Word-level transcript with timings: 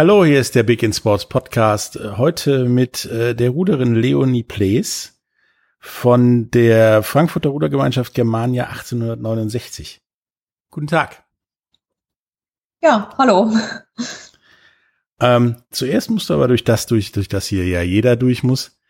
Hallo, 0.00 0.24
hier 0.24 0.40
ist 0.40 0.54
der 0.54 0.62
Big 0.62 0.82
in 0.82 0.94
Sports 0.94 1.28
Podcast. 1.28 2.00
Heute 2.16 2.64
mit 2.64 3.04
äh, 3.04 3.34
der 3.34 3.50
Ruderin 3.50 3.94
Leonie 3.94 4.42
Plays 4.42 5.20
von 5.78 6.50
der 6.50 7.02
Frankfurter 7.02 7.50
Rudergemeinschaft 7.50 8.14
Germania 8.14 8.68
1869. 8.68 10.00
Guten 10.70 10.86
Tag. 10.86 11.22
Ja, 12.80 13.10
hallo. 13.18 13.52
Ähm, 15.20 15.56
zuerst 15.70 16.08
musst 16.08 16.30
du 16.30 16.32
aber 16.32 16.48
durch 16.48 16.64
das 16.64 16.86
durch, 16.86 17.12
durch 17.12 17.28
das 17.28 17.46
hier 17.46 17.66
ja 17.66 17.82
jeder 17.82 18.16
durch 18.16 18.42
muss 18.42 18.80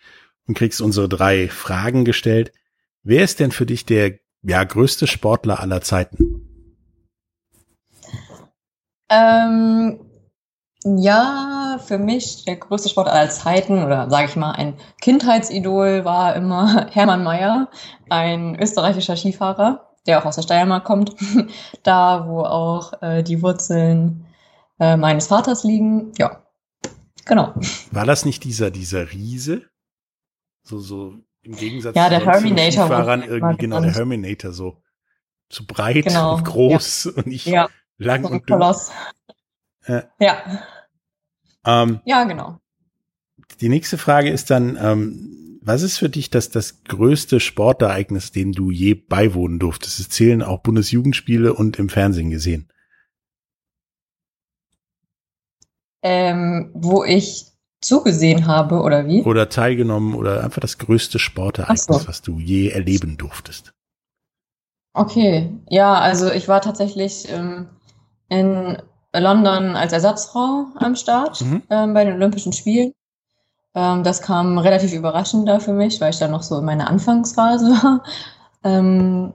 und 0.47 0.57
kriegst 0.57 0.81
unsere 0.81 1.09
drei 1.09 1.49
Fragen 1.49 2.05
gestellt. 2.05 2.53
Wer 3.03 3.25
ist 3.25 3.41
denn 3.41 3.51
für 3.51 3.67
dich 3.67 3.85
der 3.85 4.21
ja, 4.43 4.63
größte 4.63 5.09
Sportler 5.09 5.59
aller 5.59 5.81
Zeiten? 5.81 6.47
Ähm, 9.09 10.07
ja, 10.85 11.79
für 11.87 11.99
mich 11.99 12.45
der 12.45 12.57
größte 12.57 12.89
Sport 12.89 13.09
aller 13.09 13.29
Zeiten 13.31 13.85
oder 13.85 14.09
sage 14.09 14.29
ich 14.29 14.37
mal 14.37 14.53
ein 14.53 14.75
Kindheitsidol 15.01 16.05
war 16.05 16.35
immer 16.37 16.87
Hermann 16.93 17.23
Mayer, 17.23 17.69
ein 18.09 18.59
österreichischer 18.61 19.17
Skifahrer, 19.17 19.91
der 20.07 20.19
auch 20.21 20.25
aus 20.25 20.37
der 20.37 20.43
Steiermark 20.43 20.85
kommt, 20.85 21.15
da 21.83 22.27
wo 22.27 22.41
auch 22.43 23.03
äh, 23.03 23.23
die 23.23 23.43
Wurzeln 23.43 24.27
äh, 24.79 24.97
meines 24.97 25.27
Vaters 25.27 25.65
liegen. 25.65 26.13
Ja, 26.19 26.43
genau. 27.27 27.53
War 27.91 28.07
das 28.07 28.25
nicht 28.25 28.45
dieser 28.45 28.71
dieser 28.71 29.13
Riese? 29.13 29.63
So 30.63 30.79
so 30.79 31.15
im 31.43 31.57
Gegensatz 31.57 31.95
Ja, 31.97 32.09
der 32.09 32.21
zu 32.21 32.27
Herminator 32.27 32.87
Skifahrern 32.87 33.23
irgendwie 33.23 33.57
genau 33.59 33.81
der. 33.81 33.95
Herminator 33.95 34.53
so 34.53 34.83
zu 35.51 35.67
breit 35.67 36.05
Genau, 36.05 36.37
und 36.37 36.45
groß 36.45 37.07
und 37.07 37.27
nicht 37.27 37.47
Ja, 37.47 37.69
lang 37.99 38.25
so 38.25 38.29
und 38.29 38.49
dünn. 38.49 38.59
Koloss. 38.59 38.91
Ja. 39.87 40.05
Ja, 40.19 40.63
Ähm, 41.65 42.01
ja, 42.05 42.25
genau. 42.25 42.59
Die 43.61 43.69
nächste 43.69 43.99
Frage 43.99 44.31
ist 44.31 44.51
dann, 44.51 44.79
ähm, 44.81 45.59
was 45.63 45.83
ist 45.83 45.99
für 45.99 46.09
dich 46.09 46.31
das, 46.31 46.49
das 46.51 46.85
größte 46.85 47.39
Sportereignis, 47.39 48.33
dem 48.33 48.53
du 48.53 48.71
je 48.71 48.95
beiwohnen 48.95 49.59
durftest? 49.59 50.01
Es 50.01 50.09
zählen 50.09 50.43
auch 50.43 50.61
Bundesjugendspiele 50.61 51.53
und 51.53 51.79
im 51.79 51.89
Fernsehen 51.89 52.31
gesehen. 52.31 52.71
Ähm, 56.03 56.71
wo 56.73 57.05
ich 57.05 57.47
zugesehen 57.83 58.47
habe, 58.47 58.81
oder 58.81 59.07
wie? 59.07 59.23
Oder 59.23 59.51
teilgenommen 59.51 60.15
oder 60.15 60.43
einfach 60.43 60.61
das 60.61 60.79
größte 60.79 61.19
Sportereignis, 61.19 61.85
so. 61.85 62.09
was 62.09 62.23
du 62.23 62.39
je 62.39 62.69
erleben 62.69 63.19
durftest. 63.19 63.75
Okay, 64.95 65.53
ja, 65.69 65.95
also 65.95 66.33
ich 66.33 66.49
war 66.49 66.63
tatsächlich 66.63 67.31
ähm, 67.31 67.69
in 68.29 68.79
London 69.13 69.77
als 69.77 69.93
Ersatzfrau 69.93 70.67
am 70.77 70.95
Start 70.97 71.41
Mhm. 71.41 71.63
ähm, 71.71 71.95
bei 71.95 72.05
den 72.05 72.15
Olympischen 72.15 72.53
Spielen. 72.53 72.93
Ähm, 73.75 74.03
das 74.05 74.23
kam 74.23 74.59
relativ 74.59 74.93
überraschend 74.93 75.49
da 75.49 75.59
für 75.61 75.73
mich, 75.73 76.01
weil 76.01 76.11
ich 76.11 76.19
da 76.19 76.29
noch 76.29 76.43
so 76.43 76.59
in 76.59 76.65
meiner 76.65 76.89
Anfangsphase 76.89 77.71
war, 77.71 78.03
ähm, 78.65 79.33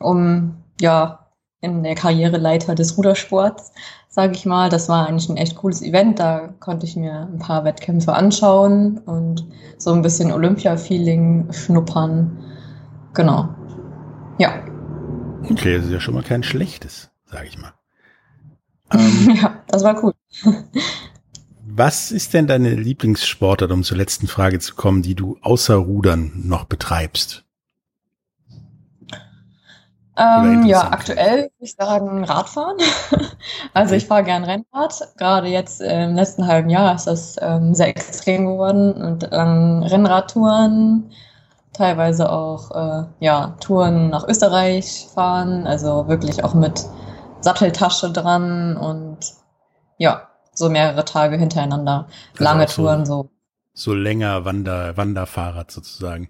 um 0.00 0.56
ja 0.80 1.18
in 1.60 1.82
der 1.84 1.94
Karriereleiter 1.94 2.74
des 2.74 2.96
Rudersports, 2.98 3.72
sage 4.08 4.32
ich 4.34 4.44
mal. 4.46 4.68
Das 4.68 4.88
war 4.88 5.06
eigentlich 5.06 5.28
ein 5.28 5.36
echt 5.36 5.56
cooles 5.56 5.80
Event. 5.82 6.18
Da 6.18 6.48
konnte 6.58 6.86
ich 6.86 6.96
mir 6.96 7.28
ein 7.32 7.38
paar 7.38 7.64
Wettkämpfe 7.64 8.12
anschauen 8.12 8.98
und 8.98 9.46
so 9.78 9.92
ein 9.92 10.02
bisschen 10.02 10.32
Olympia-Feeling 10.32 11.52
schnuppern. 11.52 12.36
Genau. 13.14 13.48
Ja. 14.38 14.54
Okay, 15.48 15.76
das 15.76 15.86
ist 15.86 15.92
ja 15.92 16.00
schon 16.00 16.14
mal 16.14 16.22
kein 16.24 16.42
schlechtes, 16.42 17.10
sage 17.26 17.46
ich 17.46 17.58
mal. 17.58 17.72
Ähm, 18.92 19.36
Ja, 19.42 19.62
das 19.68 19.82
war 19.84 20.02
cool. 20.02 20.14
was 21.64 22.10
ist 22.10 22.34
denn 22.34 22.46
deine 22.46 22.74
Lieblingssportart, 22.74 23.70
um 23.70 23.82
zur 23.82 23.96
letzten 23.96 24.28
Frage 24.28 24.58
zu 24.58 24.74
kommen, 24.74 25.02
die 25.02 25.14
du 25.14 25.38
außer 25.42 25.76
Rudern 25.76 26.32
noch 26.44 26.64
betreibst? 26.64 27.44
Ähm, 30.14 30.66
ja, 30.66 30.90
aktuell 30.90 31.36
würde 31.36 31.52
ich 31.60 31.74
sagen 31.74 32.24
Radfahren. 32.24 32.76
Also 33.74 33.94
ich 33.94 34.06
fahre 34.06 34.22
gern 34.22 34.44
Rennrad. 34.44 34.94
Gerade 35.16 35.48
jetzt 35.48 35.80
im 35.80 36.14
letzten 36.14 36.46
halben 36.46 36.70
Jahr 36.70 36.94
ist 36.94 37.06
das 37.06 37.36
ähm, 37.40 37.74
sehr 37.74 37.88
extrem 37.88 38.46
geworden 38.46 38.92
und 38.92 39.28
langen 39.32 39.82
Rennradtouren, 39.82 41.10
teilweise 41.72 42.30
auch 42.30 42.70
äh, 42.70 43.04
ja 43.18 43.56
Touren 43.58 44.10
nach 44.10 44.28
Österreich 44.28 45.08
fahren, 45.12 45.66
also 45.66 46.06
wirklich 46.06 46.44
auch 46.44 46.54
mit 46.54 46.84
Satteltasche 47.42 48.10
dran 48.12 48.76
und 48.76 49.18
ja 49.98 50.28
so 50.54 50.68
mehrere 50.68 51.04
Tage 51.04 51.36
hintereinander 51.36 52.06
Also 52.32 52.44
lange 52.44 52.64
auch 52.64 52.68
so- 52.68 52.82
Touren 52.82 53.06
so. 53.06 53.30
So 53.74 53.94
länger 53.94 54.44
Wander, 54.44 54.96
Wanderfahrrad 54.98 55.70
sozusagen. 55.70 56.28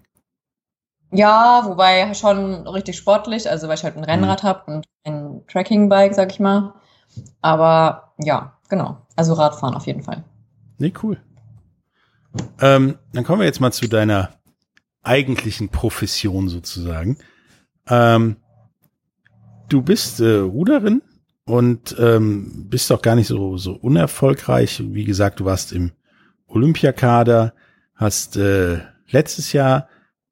Ja, 1.11 1.61
wobei 1.65 2.13
schon 2.13 2.65
richtig 2.67 2.97
sportlich, 2.97 3.49
also 3.49 3.67
weil 3.67 3.75
ich 3.75 3.83
halt 3.83 3.97
ein 3.97 4.03
Rennrad 4.05 4.43
habe 4.43 4.71
und 4.71 4.85
ein 5.03 5.43
Trekkingbike, 5.47 6.13
sag 6.13 6.31
ich 6.31 6.39
mal. 6.39 6.73
Aber 7.41 8.13
ja, 8.17 8.57
genau. 8.69 8.97
Also 9.15 9.33
Radfahren 9.33 9.75
auf 9.75 9.85
jeden 9.85 10.03
Fall. 10.03 10.23
Nee, 10.79 10.93
cool. 11.03 11.21
Ähm, 12.61 12.97
dann 13.11 13.23
kommen 13.23 13.41
wir 13.41 13.45
jetzt 13.45 13.59
mal 13.59 13.71
zu 13.73 13.87
deiner 13.87 14.29
eigentlichen 15.03 15.69
Profession 15.69 16.49
sozusagen. 16.49 17.17
Ähm, 17.87 18.37
du 19.69 19.81
bist 19.81 20.19
äh, 20.19 20.37
Ruderin 20.37 21.01
und 21.45 21.95
ähm, 21.99 22.67
bist 22.69 22.89
doch 22.89 23.01
gar 23.01 23.15
nicht 23.15 23.27
so, 23.27 23.57
so 23.57 23.73
unerfolgreich. 23.73 24.83
Wie 24.87 25.05
gesagt, 25.05 25.39
du 25.39 25.45
warst 25.45 25.73
im 25.73 25.91
Olympiakader, 26.47 27.53
hast 27.95 28.37
äh, 28.37 28.79
letztes 29.09 29.53
Jahr 29.53 29.87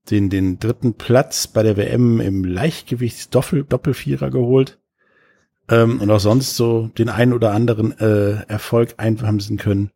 den, 0.09 0.29
den 0.29 0.59
dritten 0.59 0.93
Platz 0.93 1.47
bei 1.47 1.63
der 1.63 1.77
WM 1.77 2.19
im 2.19 2.43
Leichtgewichtsdoppel 2.43 3.63
Doppelvierer 3.63 4.29
geholt 4.31 4.79
ähm, 5.69 6.01
und 6.01 6.09
auch 6.09 6.19
sonst 6.19 6.55
so 6.55 6.89
den 6.97 7.09
einen 7.09 7.33
oder 7.33 7.51
anderen 7.51 7.97
äh, 7.99 8.43
Erfolg 8.47 8.95
einhamsen 8.97 9.57
können. 9.57 9.91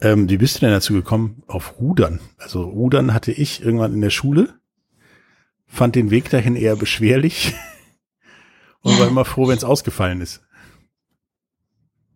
Ähm, 0.00 0.28
wie 0.30 0.38
bist 0.38 0.56
du 0.56 0.60
denn 0.60 0.70
dazu 0.70 0.94
gekommen 0.94 1.42
auf 1.46 1.78
Rudern? 1.78 2.20
Also 2.38 2.62
Rudern 2.62 3.12
hatte 3.12 3.32
ich 3.32 3.62
irgendwann 3.62 3.92
in 3.92 4.00
der 4.00 4.10
Schule, 4.10 4.54
fand 5.66 5.94
den 5.94 6.10
Weg 6.10 6.30
dahin 6.30 6.56
eher 6.56 6.76
beschwerlich 6.76 7.54
und 8.82 8.98
war 8.98 9.08
immer 9.08 9.24
froh, 9.24 9.48
wenn 9.48 9.56
es 9.56 9.64
ausgefallen 9.64 10.20
ist. 10.20 10.42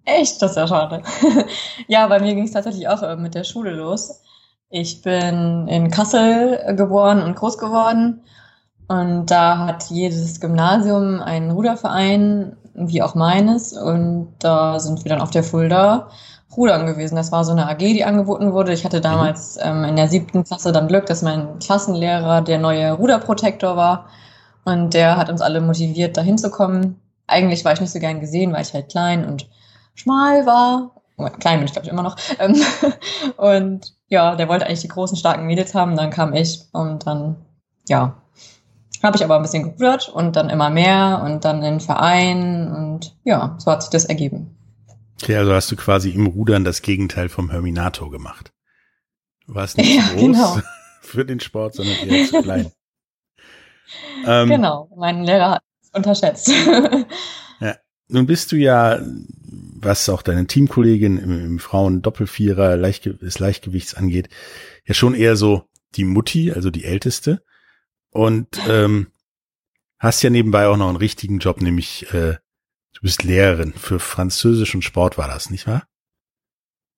Echt, 0.05 0.43
das 0.43 0.53
ist 0.53 0.57
ja 0.57 0.67
schade. 0.67 1.03
ja, 1.89 2.07
bei 2.07 2.21
mir 2.21 2.35
ging 2.35 2.45
es 2.45 2.53
tatsächlich 2.53 2.89
auch 2.89 3.03
äh, 3.03 3.17
mit 3.17 3.35
der 3.35 3.45
Schule 3.45 3.71
los. 3.71 4.21
Ich 4.69 5.03
bin 5.03 5.67
in 5.69 5.91
Kassel 5.91 6.75
geboren 6.77 7.23
und 7.23 7.37
groß 7.37 7.59
geworden. 7.59 8.23
Und 8.89 9.31
da 9.31 9.67
hat 9.67 9.85
jedes 9.85 10.41
Gymnasium 10.41 11.21
einen 11.21 11.51
Ruderverein, 11.53 12.57
wie 12.75 13.01
auch 13.03 13.15
meines. 13.15 13.73
Und 13.73 14.35
da 14.41 14.79
sind 14.79 15.05
wir 15.05 15.09
dann 15.09 15.23
auf 15.23 15.31
der 15.31 15.45
Fulda 15.45 16.09
Rudern 16.57 16.87
gewesen. 16.87 17.17
Das 17.17 17.33
war 17.33 17.45
so 17.45 17.53
eine 17.53 17.69
AG, 17.69 17.79
die 17.79 18.05
angeboten 18.05 18.53
wurde. 18.53 18.73
Ich 18.73 18.85
hatte 18.85 19.01
damals 19.01 19.59
ähm, 19.63 19.85
in 19.85 19.97
der 19.97 20.09
siebten 20.09 20.45
Klasse 20.45 20.73
dann 20.73 20.89
Glück, 20.89 21.07
dass 21.07 21.23
mein 21.23 21.59
Klassenlehrer 21.59 22.43
der 22.43 22.59
neue 22.59 22.93
Ruderprotektor 22.93 23.77
war. 23.77 24.07
Und 24.65 24.95
der 24.95 25.17
hat 25.17 25.29
uns 25.29 25.41
alle 25.41 25.61
motiviert, 25.61 26.17
da 26.17 26.23
hinzukommen. 26.23 27.01
Eigentlich 27.27 27.65
war 27.65 27.73
ich 27.73 27.81
nicht 27.81 27.93
so 27.93 27.99
gern 27.99 28.21
gesehen, 28.21 28.53
weil 28.53 28.63
ich 28.63 28.75
halt 28.75 28.91
klein 28.91 29.25
und 29.27 29.49
schmal 29.95 30.47
war. 30.47 31.03
Oh, 31.17 31.29
Klein 31.29 31.59
bin 31.61 31.67
ich, 31.67 31.73
glaube 31.73 31.87
ich, 31.87 31.93
immer 31.93 32.03
noch. 32.03 32.17
Ähm, 32.39 32.61
Und 33.37 33.95
ja, 34.09 34.35
der 34.37 34.49
wollte 34.49 34.67
eigentlich 34.67 34.81
die 34.81 34.89
großen, 34.89 35.17
starken 35.17 35.47
Mädels 35.47 35.75
haben. 35.75 35.97
Dann 35.97 36.11
kam 36.11 36.35
ich 36.35 36.63
und 36.73 37.07
dann, 37.07 37.37
ja, 37.89 38.21
habe 39.03 39.17
ich 39.17 39.25
aber 39.25 39.37
ein 39.37 39.43
bisschen 39.43 39.63
gerudert 39.63 40.09
und 40.09 40.35
dann 40.35 40.51
immer 40.51 40.71
mehr 40.71 41.23
und 41.25 41.45
dann 41.45 41.63
in 41.63 41.79
Verein 41.81 42.73
und 42.73 43.17
ja, 43.25 43.55
so 43.59 43.71
hat 43.71 43.83
sich 43.83 43.91
das 43.91 44.07
ergeben. 44.07 44.57
Okay, 45.23 45.37
also 45.37 45.53
hast 45.53 45.71
du 45.71 45.77
quasi 45.77 46.11
im 46.11 46.27
Rudern 46.27 46.65
das 46.65 46.83
Gegenteil 46.83 47.29
vom 47.29 47.51
Herminator 47.51 48.11
gemacht. 48.11 48.53
Du 49.47 49.55
warst 49.55 49.77
nicht 49.77 49.95
Ja, 49.97 50.03
groß 50.09 50.21
genau. 50.21 50.59
für 51.01 51.25
den 51.25 51.41
Sport, 51.41 51.75
sondern 51.75 51.97
eher 51.97 52.27
zu 52.27 52.43
klein. 52.43 52.73
Ähm, 54.27 54.49
genau, 54.49 54.91
mein 54.97 55.25
Lehrer 55.25 55.53
hat 55.53 55.63
es 55.83 55.91
unterschätzt. 55.91 56.53
Nun 58.09 58.27
bist 58.27 58.53
du 58.53 58.57
ja, 58.57 59.01
was 59.01 60.09
auch 60.09 60.23
deine 60.23 60.47
Teamkollegin 60.47 61.19
im, 61.19 61.45
im 61.45 61.59
Frauen-Doppelvierer 61.59 62.77
Leichtge 62.77 63.15
des 63.15 63.39
Leichtgewichts 63.39 63.95
angeht, 63.95 64.29
ja 64.85 64.95
schon 64.95 65.15
eher 65.15 65.37
so 65.37 65.65
die 65.95 66.05
Mutti, 66.05 66.53
also 66.53 66.71
die 66.71 66.85
Älteste. 66.85 67.43
Und 68.11 68.61
ähm, 68.69 69.09
hast 69.99 70.23
ja 70.23 70.31
nebenbei 70.31 70.67
auch 70.69 70.77
noch 70.77 70.89
einen 70.89 70.97
richtigen 70.97 71.39
Job, 71.39 71.61
nämlich 71.61 72.13
äh, 72.13 72.37
du 72.93 73.01
bist 73.01 73.25
Lehrerin 73.25 73.73
für 73.73 73.99
Französisch 73.99 74.75
und 74.75 74.83
Sport 74.83 75.19
war 75.19 75.27
das, 75.27 75.51
nicht 75.51 75.67
wahr? 75.67 75.87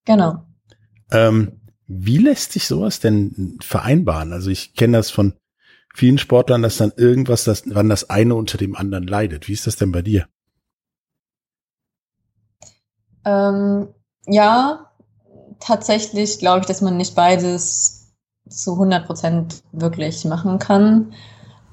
genau. 0.05 0.45
Ähm, 1.11 1.61
wie 1.87 2.17
lässt 2.17 2.51
sich 2.51 2.67
sowas 2.67 2.99
denn 2.99 3.57
vereinbaren? 3.61 4.33
Also 4.33 4.49
ich 4.49 4.73
kenne 4.73 4.97
das 4.97 5.09
von 5.09 5.33
vielen 5.93 6.17
Sportlern, 6.17 6.61
dass 6.61 6.77
dann 6.77 6.93
irgendwas, 6.95 7.43
das, 7.43 7.63
wann 7.65 7.89
das 7.89 8.09
eine 8.09 8.35
unter 8.35 8.57
dem 8.57 8.75
anderen 8.75 9.07
leidet. 9.07 9.47
Wie 9.47 9.53
ist 9.53 9.67
das 9.67 9.75
denn 9.75 9.91
bei 9.91 10.01
dir? 10.01 10.27
Ähm, 13.25 13.89
ja, 14.25 14.91
tatsächlich 15.59 16.39
glaube 16.39 16.61
ich, 16.61 16.65
dass 16.65 16.81
man 16.81 16.97
nicht 16.97 17.15
beides 17.15 18.13
zu 18.47 18.73
100 18.73 19.05
Prozent 19.05 19.63
wirklich 19.71 20.23
machen 20.25 20.59
kann. 20.59 21.13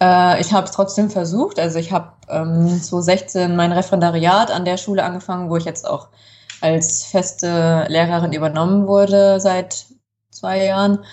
Äh, 0.00 0.40
ich 0.40 0.52
habe 0.52 0.66
es 0.66 0.72
trotzdem 0.72 1.10
versucht. 1.10 1.58
Also 1.58 1.78
ich 1.78 1.92
habe 1.92 2.12
ähm, 2.28 2.68
2016 2.68 3.54
mein 3.54 3.72
Referendariat 3.72 4.50
an 4.50 4.64
der 4.64 4.76
Schule 4.76 5.04
angefangen, 5.04 5.50
wo 5.50 5.56
ich 5.56 5.64
jetzt 5.64 5.86
auch 5.86 6.08
als 6.60 7.04
feste 7.04 7.86
Lehrerin 7.88 8.32
übernommen 8.32 8.86
wurde 8.86 9.38
seit 9.40 9.86
zwei 10.30 10.64
Jahren. 10.64 11.04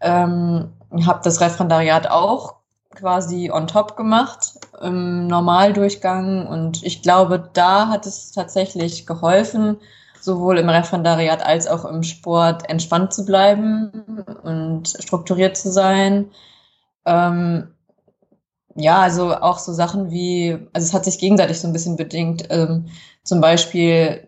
Ähm, 0.00 0.72
habe 1.04 1.20
das 1.22 1.40
Referendariat 1.40 2.10
auch 2.10 2.56
quasi 2.94 3.50
on 3.50 3.66
top 3.66 3.96
gemacht 3.96 4.58
im 4.80 5.26
Normaldurchgang 5.26 6.46
und 6.46 6.82
ich 6.82 7.02
glaube, 7.02 7.50
da 7.52 7.88
hat 7.88 8.06
es 8.06 8.32
tatsächlich 8.32 9.06
geholfen, 9.06 9.76
sowohl 10.20 10.58
im 10.58 10.68
Referendariat 10.68 11.44
als 11.44 11.66
auch 11.66 11.84
im 11.84 12.02
Sport 12.02 12.68
entspannt 12.68 13.12
zu 13.12 13.24
bleiben 13.24 14.24
und 14.42 14.88
strukturiert 14.88 15.56
zu 15.56 15.70
sein. 15.70 16.30
Ähm, 17.04 17.68
ja, 18.74 19.00
also 19.00 19.34
auch 19.34 19.58
so 19.58 19.72
Sachen 19.72 20.10
wie, 20.10 20.52
also 20.72 20.86
es 20.86 20.94
hat 20.94 21.04
sich 21.04 21.18
gegenseitig 21.18 21.60
so 21.60 21.66
ein 21.66 21.72
bisschen 21.72 21.96
bedingt. 21.96 22.46
Ähm, 22.50 22.86
zum 23.24 23.40
Beispiel 23.40 24.26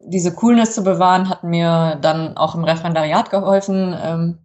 diese 0.00 0.34
Coolness 0.34 0.74
zu 0.74 0.82
bewahren, 0.82 1.28
hat 1.28 1.44
mir 1.44 1.98
dann 2.00 2.36
auch 2.36 2.54
im 2.54 2.64
Referendariat 2.64 3.30
geholfen, 3.30 3.94
ähm, 4.02 4.38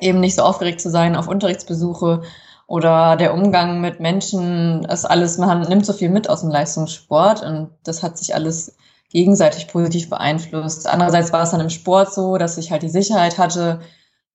eben 0.00 0.20
nicht 0.20 0.36
so 0.36 0.42
aufgeregt 0.42 0.80
zu 0.80 0.90
sein 0.90 1.16
auf 1.16 1.28
Unterrichtsbesuche 1.28 2.22
oder 2.66 3.16
der 3.16 3.34
Umgang 3.34 3.80
mit 3.80 4.00
Menschen, 4.00 4.82
das 4.82 5.04
alles, 5.04 5.38
man 5.38 5.62
nimmt 5.62 5.86
so 5.86 5.92
viel 5.92 6.10
mit 6.10 6.28
aus 6.28 6.42
dem 6.42 6.50
Leistungssport 6.50 7.42
und 7.42 7.70
das 7.84 8.02
hat 8.02 8.18
sich 8.18 8.34
alles 8.34 8.76
gegenseitig 9.10 9.68
positiv 9.68 10.10
beeinflusst. 10.10 10.86
Andererseits 10.86 11.32
war 11.32 11.42
es 11.42 11.50
dann 11.50 11.60
im 11.60 11.70
Sport 11.70 12.12
so, 12.12 12.36
dass 12.36 12.58
ich 12.58 12.70
halt 12.70 12.82
die 12.82 12.90
Sicherheit 12.90 13.38
hatte, 13.38 13.80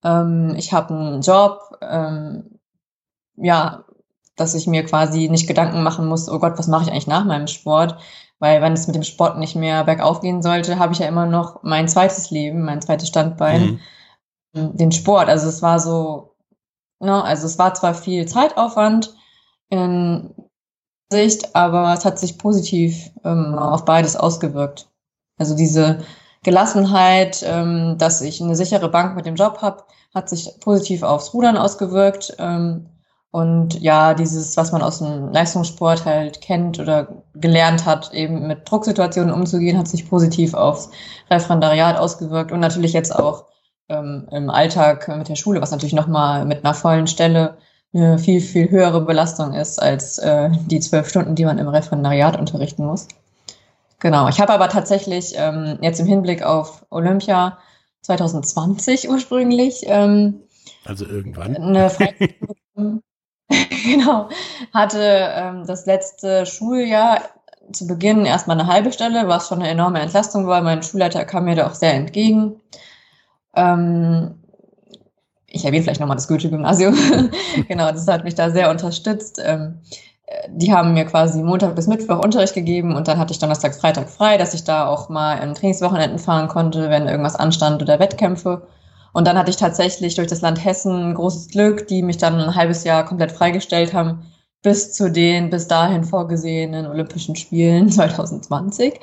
ähm, 0.03 0.55
ich 0.57 0.73
habe 0.73 0.93
einen 0.93 1.21
Job, 1.21 1.59
ähm, 1.81 2.59
ja, 3.35 3.83
dass 4.35 4.55
ich 4.55 4.65
mir 4.67 4.83
quasi 4.83 5.29
nicht 5.29 5.47
Gedanken 5.47 5.83
machen 5.83 6.07
muss, 6.07 6.29
oh 6.29 6.39
Gott, 6.39 6.57
was 6.57 6.67
mache 6.67 6.83
ich 6.85 6.91
eigentlich 6.91 7.07
nach 7.07 7.25
meinem 7.25 7.47
Sport? 7.47 7.97
Weil 8.39 8.61
wenn 8.61 8.73
es 8.73 8.87
mit 8.87 8.95
dem 8.95 9.03
Sport 9.03 9.37
nicht 9.37 9.55
mehr 9.55 9.83
bergauf 9.83 10.21
gehen 10.21 10.41
sollte, 10.41 10.79
habe 10.79 10.93
ich 10.93 10.99
ja 10.99 11.07
immer 11.07 11.25
noch 11.25 11.61
mein 11.63 11.87
zweites 11.87 12.31
Leben, 12.31 12.63
mein 12.63 12.81
zweites 12.81 13.07
Standbein, 13.07 13.61
Mhm. 13.61 13.79
Den 14.53 14.91
Sport. 14.91 15.29
Also 15.29 15.47
es 15.49 15.61
war 15.61 15.79
so, 15.79 16.35
ne, 16.99 17.23
also 17.23 17.45
es 17.45 17.57
war 17.57 17.73
zwar 17.73 17.93
viel 17.93 18.27
Zeitaufwand 18.27 19.13
in 19.69 20.33
Sicht, 21.11 21.55
aber 21.55 21.93
es 21.93 22.05
hat 22.05 22.19
sich 22.19 22.37
positiv 22.37 23.11
ähm, 23.23 23.55
auf 23.57 23.85
beides 23.85 24.15
ausgewirkt. 24.15 24.89
Also 25.37 25.55
diese 25.55 26.03
Gelassenheit, 26.43 27.43
ähm, 27.47 27.95
dass 27.97 28.21
ich 28.21 28.41
eine 28.41 28.55
sichere 28.55 28.89
Bank 28.89 29.15
mit 29.15 29.25
dem 29.25 29.35
Job 29.35 29.59
habe, 29.61 29.83
hat 30.13 30.29
sich 30.29 30.59
positiv 30.59 31.03
aufs 31.03 31.33
Rudern 31.33 31.57
ausgewirkt. 31.57 32.35
Ähm, 32.37 32.89
und 33.31 33.81
ja, 33.81 34.13
dieses, 34.13 34.55
was 34.57 34.71
man 34.71 34.83
aus 34.83 34.99
dem 34.99 35.31
Leistungssport 35.31 36.05
halt 36.05 36.41
kennt 36.41 36.79
oder 36.79 37.23
gelernt 37.33 37.85
hat, 37.85 38.13
eben 38.13 38.45
mit 38.45 38.69
Drucksituationen 38.69 39.33
umzugehen, 39.33 39.77
hat 39.79 39.87
sich 39.87 40.07
positiv 40.07 40.53
aufs 40.53 40.91
Referendariat 41.31 41.97
ausgewirkt 41.97 42.51
und 42.51 42.59
natürlich 42.59 42.93
jetzt 42.93 43.15
auch 43.15 43.45
ähm, 43.89 44.27
im 44.31 44.49
Alltag 44.49 45.07
mit 45.17 45.29
der 45.29 45.35
Schule, 45.35 45.61
was 45.61 45.71
natürlich 45.71 45.93
nochmal 45.93 46.45
mit 46.45 46.63
einer 46.63 46.73
vollen 46.73 47.07
Stelle 47.07 47.57
eine 47.93 48.17
viel, 48.17 48.41
viel 48.41 48.69
höhere 48.69 49.01
Belastung 49.01 49.53
ist 49.53 49.79
als 49.81 50.17
äh, 50.17 50.49
die 50.65 50.79
zwölf 50.79 51.09
Stunden, 51.09 51.35
die 51.35 51.45
man 51.45 51.59
im 51.59 51.67
Referendariat 51.67 52.39
unterrichten 52.39 52.85
muss. 52.85 53.07
Genau, 53.99 54.27
ich 54.27 54.39
habe 54.41 54.51
aber 54.51 54.67
tatsächlich 54.67 55.33
ähm, 55.37 55.77
jetzt 55.81 55.99
im 55.99 56.07
Hinblick 56.07 56.43
auf 56.43 56.85
Olympia 56.89 57.57
2020 58.01 59.09
ursprünglich 59.09 59.83
ähm, 59.85 60.41
Also 60.85 61.05
irgendwann. 61.05 61.55
eine 61.55 61.91
genau, 63.85 64.29
hatte 64.73 64.99
ähm, 65.35 65.65
das 65.67 65.85
letzte 65.85 66.45
Schuljahr 66.45 67.21
zu 67.71 67.87
Beginn 67.87 68.25
erstmal 68.25 68.59
eine 68.59 68.67
halbe 68.67 68.91
Stelle, 68.91 69.27
was 69.27 69.47
schon 69.47 69.59
eine 69.59 69.69
enorme 69.69 70.01
Entlastung 70.01 70.47
war. 70.47 70.61
Mein 70.61 70.83
Schulleiter 70.83 71.23
kam 71.25 71.45
mir 71.45 71.55
da 71.55 71.67
auch 71.67 71.75
sehr 71.75 71.93
entgegen. 71.93 72.59
Ähm, 73.55 74.35
ich 75.47 75.65
erwähne 75.65 75.83
vielleicht 75.83 76.01
nochmal 76.01 76.17
das 76.17 76.27
Goethe-Gymnasium. 76.27 76.95
genau, 77.67 77.91
das 77.91 78.07
hat 78.07 78.23
mich 78.23 78.35
da 78.35 78.49
sehr 78.49 78.71
unterstützt. 78.71 79.39
Ähm, 79.43 79.81
äh, 80.25 80.49
die 80.51 80.73
haben 80.73 80.93
mir 80.93 81.05
quasi 81.05 81.43
Montag 81.43 81.75
bis 81.75 81.87
Mittwoch 81.87 82.23
Unterricht 82.23 82.55
gegeben 82.55 82.95
und 82.95 83.07
dann 83.07 83.19
hatte 83.19 83.33
ich 83.33 83.39
Donnerstag, 83.39 83.75
Freitag 83.75 84.09
frei, 84.09 84.37
dass 84.37 84.53
ich 84.53 84.63
da 84.63 84.87
auch 84.87 85.09
mal 85.09 85.35
in 85.35 85.53
Trainingswochenenden 85.53 86.19
fahren 86.19 86.47
konnte, 86.47 86.89
wenn 86.89 87.07
irgendwas 87.07 87.35
anstand 87.35 87.81
oder 87.81 87.99
Wettkämpfe. 87.99 88.67
Und 89.13 89.27
dann 89.27 89.37
hatte 89.37 89.51
ich 89.51 89.57
tatsächlich 89.57 90.15
durch 90.15 90.27
das 90.27 90.41
Land 90.41 90.63
Hessen 90.63 91.13
großes 91.13 91.49
Glück, 91.49 91.87
die 91.87 92.01
mich 92.01 92.17
dann 92.17 92.39
ein 92.39 92.55
halbes 92.55 92.83
Jahr 92.83 93.05
komplett 93.05 93.31
freigestellt 93.31 93.93
haben, 93.93 94.25
bis 94.63 94.93
zu 94.93 95.11
den 95.11 95.51
bis 95.51 95.67
dahin 95.67 96.03
vorgesehenen 96.03 96.87
Olympischen 96.87 97.35
Spielen 97.35 97.89
2020. 97.91 98.99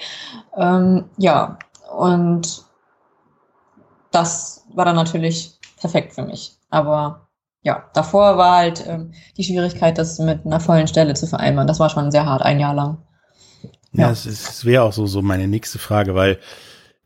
Ähm, 0.56 1.04
ja, 1.16 1.58
und 1.96 2.64
das 4.12 4.64
war 4.74 4.84
dann 4.84 4.96
natürlich 4.96 5.58
perfekt 5.78 6.14
für 6.14 6.22
mich. 6.22 6.56
Aber 6.68 7.28
ja, 7.62 7.90
davor 7.94 8.36
war 8.38 8.56
halt 8.56 8.84
ähm, 8.86 9.12
die 9.36 9.44
Schwierigkeit, 9.44 9.98
das 9.98 10.18
mit 10.18 10.46
einer 10.46 10.60
vollen 10.60 10.88
Stelle 10.88 11.14
zu 11.14 11.26
vereinbaren. 11.26 11.68
Das 11.68 11.80
war 11.80 11.90
schon 11.90 12.10
sehr 12.10 12.26
hart, 12.26 12.42
ein 12.42 12.60
Jahr 12.60 12.74
lang. 12.74 12.98
Ja, 13.92 14.06
Ja. 14.06 14.10
es, 14.10 14.26
es 14.26 14.64
wäre 14.64 14.82
auch 14.84 14.92
so, 14.92 15.06
so 15.06 15.20
meine 15.22 15.48
nächste 15.48 15.78
Frage, 15.78 16.14
weil 16.14 16.38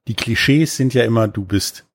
die 0.06 0.14
Klischees 0.14 0.76
sind 0.76 0.94
ja 0.94 1.04
immer, 1.04 1.28
du 1.28 1.44
bist 1.44 1.87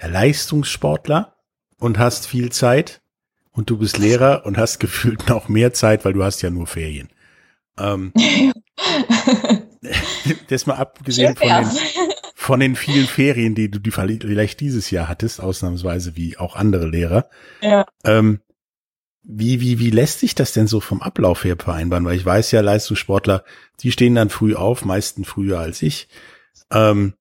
Leistungssportler 0.00 1.36
und 1.78 1.98
hast 1.98 2.26
viel 2.26 2.50
Zeit 2.50 3.00
und 3.52 3.70
du 3.70 3.78
bist 3.78 3.98
Lehrer 3.98 4.44
und 4.44 4.56
hast 4.58 4.78
gefühlt 4.80 5.28
noch 5.28 5.48
mehr 5.48 5.72
Zeit, 5.72 6.04
weil 6.04 6.12
du 6.14 6.24
hast 6.24 6.42
ja 6.42 6.50
nur 6.50 6.66
Ferien. 6.66 7.10
Ähm, 7.78 8.12
das 10.48 10.66
mal 10.66 10.74
abgesehen 10.76 11.36
von 11.36 11.48
den, 11.48 11.68
von 12.44 12.60
den 12.60 12.76
vielen 12.76 13.06
Ferien, 13.06 13.54
die 13.54 13.70
du 13.70 13.78
die 13.78 13.90
vielleicht 13.90 14.60
dieses 14.60 14.90
Jahr 14.90 15.08
hattest, 15.08 15.40
ausnahmsweise 15.40 16.14
wie 16.16 16.36
auch 16.36 16.56
andere 16.56 16.86
Lehrer. 16.86 17.28
ja. 17.60 17.86
Ähm, 18.04 18.40
wie, 19.26 19.62
wie, 19.62 19.78
wie 19.78 19.88
lässt 19.88 20.20
sich 20.20 20.34
das 20.34 20.52
denn 20.52 20.66
so 20.66 20.80
vom 20.80 21.00
Ablauf 21.00 21.44
her 21.44 21.56
vereinbaren? 21.58 22.04
Weil 22.04 22.18
ich 22.18 22.26
weiß 22.26 22.50
ja, 22.50 22.60
Leistungssportler, 22.60 23.42
die 23.80 23.90
stehen 23.90 24.14
dann 24.14 24.28
früh 24.28 24.54
auf, 24.54 24.84
meisten 24.84 25.24
früher 25.24 25.58
als 25.58 25.80
ich. 25.80 26.08
Ähm, 26.70 27.14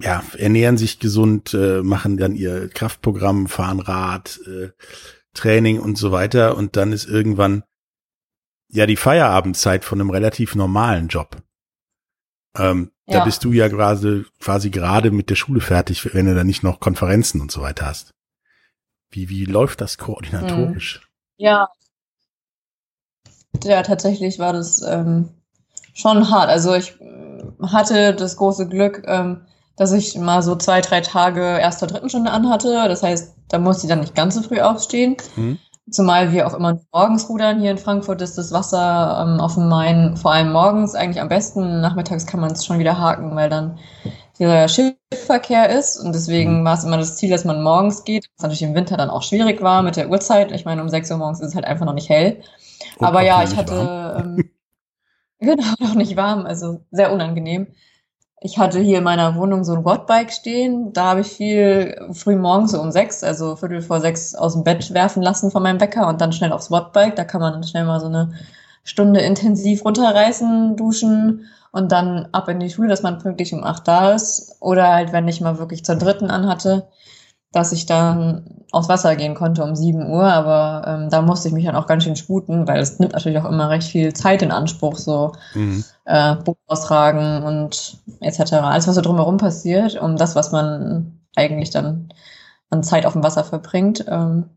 ja, 0.00 0.24
ernähren 0.36 0.76
sich 0.76 0.98
gesund, 0.98 1.54
äh, 1.54 1.82
machen 1.82 2.16
dann 2.16 2.34
ihr 2.34 2.68
Kraftprogramm, 2.68 3.46
fahren 3.46 3.78
Rad, 3.78 4.40
äh, 4.48 4.70
Training 5.34 5.78
und 5.78 5.96
so 5.96 6.10
weiter. 6.10 6.56
Und 6.56 6.74
dann 6.74 6.92
ist 6.92 7.06
irgendwann 7.06 7.62
ja 8.68 8.86
die 8.86 8.96
Feierabendzeit 8.96 9.84
von 9.84 10.00
einem 10.00 10.10
relativ 10.10 10.56
normalen 10.56 11.06
Job. 11.06 11.36
Ähm, 12.56 12.90
Da 13.06 13.18
Ja. 13.18 13.24
bist 13.24 13.44
du 13.44 13.52
ja 13.52 13.68
gerade 13.68 14.24
quasi 14.40 14.70
gerade 14.70 15.10
mit 15.10 15.28
der 15.28 15.34
Schule 15.34 15.60
fertig, 15.60 16.14
wenn 16.14 16.26
du 16.26 16.34
dann 16.34 16.46
nicht 16.46 16.62
noch 16.62 16.80
Konferenzen 16.80 17.40
und 17.40 17.52
so 17.52 17.60
weiter 17.60 17.86
hast. 17.86 18.10
Wie, 19.10 19.28
wie 19.28 19.44
läuft 19.44 19.80
das 19.80 19.98
koordinatorisch? 19.98 21.06
Ja. 21.36 21.68
Ja, 23.62 23.82
tatsächlich 23.82 24.38
war 24.38 24.52
das 24.52 24.82
ähm, 24.82 25.28
schon 25.92 26.30
hart. 26.30 26.48
Also 26.48 26.74
ich 26.74 27.00
äh, 27.00 27.42
hatte 27.62 28.14
das 28.14 28.36
große 28.36 28.68
Glück, 28.68 29.04
ähm, 29.06 29.42
dass 29.76 29.92
ich 29.92 30.16
mal 30.16 30.42
so 30.42 30.56
zwei, 30.56 30.80
drei 30.80 31.00
Tage 31.00 31.40
erster, 31.40 31.86
dritten 31.86 32.08
Stunde 32.08 32.30
anhatte. 32.30 32.88
Das 32.88 33.02
heißt, 33.02 33.34
da 33.48 33.58
musste 33.58 33.86
ich 33.86 33.88
dann 33.90 34.00
nicht 34.00 34.14
ganz 34.14 34.34
so 34.34 34.42
früh 34.42 34.60
aufstehen. 34.60 35.16
Mhm. 35.36 35.58
Zumal 35.90 36.32
wir 36.32 36.46
auch 36.46 36.54
immer 36.54 36.80
morgens 36.92 37.28
rudern. 37.28 37.60
Hier 37.60 37.70
in 37.70 37.78
Frankfurt 37.78 38.22
ist 38.22 38.38
das 38.38 38.52
Wasser 38.52 39.22
ähm, 39.22 39.40
auf 39.40 39.54
dem 39.54 39.68
Main 39.68 40.16
vor 40.16 40.32
allem 40.32 40.50
morgens 40.50 40.94
eigentlich 40.94 41.20
am 41.20 41.28
besten. 41.28 41.80
Nachmittags 41.82 42.26
kann 42.26 42.40
man 42.40 42.52
es 42.52 42.64
schon 42.64 42.78
wieder 42.78 42.98
haken, 42.98 43.36
weil 43.36 43.50
dann 43.50 43.78
dieser 44.38 44.68
Schiffverkehr 44.68 45.68
ist. 45.68 45.98
Und 45.98 46.14
deswegen 46.14 46.60
mhm. 46.60 46.64
war 46.64 46.74
es 46.74 46.84
immer 46.84 46.96
das 46.96 47.16
Ziel, 47.16 47.28
dass 47.28 47.44
man 47.44 47.62
morgens 47.62 48.04
geht. 48.04 48.30
Was 48.36 48.42
natürlich 48.42 48.62
im 48.62 48.74
Winter 48.74 48.96
dann 48.96 49.10
auch 49.10 49.22
schwierig 49.22 49.60
war 49.60 49.82
mit 49.82 49.96
der 49.96 50.08
Uhrzeit. 50.08 50.52
Ich 50.52 50.64
meine, 50.64 50.80
um 50.80 50.88
6 50.88 51.10
Uhr 51.10 51.18
morgens 51.18 51.40
ist 51.40 51.48
es 51.48 51.54
halt 51.54 51.66
einfach 51.66 51.84
noch 51.84 51.92
nicht 51.94 52.08
hell. 52.08 52.42
Und 52.98 53.06
Aber 53.06 53.20
ja, 53.20 53.42
ich 53.42 53.54
hatte 53.54 54.22
ähm, 54.24 54.50
genau 55.38 55.74
noch 55.80 55.94
nicht 55.94 56.16
warm, 56.16 56.46
also 56.46 56.80
sehr 56.90 57.12
unangenehm. 57.12 57.66
Ich 58.46 58.58
hatte 58.58 58.78
hier 58.78 58.98
in 58.98 59.04
meiner 59.04 59.36
Wohnung 59.36 59.64
so 59.64 59.72
ein 59.72 59.86
Wattbike 59.86 60.30
stehen. 60.30 60.92
Da 60.92 61.04
habe 61.06 61.22
ich 61.22 61.28
viel 61.28 61.98
früh 62.12 62.36
morgens 62.36 62.72
so 62.72 62.80
um 62.82 62.92
sechs, 62.92 63.24
also 63.24 63.56
Viertel 63.56 63.80
vor 63.80 64.02
sechs 64.02 64.34
aus 64.34 64.52
dem 64.52 64.64
Bett 64.64 64.92
werfen 64.92 65.22
lassen 65.22 65.50
von 65.50 65.62
meinem 65.62 65.80
Wecker 65.80 66.06
und 66.08 66.20
dann 66.20 66.30
schnell 66.30 66.52
aufs 66.52 66.70
Wattbike. 66.70 67.16
Da 67.16 67.24
kann 67.24 67.40
man 67.40 67.54
dann 67.54 67.62
schnell 67.62 67.86
mal 67.86 68.00
so 68.00 68.06
eine 68.06 68.34
Stunde 68.84 69.20
intensiv 69.20 69.82
runterreißen, 69.82 70.76
duschen 70.76 71.46
und 71.72 71.90
dann 71.90 72.28
ab 72.32 72.50
in 72.50 72.60
die 72.60 72.68
Schule, 72.68 72.88
dass 72.88 73.02
man 73.02 73.18
pünktlich 73.18 73.54
um 73.54 73.64
acht 73.64 73.88
da 73.88 74.12
ist. 74.12 74.58
Oder 74.60 74.92
halt, 74.92 75.14
wenn 75.14 75.26
ich 75.26 75.40
mal 75.40 75.58
wirklich 75.58 75.82
zur 75.82 75.96
dritten 75.96 76.28
anhatte, 76.28 76.86
dass 77.54 77.72
ich 77.72 77.86
dann 77.86 78.44
aufs 78.72 78.88
Wasser 78.88 79.14
gehen 79.16 79.34
konnte 79.34 79.62
um 79.62 79.76
7 79.76 80.10
Uhr, 80.10 80.24
aber 80.24 80.86
ähm, 80.86 81.10
da 81.10 81.22
musste 81.22 81.48
ich 81.48 81.54
mich 81.54 81.64
dann 81.64 81.76
auch 81.76 81.86
ganz 81.86 82.04
schön 82.04 82.16
sputen, 82.16 82.66
weil 82.66 82.80
es 82.80 82.98
nimmt 82.98 83.12
natürlich 83.12 83.38
auch 83.38 83.48
immer 83.48 83.70
recht 83.70 83.88
viel 83.88 84.12
Zeit 84.12 84.42
in 84.42 84.50
Anspruch, 84.50 84.96
so 84.96 85.32
mhm. 85.54 85.84
äh, 86.04 86.34
Buch 86.36 86.56
austragen 86.66 87.42
und 87.44 87.98
etc. 88.20 88.54
Alles, 88.54 88.88
was 88.88 88.96
so 88.96 89.00
drumherum 89.00 89.36
passiert, 89.36 90.00
um 90.00 90.16
das, 90.16 90.34
was 90.34 90.50
man 90.50 91.20
eigentlich 91.36 91.70
dann 91.70 92.08
an 92.70 92.82
Zeit 92.82 93.06
auf 93.06 93.12
dem 93.12 93.22
Wasser 93.22 93.44
verbringt. 93.44 94.04
Ähm, 94.08 94.50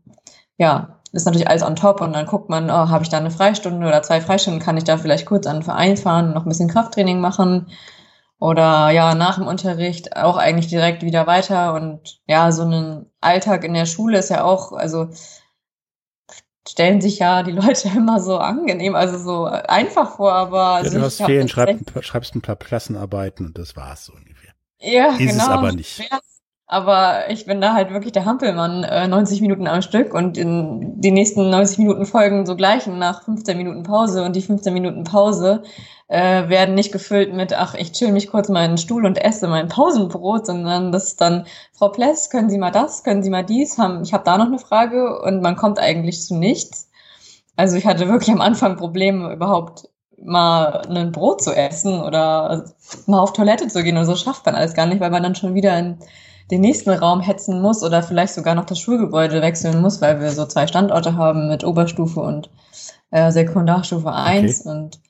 ja, 0.56 0.96
ist 1.12 1.24
natürlich 1.24 1.48
alles 1.48 1.62
on 1.62 1.76
top 1.76 2.00
und 2.00 2.12
dann 2.12 2.26
guckt 2.26 2.50
man, 2.50 2.70
oh, 2.70 2.88
habe 2.88 3.04
ich 3.04 3.10
da 3.10 3.18
eine 3.18 3.30
Freistunde 3.30 3.86
oder 3.86 4.02
zwei 4.02 4.20
Freistunden, 4.20 4.60
kann 4.60 4.76
ich 4.76 4.84
da 4.84 4.98
vielleicht 4.98 5.26
kurz 5.26 5.46
an 5.46 5.58
den 5.58 5.62
Verein 5.62 5.96
fahren, 5.96 6.34
noch 6.34 6.44
ein 6.44 6.48
bisschen 6.48 6.68
Krafttraining 6.68 7.20
machen 7.20 7.66
oder 8.40 8.90
ja, 8.90 9.14
nach 9.14 9.36
dem 9.36 9.46
Unterricht 9.46 10.16
auch 10.16 10.36
eigentlich 10.36 10.68
direkt 10.68 11.02
wieder 11.02 11.26
weiter. 11.26 11.74
Und 11.74 12.20
ja, 12.26 12.52
so 12.52 12.62
ein 12.62 13.06
Alltag 13.20 13.64
in 13.64 13.74
der 13.74 13.86
Schule 13.86 14.18
ist 14.18 14.30
ja 14.30 14.44
auch, 14.44 14.72
also 14.72 15.08
stellen 16.68 17.00
sich 17.00 17.18
ja 17.18 17.42
die 17.42 17.52
Leute 17.52 17.88
immer 17.88 18.20
so 18.20 18.38
angenehm, 18.38 18.94
also 18.94 19.18
so 19.18 19.44
einfach 19.44 20.16
vor, 20.16 20.32
aber. 20.32 20.62
Also 20.74 20.92
ja, 20.92 20.98
du 20.98 21.04
hast 21.04 21.16
Ferien, 21.16 21.48
schreib, 21.48 21.78
schreibst 22.04 22.34
ein 22.34 22.42
paar 22.42 22.56
Klassenarbeiten 22.56 23.46
und 23.46 23.58
das 23.58 23.76
war's 23.76 24.04
so 24.04 24.12
ungefähr. 24.12 24.52
Ja, 24.80 25.10
ist 25.12 25.18
genau. 25.18 25.32
es 25.32 25.48
aber 25.48 25.72
nicht. 25.72 26.08
Aber 26.70 27.30
ich 27.30 27.46
bin 27.46 27.62
da 27.62 27.72
halt 27.72 27.90
wirklich 27.90 28.12
der 28.12 28.26
Hampelmann, 28.26 28.84
äh, 28.84 29.08
90 29.08 29.40
Minuten 29.40 29.66
am 29.66 29.80
Stück 29.80 30.12
und 30.12 30.36
in 30.36 31.00
die 31.00 31.10
nächsten 31.10 31.48
90 31.48 31.78
Minuten 31.78 32.04
folgen 32.04 32.44
so 32.44 32.56
gleich 32.56 32.86
nach 32.86 33.24
15 33.24 33.56
Minuten 33.56 33.84
Pause 33.84 34.22
und 34.22 34.36
die 34.36 34.42
15 34.42 34.74
Minuten 34.74 35.04
Pause 35.04 35.62
äh, 36.08 36.48
werden 36.48 36.74
nicht 36.74 36.90
gefüllt 36.90 37.34
mit, 37.34 37.52
ach, 37.52 37.74
ich 37.74 37.92
chill 37.92 38.12
mich 38.12 38.30
kurz 38.30 38.48
mal 38.48 38.64
in 38.64 38.72
den 38.72 38.78
Stuhl 38.78 39.04
und 39.04 39.22
esse 39.22 39.46
mein 39.46 39.68
Pausenbrot, 39.68 40.46
sondern 40.46 40.90
das 40.90 41.08
ist 41.08 41.20
dann, 41.20 41.46
Frau 41.72 41.90
Pless, 41.90 42.30
können 42.30 42.50
Sie 42.50 42.58
mal 42.58 42.70
das, 42.70 43.04
können 43.04 43.22
Sie 43.22 43.30
mal 43.30 43.44
dies, 43.44 43.78
haben, 43.78 44.02
ich 44.02 44.12
habe 44.14 44.24
da 44.24 44.38
noch 44.38 44.46
eine 44.46 44.58
Frage 44.58 45.20
und 45.20 45.42
man 45.42 45.56
kommt 45.56 45.78
eigentlich 45.78 46.22
zu 46.22 46.34
nichts. 46.34 46.90
Also 47.56 47.76
ich 47.76 47.86
hatte 47.86 48.08
wirklich 48.08 48.30
am 48.30 48.40
Anfang 48.40 48.76
Probleme, 48.76 49.32
überhaupt 49.32 49.88
mal 50.20 50.82
ein 50.88 51.12
Brot 51.12 51.42
zu 51.42 51.54
essen 51.54 52.00
oder 52.00 52.64
mal 53.06 53.20
auf 53.20 53.32
Toilette 53.32 53.68
zu 53.68 53.82
gehen 53.82 53.96
und 53.96 54.06
so 54.06 54.16
schafft 54.16 54.46
man 54.46 54.54
alles 54.54 54.74
gar 54.74 54.86
nicht, 54.86 55.00
weil 55.00 55.10
man 55.10 55.22
dann 55.22 55.34
schon 55.34 55.54
wieder 55.54 55.78
in 55.78 55.98
den 56.50 56.62
nächsten 56.62 56.90
Raum 56.90 57.20
hetzen 57.20 57.60
muss 57.60 57.82
oder 57.82 58.02
vielleicht 58.02 58.32
sogar 58.32 58.54
noch 58.54 58.64
das 58.64 58.78
Schulgebäude 58.78 59.42
wechseln 59.42 59.80
muss, 59.82 60.00
weil 60.00 60.20
wir 60.20 60.30
so 60.30 60.46
zwei 60.46 60.66
Standorte 60.66 61.16
haben 61.16 61.48
mit 61.48 61.62
Oberstufe 61.62 62.20
und 62.20 62.48
äh, 63.10 63.30
Sekundarstufe 63.30 64.12
1 64.12 64.60
okay. 64.60 64.70
und 64.70 65.00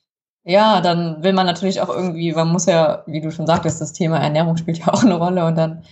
ja, 0.49 0.81
dann 0.81 1.23
will 1.23 1.35
man 1.35 1.45
natürlich 1.45 1.83
auch 1.83 1.91
irgendwie, 1.91 2.33
man 2.33 2.49
muss 2.49 2.65
ja, 2.65 3.03
wie 3.07 3.21
du 3.21 3.31
schon 3.31 3.47
sagtest, 3.47 3.83
das 3.83 3.93
Thema 3.93 4.19
Ernährung 4.19 4.57
spielt 4.57 4.79
ja 4.79 4.89
auch 4.89 5.05
eine 5.05 5.17
Rolle 5.17 5.45
und 5.45 5.57
dann 5.57 5.83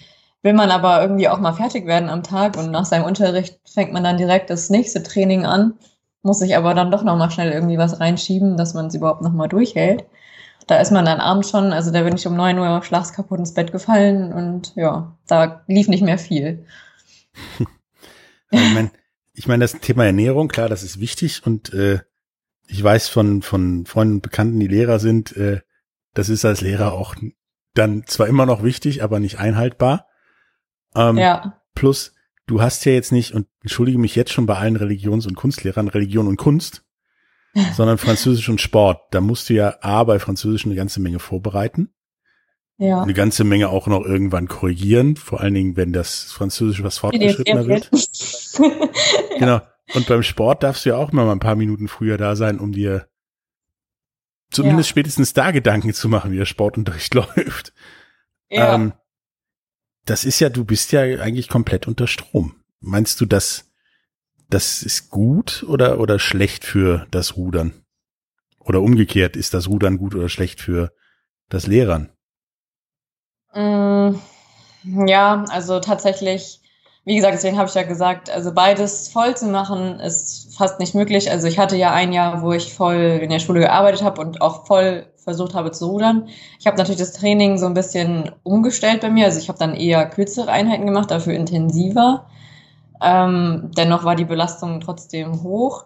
will 0.42 0.54
man 0.54 0.70
aber 0.70 1.02
irgendwie 1.02 1.28
auch 1.28 1.38
mal 1.38 1.52
fertig 1.52 1.86
werden 1.86 2.08
am 2.08 2.22
Tag 2.22 2.56
und 2.56 2.70
nach 2.70 2.86
seinem 2.86 3.04
Unterricht 3.04 3.60
fängt 3.70 3.92
man 3.92 4.02
dann 4.02 4.16
direkt 4.16 4.48
das 4.48 4.70
nächste 4.70 5.02
Training 5.02 5.44
an, 5.44 5.74
muss 6.22 6.38
sich 6.38 6.56
aber 6.56 6.72
dann 6.72 6.90
doch 6.90 7.04
nochmal 7.04 7.30
schnell 7.30 7.52
irgendwie 7.52 7.76
was 7.76 8.00
reinschieben, 8.00 8.56
dass 8.56 8.72
man 8.72 8.86
es 8.86 8.94
überhaupt 8.94 9.20
nochmal 9.20 9.48
durchhält. 9.48 10.06
Da 10.66 10.78
ist 10.78 10.90
man 10.90 11.04
dann 11.04 11.20
abends 11.20 11.50
schon, 11.50 11.74
also 11.74 11.90
da 11.90 12.02
bin 12.02 12.16
ich 12.16 12.26
um 12.26 12.34
neun 12.34 12.58
Uhr 12.58 12.82
schlagskaputt 12.82 13.38
ins 13.38 13.52
Bett 13.52 13.72
gefallen 13.72 14.32
und 14.32 14.72
ja, 14.74 15.14
da 15.26 15.64
lief 15.66 15.88
nicht 15.88 16.02
mehr 16.02 16.18
viel. 16.18 16.64
ich 18.50 18.74
meine, 18.74 18.90
ich 19.34 19.46
mein, 19.46 19.60
das 19.60 19.72
Thema 19.80 20.06
Ernährung, 20.06 20.48
klar, 20.48 20.70
das 20.70 20.82
ist 20.82 20.98
wichtig 20.98 21.44
und 21.44 21.74
äh, 21.74 21.98
ich 22.68 22.82
weiß 22.82 23.08
von, 23.08 23.42
von 23.42 23.86
Freunden 23.86 24.14
und 24.14 24.22
Bekannten, 24.22 24.60
die 24.60 24.68
Lehrer 24.68 24.98
sind, 24.98 25.36
äh, 25.36 25.60
das 26.14 26.28
ist 26.28 26.44
als 26.44 26.60
Lehrer 26.60 26.92
auch 26.92 27.14
dann 27.74 28.04
zwar 28.06 28.26
immer 28.26 28.46
noch 28.46 28.62
wichtig, 28.62 29.02
aber 29.02 29.20
nicht 29.20 29.38
einhaltbar. 29.38 30.06
Ähm, 30.94 31.18
ja. 31.18 31.60
Plus, 31.74 32.14
du 32.46 32.62
hast 32.62 32.84
ja 32.86 32.92
jetzt 32.92 33.12
nicht, 33.12 33.34
und 33.34 33.46
entschuldige 33.60 33.98
mich 33.98 34.16
jetzt 34.16 34.32
schon 34.32 34.46
bei 34.46 34.56
allen 34.56 34.76
Religions- 34.76 35.26
und 35.26 35.34
Kunstlehrern, 35.34 35.88
Religion 35.88 36.26
und 36.26 36.36
Kunst, 36.36 36.84
sondern 37.74 37.98
Französisch 37.98 38.48
und 38.48 38.60
Sport. 38.60 39.02
Da 39.10 39.20
musst 39.20 39.48
du 39.48 39.54
ja 39.54 39.76
A, 39.80 40.04
bei 40.04 40.18
Französisch 40.18 40.64
eine 40.64 40.74
ganze 40.74 41.00
Menge 41.00 41.18
vorbereiten. 41.18 41.90
Ja. 42.78 43.02
Eine 43.02 43.14
ganze 43.14 43.44
Menge 43.44 43.70
auch 43.70 43.86
noch 43.86 44.04
irgendwann 44.04 44.48
korrigieren, 44.48 45.16
vor 45.16 45.40
allen 45.40 45.54
Dingen, 45.54 45.76
wenn 45.76 45.94
das 45.94 46.24
Französisch 46.24 46.82
was 46.82 46.98
fortgeschrittener 46.98 47.66
wird. 47.66 47.90
genau. 49.38 49.60
Und 49.94 50.06
beim 50.06 50.22
Sport 50.22 50.62
darfst 50.62 50.84
du 50.84 50.90
ja 50.90 50.96
auch 50.96 51.12
mal 51.12 51.28
ein 51.30 51.38
paar 51.38 51.54
Minuten 51.54 51.88
früher 51.88 52.18
da 52.18 52.34
sein, 52.36 52.58
um 52.58 52.72
dir 52.72 53.08
zumindest 54.50 54.88
ja. 54.88 54.92
spätestens 54.92 55.32
da 55.32 55.50
Gedanken 55.50 55.92
zu 55.92 56.08
machen, 56.08 56.32
wie 56.32 56.38
der 56.38 56.46
Sportunterricht 56.46 57.14
läuft. 57.14 57.72
Ja. 58.48 58.74
Ähm, 58.74 58.92
das 60.04 60.24
ist 60.24 60.40
ja, 60.40 60.48
du 60.48 60.64
bist 60.64 60.92
ja 60.92 61.00
eigentlich 61.00 61.48
komplett 61.48 61.86
unter 61.88 62.06
Strom. 62.06 62.56
Meinst 62.80 63.20
du, 63.20 63.26
dass 63.26 63.70
das 64.48 64.82
ist 64.82 65.10
gut 65.10 65.64
oder, 65.68 65.98
oder 65.98 66.18
schlecht 66.18 66.64
für 66.64 67.06
das 67.10 67.36
Rudern? 67.36 67.84
Oder 68.60 68.80
umgekehrt, 68.80 69.36
ist 69.36 69.54
das 69.54 69.68
Rudern 69.68 69.98
gut 69.98 70.14
oder 70.14 70.28
schlecht 70.28 70.60
für 70.60 70.92
das 71.48 71.66
Lehrern? 71.66 72.10
Mm, 73.52 74.16
ja, 75.06 75.44
also 75.48 75.80
tatsächlich 75.80 76.60
wie 77.06 77.14
gesagt, 77.14 77.34
deswegen 77.34 77.56
habe 77.56 77.68
ich 77.68 77.74
ja 77.74 77.84
gesagt, 77.84 78.30
also 78.30 78.52
beides 78.52 79.08
voll 79.08 79.36
zu 79.36 79.46
machen 79.46 80.00
ist 80.00 80.56
fast 80.56 80.80
nicht 80.80 80.92
möglich. 80.92 81.30
Also 81.30 81.46
ich 81.46 81.56
hatte 81.56 81.76
ja 81.76 81.92
ein 81.92 82.12
Jahr, 82.12 82.42
wo 82.42 82.52
ich 82.52 82.74
voll 82.74 83.20
in 83.22 83.30
der 83.30 83.38
Schule 83.38 83.60
gearbeitet 83.60 84.02
habe 84.02 84.20
und 84.20 84.42
auch 84.42 84.66
voll 84.66 85.06
versucht 85.16 85.54
habe 85.54 85.70
zu 85.70 85.86
rudern. 85.86 86.28
Ich 86.58 86.66
habe 86.66 86.76
natürlich 86.76 86.98
das 86.98 87.12
Training 87.12 87.58
so 87.58 87.66
ein 87.66 87.74
bisschen 87.74 88.32
umgestellt 88.42 89.02
bei 89.02 89.10
mir. 89.10 89.26
Also 89.26 89.38
ich 89.38 89.48
habe 89.48 89.58
dann 89.58 89.76
eher 89.76 90.04
kürzere 90.10 90.50
Einheiten 90.50 90.84
gemacht, 90.84 91.12
dafür 91.12 91.34
intensiver. 91.34 92.26
Ähm, 93.00 93.70
dennoch 93.76 94.02
war 94.02 94.16
die 94.16 94.24
Belastung 94.24 94.80
trotzdem 94.80 95.44
hoch. 95.44 95.84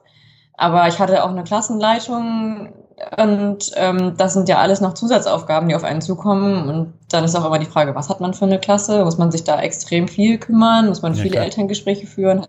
Aber 0.54 0.88
ich 0.88 0.98
hatte 0.98 1.22
auch 1.22 1.30
eine 1.30 1.44
Klassenleitung 1.44 2.72
und 3.16 3.70
ähm, 3.76 4.14
das 4.16 4.34
sind 4.34 4.48
ja 4.48 4.58
alles 4.58 4.80
noch 4.80 4.94
Zusatzaufgaben, 4.94 5.68
die 5.68 5.74
auf 5.74 5.84
einen 5.84 6.02
zukommen. 6.02 6.68
Und 6.68 6.92
dann 7.08 7.24
ist 7.24 7.34
auch 7.34 7.44
immer 7.44 7.58
die 7.58 7.66
Frage, 7.66 7.94
was 7.94 8.08
hat 8.08 8.20
man 8.20 8.34
für 8.34 8.44
eine 8.44 8.58
Klasse? 8.58 9.04
Muss 9.04 9.18
man 9.18 9.30
sich 9.30 9.44
da 9.44 9.60
extrem 9.60 10.06
viel 10.06 10.38
kümmern? 10.38 10.88
Muss 10.88 11.02
man 11.02 11.14
ja, 11.14 11.22
viele 11.22 11.32
klar. 11.32 11.44
Elterngespräche 11.44 12.06
führen, 12.06 12.46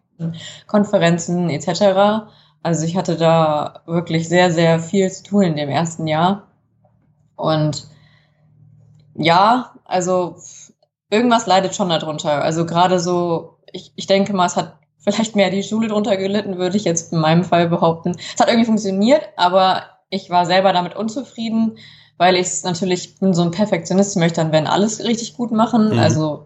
Konferenzen 0.67 1.49
etc.? 1.49 2.27
Also 2.63 2.85
ich 2.85 2.97
hatte 2.97 3.15
da 3.15 3.81
wirklich 3.85 4.27
sehr, 4.27 4.51
sehr 4.51 4.79
viel 4.79 5.09
zu 5.11 5.23
tun 5.23 5.43
in 5.43 5.55
dem 5.55 5.69
ersten 5.69 6.07
Jahr. 6.07 6.47
Und 7.35 7.87
ja, 9.15 9.73
also 9.85 10.35
irgendwas 11.09 11.47
leidet 11.47 11.75
schon 11.75 11.89
darunter. 11.89 12.43
Also 12.43 12.65
gerade 12.65 12.99
so, 12.99 13.57
ich, 13.71 13.93
ich 13.95 14.07
denke 14.07 14.33
mal, 14.33 14.45
es 14.45 14.55
hat 14.55 14.77
vielleicht 14.97 15.35
mehr 15.35 15.49
die 15.49 15.63
Schule 15.63 15.87
drunter 15.87 16.17
gelitten, 16.17 16.57
würde 16.57 16.77
ich 16.77 16.83
jetzt 16.83 17.13
in 17.13 17.19
meinem 17.19 17.43
Fall 17.43 17.67
behaupten. 17.67 18.15
Es 18.17 18.39
hat 18.39 18.47
irgendwie 18.47 18.67
funktioniert, 18.67 19.29
aber 19.35 19.83
ich 20.11 20.29
war 20.29 20.45
selber 20.45 20.73
damit 20.73 20.95
unzufrieden, 20.95 21.77
weil 22.17 22.35
ich 22.35 22.47
es 22.47 22.63
natürlich 22.63 23.17
bin 23.17 23.33
so 23.33 23.41
ein 23.41 23.49
Perfektionist, 23.49 24.15
möchte 24.17 24.41
dann, 24.41 24.51
wenn 24.51 24.67
alles 24.67 25.03
richtig 25.03 25.35
gut 25.35 25.51
machen. 25.51 25.93
Mhm. 25.93 25.99
Also 25.99 26.45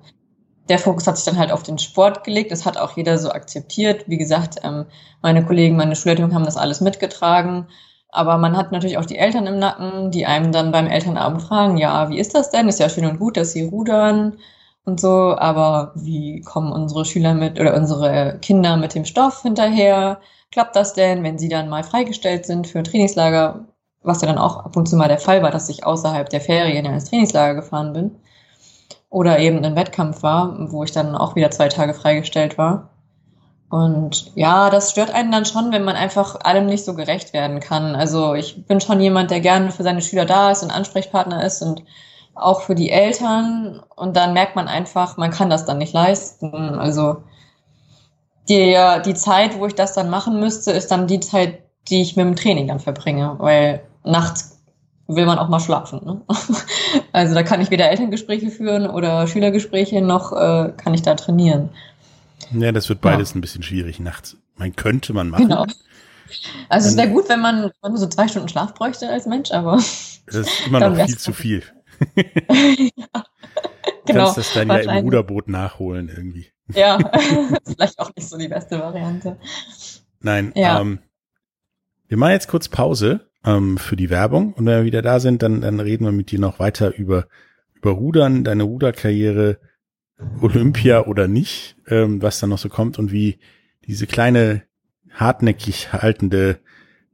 der 0.69 0.79
Fokus 0.79 1.05
hat 1.05 1.17
sich 1.17 1.25
dann 1.25 1.37
halt 1.37 1.51
auf 1.51 1.63
den 1.63 1.77
Sport 1.77 2.23
gelegt. 2.23 2.51
Das 2.51 2.65
hat 2.65 2.77
auch 2.77 2.95
jeder 2.95 3.17
so 3.17 3.31
akzeptiert. 3.31 4.05
Wie 4.07 4.17
gesagt, 4.17 4.61
ähm, 4.63 4.85
meine 5.21 5.45
Kollegen, 5.45 5.75
meine 5.75 5.95
Schulleitung 5.95 6.33
haben 6.33 6.45
das 6.45 6.57
alles 6.57 6.79
mitgetragen. 6.79 7.67
Aber 8.09 8.37
man 8.37 8.55
hat 8.55 8.71
natürlich 8.71 8.97
auch 8.97 9.05
die 9.05 9.17
Eltern 9.17 9.45
im 9.47 9.59
Nacken, 9.59 10.11
die 10.11 10.25
einem 10.25 10.53
dann 10.53 10.71
beim 10.71 10.87
Elternabend 10.87 11.41
fragen, 11.41 11.75
ja, 11.75 12.09
wie 12.09 12.19
ist 12.19 12.33
das 12.33 12.49
denn? 12.49 12.69
Ist 12.69 12.79
ja 12.79 12.87
schön 12.87 13.05
und 13.05 13.19
gut, 13.19 13.35
dass 13.35 13.51
sie 13.51 13.65
rudern 13.65 14.37
und 14.85 15.01
so, 15.01 15.35
aber 15.37 15.91
wie 15.95 16.41
kommen 16.41 16.71
unsere 16.71 17.03
Schüler 17.03 17.33
mit 17.33 17.59
oder 17.59 17.75
unsere 17.75 18.39
Kinder 18.41 18.77
mit 18.77 18.95
dem 18.95 19.03
Stoff 19.03 19.41
hinterher? 19.41 20.19
Klappt 20.51 20.75
das 20.75 20.93
denn, 20.93 21.23
wenn 21.23 21.37
sie 21.37 21.49
dann 21.49 21.69
mal 21.69 21.83
freigestellt 21.83 22.45
sind 22.45 22.67
für 22.67 22.79
ein 22.79 22.85
Trainingslager, 22.85 23.65
was 24.03 24.21
ja 24.21 24.27
dann 24.27 24.37
auch 24.37 24.57
ab 24.65 24.75
und 24.77 24.87
zu 24.87 24.95
mal 24.95 25.07
der 25.07 25.19
Fall 25.19 25.43
war, 25.43 25.51
dass 25.51 25.69
ich 25.69 25.85
außerhalb 25.85 26.29
der 26.29 26.41
Ferien 26.41 26.85
ins 26.85 27.09
Trainingslager 27.09 27.55
gefahren 27.55 27.93
bin? 27.93 28.11
oder 29.15 29.39
eben 29.39 29.63
ein 29.63 29.77
Wettkampf 29.77 30.23
war, 30.23 30.71
wo 30.71 30.83
ich 30.83 30.91
dann 30.91 31.15
auch 31.15 31.37
wieder 31.37 31.49
zwei 31.49 31.69
Tage 31.69 31.93
freigestellt 31.93 32.57
war. 32.57 32.89
Und 33.69 34.35
ja, 34.35 34.69
das 34.69 34.91
stört 34.91 35.09
einen 35.09 35.31
dann 35.31 35.45
schon, 35.45 35.71
wenn 35.71 35.85
man 35.85 35.95
einfach 35.95 36.41
allem 36.41 36.65
nicht 36.65 36.83
so 36.83 36.95
gerecht 36.95 37.31
werden 37.31 37.61
kann. 37.61 37.95
Also 37.95 38.33
ich 38.35 38.65
bin 38.67 38.81
schon 38.81 38.99
jemand, 38.99 39.31
der 39.31 39.39
gerne 39.39 39.71
für 39.71 39.83
seine 39.83 40.01
Schüler 40.01 40.25
da 40.25 40.51
ist 40.51 40.63
und 40.63 40.71
Ansprechpartner 40.71 41.45
ist 41.45 41.61
und 41.61 41.83
auch 42.33 42.59
für 42.61 42.75
die 42.75 42.89
Eltern. 42.89 43.81
Und 43.95 44.17
dann 44.17 44.33
merkt 44.33 44.57
man 44.57 44.67
einfach, 44.67 45.15
man 45.15 45.31
kann 45.31 45.49
das 45.49 45.63
dann 45.63 45.77
nicht 45.77 45.93
leisten. 45.93 46.53
Also 46.77 47.23
die, 48.49 48.77
die 49.05 49.13
Zeit, 49.13 49.57
wo 49.57 49.65
ich 49.65 49.75
das 49.75 49.93
dann 49.93 50.09
machen 50.09 50.39
müsste, 50.39 50.71
ist 50.71 50.91
dann 50.91 51.07
die 51.07 51.19
Zeit, 51.19 51.59
die 51.89 52.01
ich 52.01 52.15
mit 52.15 52.25
dem 52.25 52.35
Training 52.35 52.67
dann 52.67 52.79
verbringe, 52.79 53.35
weil 53.39 53.81
nachts 54.03 54.59
will 55.07 55.25
man 55.25 55.37
auch 55.37 55.49
mal 55.49 55.59
schlafen. 55.59 56.01
Ne? 56.03 56.21
Also 57.11 57.33
da 57.33 57.43
kann 57.43 57.61
ich 57.61 57.71
weder 57.71 57.89
Elterngespräche 57.89 58.49
führen 58.49 58.89
oder 58.89 59.27
Schülergespräche, 59.27 60.01
noch 60.01 60.33
äh, 60.33 60.73
kann 60.75 60.93
ich 60.93 61.01
da 61.01 61.15
trainieren. 61.15 61.69
Ja, 62.51 62.71
das 62.71 62.89
wird 62.89 63.01
beides 63.01 63.31
ja. 63.31 63.37
ein 63.37 63.41
bisschen 63.41 63.63
schwierig 63.63 63.99
nachts. 63.99 64.37
Man 64.57 64.75
könnte 64.75 65.13
man 65.13 65.29
machen. 65.29 65.47
Genau. 65.47 65.65
Also 66.69 66.89
es 66.89 66.97
wäre 66.97 67.09
gut, 67.09 67.29
wenn 67.29 67.41
man, 67.41 67.71
wenn 67.81 67.91
man 67.91 67.97
so 67.97 68.07
zwei 68.07 68.27
Stunden 68.27 68.49
Schlaf 68.49 68.73
bräuchte 68.73 69.09
als 69.09 69.25
Mensch, 69.25 69.51
aber. 69.51 69.77
Das 70.25 70.35
ist 70.35 70.67
immer 70.67 70.79
noch 70.89 71.05
viel 71.05 71.17
zu 71.17 71.33
viel. 71.33 71.63
ja. 72.15 73.23
Du 74.05 74.13
genau, 74.13 74.25
kannst 74.25 74.37
das 74.37 74.53
dann 74.53 74.67
ja 74.67 74.77
im 74.97 75.03
Ruderboot 75.03 75.47
nachholen 75.47 76.09
irgendwie. 76.09 76.47
Ja, 76.73 76.97
vielleicht 77.65 77.99
auch 77.99 78.11
nicht 78.15 78.27
so 78.27 78.37
die 78.37 78.47
beste 78.47 78.79
Variante. 78.79 79.37
Nein, 80.19 80.51
ja. 80.55 80.79
ähm, 80.79 80.99
wir 82.07 82.17
machen 82.17 82.31
jetzt 82.31 82.47
kurz 82.47 82.69
Pause 82.69 83.29
ähm, 83.43 83.77
für 83.77 83.95
die 83.95 84.09
Werbung 84.09 84.53
und 84.53 84.65
wenn 84.65 84.79
wir 84.79 84.85
wieder 84.85 85.01
da 85.01 85.19
sind, 85.19 85.41
dann, 85.41 85.61
dann 85.61 85.79
reden 85.79 86.05
wir 86.05 86.11
mit 86.11 86.31
dir 86.31 86.39
noch 86.39 86.59
weiter 86.59 86.95
über, 86.95 87.27
über 87.73 87.91
Rudern, 87.91 88.43
deine 88.43 88.63
Ruderkarriere, 88.63 89.59
Olympia 90.41 91.05
oder 91.05 91.27
nicht, 91.27 91.77
ähm, 91.87 92.21
was 92.21 92.39
da 92.39 92.47
noch 92.47 92.57
so 92.57 92.69
kommt 92.69 92.99
und 92.99 93.11
wie 93.11 93.39
diese 93.87 94.07
kleine 94.07 94.63
hartnäckig 95.11 95.93
haltende 95.93 96.59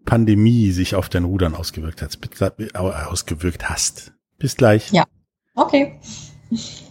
Pandemie 0.06 0.72
sich 0.72 0.96
auf 0.96 1.10
dein 1.10 1.26
Rudern 1.26 1.56
ausgewirkt 1.56 2.02
hat, 2.02 2.18
ausgewirkt 2.74 3.70
hast. 3.70 4.14
Bis 4.38 4.58
gleich. 4.58 4.92
Ja. 4.92 5.06
Okay. 5.56 6.00
Yeah. 6.52 6.88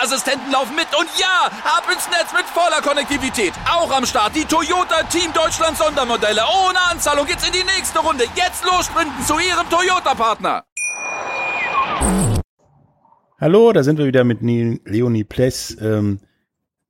Sicherheitsassistenten 0.01 0.51
laufen 0.51 0.75
mit. 0.75 0.87
Und 0.97 1.07
ja, 1.19 1.49
ab 1.63 1.83
ins 1.91 2.07
Netz 2.09 2.33
mit 2.33 2.45
voller 2.45 2.81
Konnektivität. 2.81 3.53
Auch 3.69 3.91
am 3.95 4.05
Start 4.05 4.35
die 4.35 4.45
Toyota 4.45 5.03
Team 5.03 5.31
Deutschland 5.33 5.77
Sondermodelle. 5.77 6.41
Ohne 6.41 6.79
Anzahlung 6.89 7.25
geht's 7.25 7.45
in 7.45 7.53
die 7.53 7.63
nächste 7.63 7.99
Runde. 7.99 8.25
Jetzt 8.35 8.63
los 8.65 8.85
sprinten 8.85 9.23
zu 9.25 9.35
ihrem 9.39 9.69
Toyota-Partner. 9.69 10.63
Hallo, 13.39 13.73
da 13.73 13.83
sind 13.83 13.97
wir 13.97 14.05
wieder 14.05 14.23
mit 14.23 14.41
Leonie 14.41 15.23
Pless, 15.23 15.75
ähm, 15.81 16.19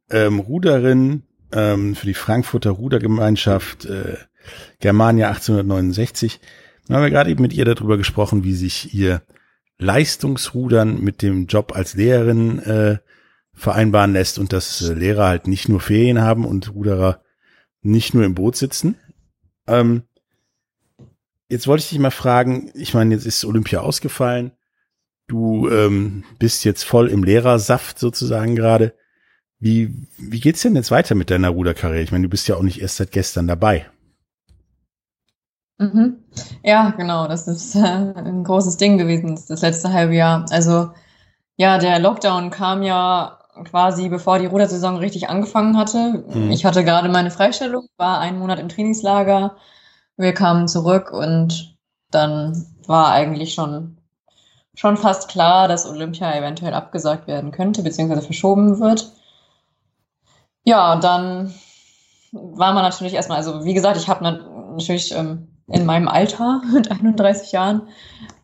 ähm, 0.10 0.40
Ruderin 0.40 1.24
ähm, 1.54 1.96
für 1.96 2.06
die 2.06 2.14
Frankfurter 2.14 2.72
Rudergemeinschaft 2.72 3.86
äh, 3.86 4.18
Germania 4.80 5.30
1869. 5.30 6.42
Da 6.88 6.96
haben 6.96 7.04
wir 7.04 7.10
gerade 7.10 7.30
eben 7.30 7.42
mit 7.42 7.54
ihr 7.54 7.64
darüber 7.64 7.98
gesprochen, 7.98 8.44
wie 8.44 8.54
sich 8.54 8.94
ihr 8.94 9.22
Leistungsrudern 9.82 11.02
mit 11.02 11.22
dem 11.22 11.48
Job 11.48 11.76
als 11.76 11.96
Lehrerin 11.96 12.60
äh, 12.60 12.98
vereinbaren 13.54 14.14
lässt 14.14 14.38
und 14.38 14.54
dass 14.54 14.82
äh, 14.82 14.94
Lehrer 14.94 15.28
halt 15.28 15.48
nicht 15.48 15.70
nur 15.70 15.80
Ferien 15.80 16.22
haben 16.22 16.46
und 16.46 16.74
Ruderer 16.74 17.22
nicht 17.82 18.14
nur 18.14 18.24
im 18.24 18.36
Boot 18.36 18.56
sitzen. 18.56 18.96
Ähm, 19.68 20.04
jetzt 21.50 21.68
wollte 21.68 21.84
ich 21.84 21.90
dich 21.90 22.00
mal 22.00 22.12
fragen, 22.12 22.72
ich 22.76 22.94
meine, 22.94 23.16
jetzt 23.16 23.26
ist 23.26 23.44
Olympia 23.44 23.80
ausgefallen. 23.80 24.52
Du 25.28 25.68
ähm, 25.70 26.26
bist 26.38 26.64
jetzt 26.64 26.84
voll 26.84 27.10
im 27.10 27.24
Lehrersaft 27.24 27.98
sozusagen 27.98 28.56
gerade. 28.56 28.94
Wie, 29.60 30.08
wie 30.18 30.40
geht's 30.40 30.62
denn 30.62 30.76
jetzt 30.76 30.92
weiter 30.92 31.16
mit 31.16 31.32
deiner 31.32 31.50
Ruderkarriere? 31.50 32.04
Ich 32.04 32.12
meine, 32.12 32.24
du 32.24 32.30
bist 32.30 32.48
ja 32.48 32.56
auch 32.56 32.64
nicht 32.64 32.82
erst 32.82 32.98
seit 32.98 33.12
gestern 33.12 33.48
dabei. 33.48 33.90
Mhm. 35.82 36.24
Ja, 36.64 36.92
genau. 36.92 37.28
Das 37.28 37.48
ist 37.48 37.76
äh, 37.76 37.80
ein 37.80 38.44
großes 38.44 38.78
Ding 38.78 38.98
gewesen, 38.98 39.40
das 39.48 39.62
letzte 39.62 39.92
halbe 39.92 40.16
Jahr. 40.16 40.46
Also, 40.52 40.92
ja, 41.58 41.80
der 41.80 42.00
Lockdown 42.00 42.52
kam 42.52 42.84
ja 42.84 43.40
quasi 43.66 44.10
bevor 44.10 44.40
die 44.40 44.46
Rudersaison 44.46 44.98
richtig 44.98 45.30
angefangen 45.30 45.78
hatte. 45.78 46.24
Mhm. 46.28 46.52
Ich 46.52 46.66
hatte 46.66 46.84
gerade 46.84 47.10
meine 47.10 47.32
Freistellung, 47.32 47.88
war 47.98 48.20
einen 48.20 48.40
Monat 48.40 48.60
im 48.60 48.70
Trainingslager. 48.70 49.58
Wir 50.18 50.34
kamen 50.34 50.68
zurück 50.68 51.12
und 51.12 51.76
dann 52.12 52.68
war 52.86 53.12
eigentlich 53.12 53.54
schon, 53.56 53.98
schon 54.76 54.98
fast 54.98 55.30
klar, 55.30 55.68
dass 55.68 55.88
Olympia 55.88 56.36
eventuell 56.36 56.74
abgesagt 56.76 57.28
werden 57.28 57.52
könnte, 57.52 57.82
beziehungsweise 57.84 58.22
verschoben 58.22 58.80
wird. 58.80 59.12
Ja, 60.64 60.96
dann 60.98 61.54
war 62.32 62.74
man 62.74 62.84
natürlich 62.84 63.14
erstmal, 63.14 63.40
also 63.40 63.66
wie 63.66 63.74
gesagt, 63.74 63.98
ich 63.98 64.08
habe 64.08 64.24
natürlich 64.24 65.14
ähm, 65.14 65.51
in 65.72 65.86
meinem 65.86 66.08
Alter 66.08 66.62
mit 66.74 66.92
31 66.92 67.52
Jahren 67.52 67.84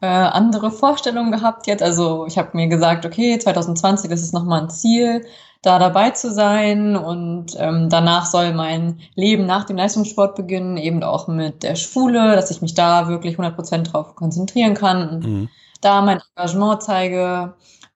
äh, 0.01 0.07
andere 0.07 0.71
Vorstellungen 0.71 1.31
gehabt 1.31 1.67
jetzt. 1.67 1.83
Also 1.83 2.25
ich 2.27 2.37
habe 2.37 2.49
mir 2.53 2.67
gesagt, 2.67 3.05
okay, 3.05 3.37
2020, 3.37 4.09
das 4.09 4.21
ist 4.21 4.33
nochmal 4.33 4.63
ein 4.63 4.69
Ziel, 4.69 5.25
da 5.61 5.79
dabei 5.79 6.11
zu 6.11 6.31
sein 6.31 6.95
und 6.95 7.55
ähm, 7.57 7.89
danach 7.89 8.25
soll 8.25 8.53
mein 8.53 8.99
Leben 9.15 9.45
nach 9.45 9.65
dem 9.65 9.77
Leistungssport 9.77 10.35
beginnen, 10.35 10.77
eben 10.77 11.03
auch 11.03 11.27
mit 11.27 11.63
der 11.63 11.75
Schule, 11.75 12.35
dass 12.35 12.51
ich 12.51 12.61
mich 12.61 12.75
da 12.75 13.07
wirklich 13.07 13.33
100 13.33 13.55
Prozent 13.55 13.91
drauf 13.91 14.15
konzentrieren 14.15 14.75
kann 14.75 15.09
und 15.09 15.25
mhm. 15.25 15.49
da 15.81 16.01
mein 16.01 16.19
Engagement 16.35 16.83
zeige. 16.83 17.55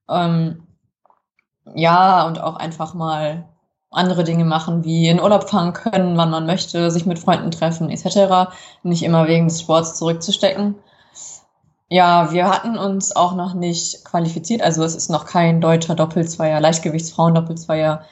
Ähm, 0.10 0.64
ja, 1.76 2.26
und 2.28 2.42
auch 2.42 2.56
einfach 2.56 2.94
mal 2.94 3.48
andere 3.92 4.24
Dinge 4.24 4.46
machen, 4.46 4.84
wie 4.86 5.10
in 5.10 5.22
Urlaub 5.22 5.50
fahren 5.50 5.74
können, 5.74 6.18
wann 6.18 6.32
man 6.32 6.46
möchte, 6.46 6.90
sich 6.92 7.06
mit 7.06 7.20
Freunden 7.20 7.52
treffen, 7.52 7.90
etc. 7.90 8.52
Nicht 8.84 9.04
immer 9.04 9.28
wegen 9.28 9.48
des 9.48 9.60
Sports 9.62 9.98
zurückzustecken. 9.98 10.76
Ja, 11.90 12.32
wir 12.32 12.50
hatten 12.50 12.78
uns 12.78 13.14
auch 13.14 13.36
noch 13.36 13.54
nicht 13.54 14.06
qualifiziert, 14.06 14.62
also 14.62 14.82
es 14.84 14.96
ist 14.96 15.10
noch 15.10 15.26
kein 15.26 15.60
deutscher 15.60 15.94
Doppelzweier, 15.94 16.62
Leichtgewichtsfrauen-Doppelzweier 16.62 18.06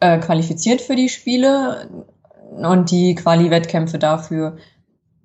äh, 0.00 0.18
qualifiziert 0.18 0.80
für 0.80 0.96
die 0.96 1.10
Spiele 1.10 2.06
und 2.56 2.90
die 2.90 3.14
Quali-Wettkämpfe 3.14 3.98
dafür 3.98 4.56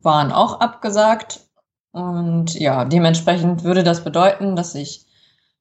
waren 0.01 0.33
auch 0.33 0.59
abgesagt. 0.59 1.39
Und 1.93 2.55
ja, 2.55 2.83
dementsprechend 2.83 3.63
würde 3.63 3.83
das 3.83 4.03
bedeuten, 4.03 4.57
dass 4.57 4.75
ich 4.75 5.05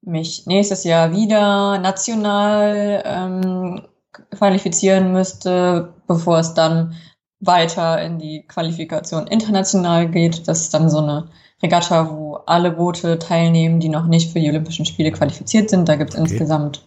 mich 0.01 0.47
nächstes 0.47 0.83
Jahr 0.83 1.13
wieder 1.13 1.79
national 1.79 3.03
ähm, 3.05 3.83
qualifizieren 4.31 5.13
müsste, 5.13 5.95
bevor 6.07 6.39
es 6.39 6.55
dann 6.55 6.95
weiter 7.41 8.01
in 8.01 8.19
die 8.19 8.45
Qualifikation 8.47 9.27
international 9.27 10.09
geht. 10.09 10.47
Das 10.49 10.61
ist 10.61 10.75
dann 10.75 10.89
so 10.89 10.99
eine 10.99 11.29
Regatta, 11.63 12.11
wo 12.11 12.35
alle 12.47 12.73
Boote 12.73 13.19
teilnehmen, 13.19 13.81
die 13.81 13.89
noch 13.89 14.07
nicht 14.07 14.33
für 14.33 14.41
die 14.41 14.49
Olympischen 14.49 14.87
Spiele 14.87 15.13
qualifiziert 15.13 15.71
sind. 15.71 15.89
Da 15.89 15.97
gibt 15.97 16.11
es 16.11 16.21
okay. 16.21 16.31
insgesamt, 16.31 16.87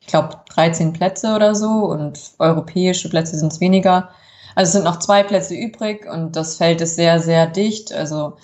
ich 0.00 0.08
glaube, 0.08 0.40
13 0.54 0.92
Plätze 0.92 1.34
oder 1.34 1.54
so 1.54 1.68
und 1.68 2.18
europäische 2.38 3.08
Plätze 3.08 3.38
sind 3.38 3.52
es 3.52 3.60
weniger. 3.60 4.10
Also 4.54 4.68
es 4.68 4.72
sind 4.72 4.84
noch 4.84 4.98
zwei 4.98 5.22
Plätze 5.22 5.54
übrig 5.54 6.06
und 6.10 6.36
das 6.36 6.56
Feld 6.56 6.80
ist 6.80 6.96
sehr, 6.96 7.20
sehr 7.20 7.46
dicht. 7.46 7.92
Also 7.92 8.36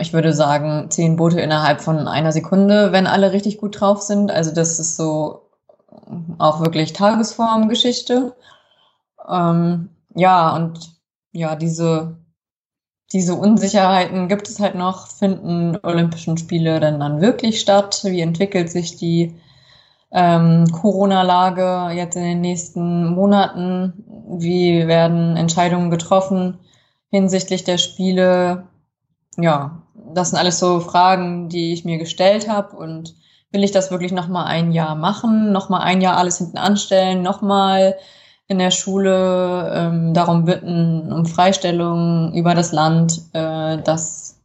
ich 0.00 0.12
würde 0.12 0.32
sagen, 0.32 0.90
zehn 0.90 1.16
Boote 1.16 1.40
innerhalb 1.40 1.80
von 1.80 2.08
einer 2.08 2.32
Sekunde, 2.32 2.92
wenn 2.92 3.06
alle 3.06 3.32
richtig 3.32 3.58
gut 3.58 3.80
drauf 3.80 4.02
sind. 4.02 4.30
Also 4.30 4.50
das 4.50 4.78
ist 4.78 4.96
so 4.96 5.43
auch 6.38 6.60
wirklich 6.60 6.92
Tagesformgeschichte. 6.92 8.34
Ähm, 9.28 9.90
ja, 10.14 10.54
und 10.54 10.94
ja, 11.32 11.56
diese, 11.56 12.16
diese 13.12 13.34
Unsicherheiten 13.34 14.28
gibt 14.28 14.48
es 14.48 14.60
halt 14.60 14.74
noch. 14.74 15.08
Finden 15.08 15.76
Olympischen 15.82 16.36
Spiele 16.38 16.80
denn 16.80 17.00
dann 17.00 17.20
wirklich 17.20 17.60
statt? 17.60 18.00
Wie 18.04 18.20
entwickelt 18.20 18.70
sich 18.70 18.96
die 18.96 19.34
ähm, 20.12 20.66
Corona-Lage 20.72 21.94
jetzt 21.94 22.16
in 22.16 22.24
den 22.24 22.40
nächsten 22.40 23.08
Monaten? 23.08 24.04
Wie 24.38 24.86
werden 24.86 25.36
Entscheidungen 25.36 25.90
getroffen 25.90 26.58
hinsichtlich 27.10 27.64
der 27.64 27.78
Spiele? 27.78 28.68
Ja, 29.36 29.82
das 30.14 30.30
sind 30.30 30.38
alles 30.38 30.58
so 30.58 30.80
Fragen, 30.80 31.48
die 31.48 31.72
ich 31.72 31.84
mir 31.84 31.98
gestellt 31.98 32.48
habe 32.48 32.76
und 32.76 33.14
will 33.54 33.64
ich 33.64 33.72
das 33.72 33.90
wirklich 33.90 34.12
nochmal 34.12 34.46
ein 34.46 34.72
Jahr 34.72 34.94
machen, 34.94 35.52
nochmal 35.52 35.82
ein 35.82 36.00
Jahr 36.00 36.16
alles 36.16 36.38
hinten 36.38 36.58
anstellen, 36.58 37.22
nochmal 37.22 37.96
in 38.46 38.58
der 38.58 38.70
Schule 38.70 39.72
ähm, 39.74 40.12
darum 40.12 40.44
bitten, 40.44 41.12
um 41.12 41.24
Freistellung 41.24 42.34
über 42.34 42.54
das 42.54 42.72
Land, 42.72 43.22
äh, 43.32 43.78
dass 43.78 44.42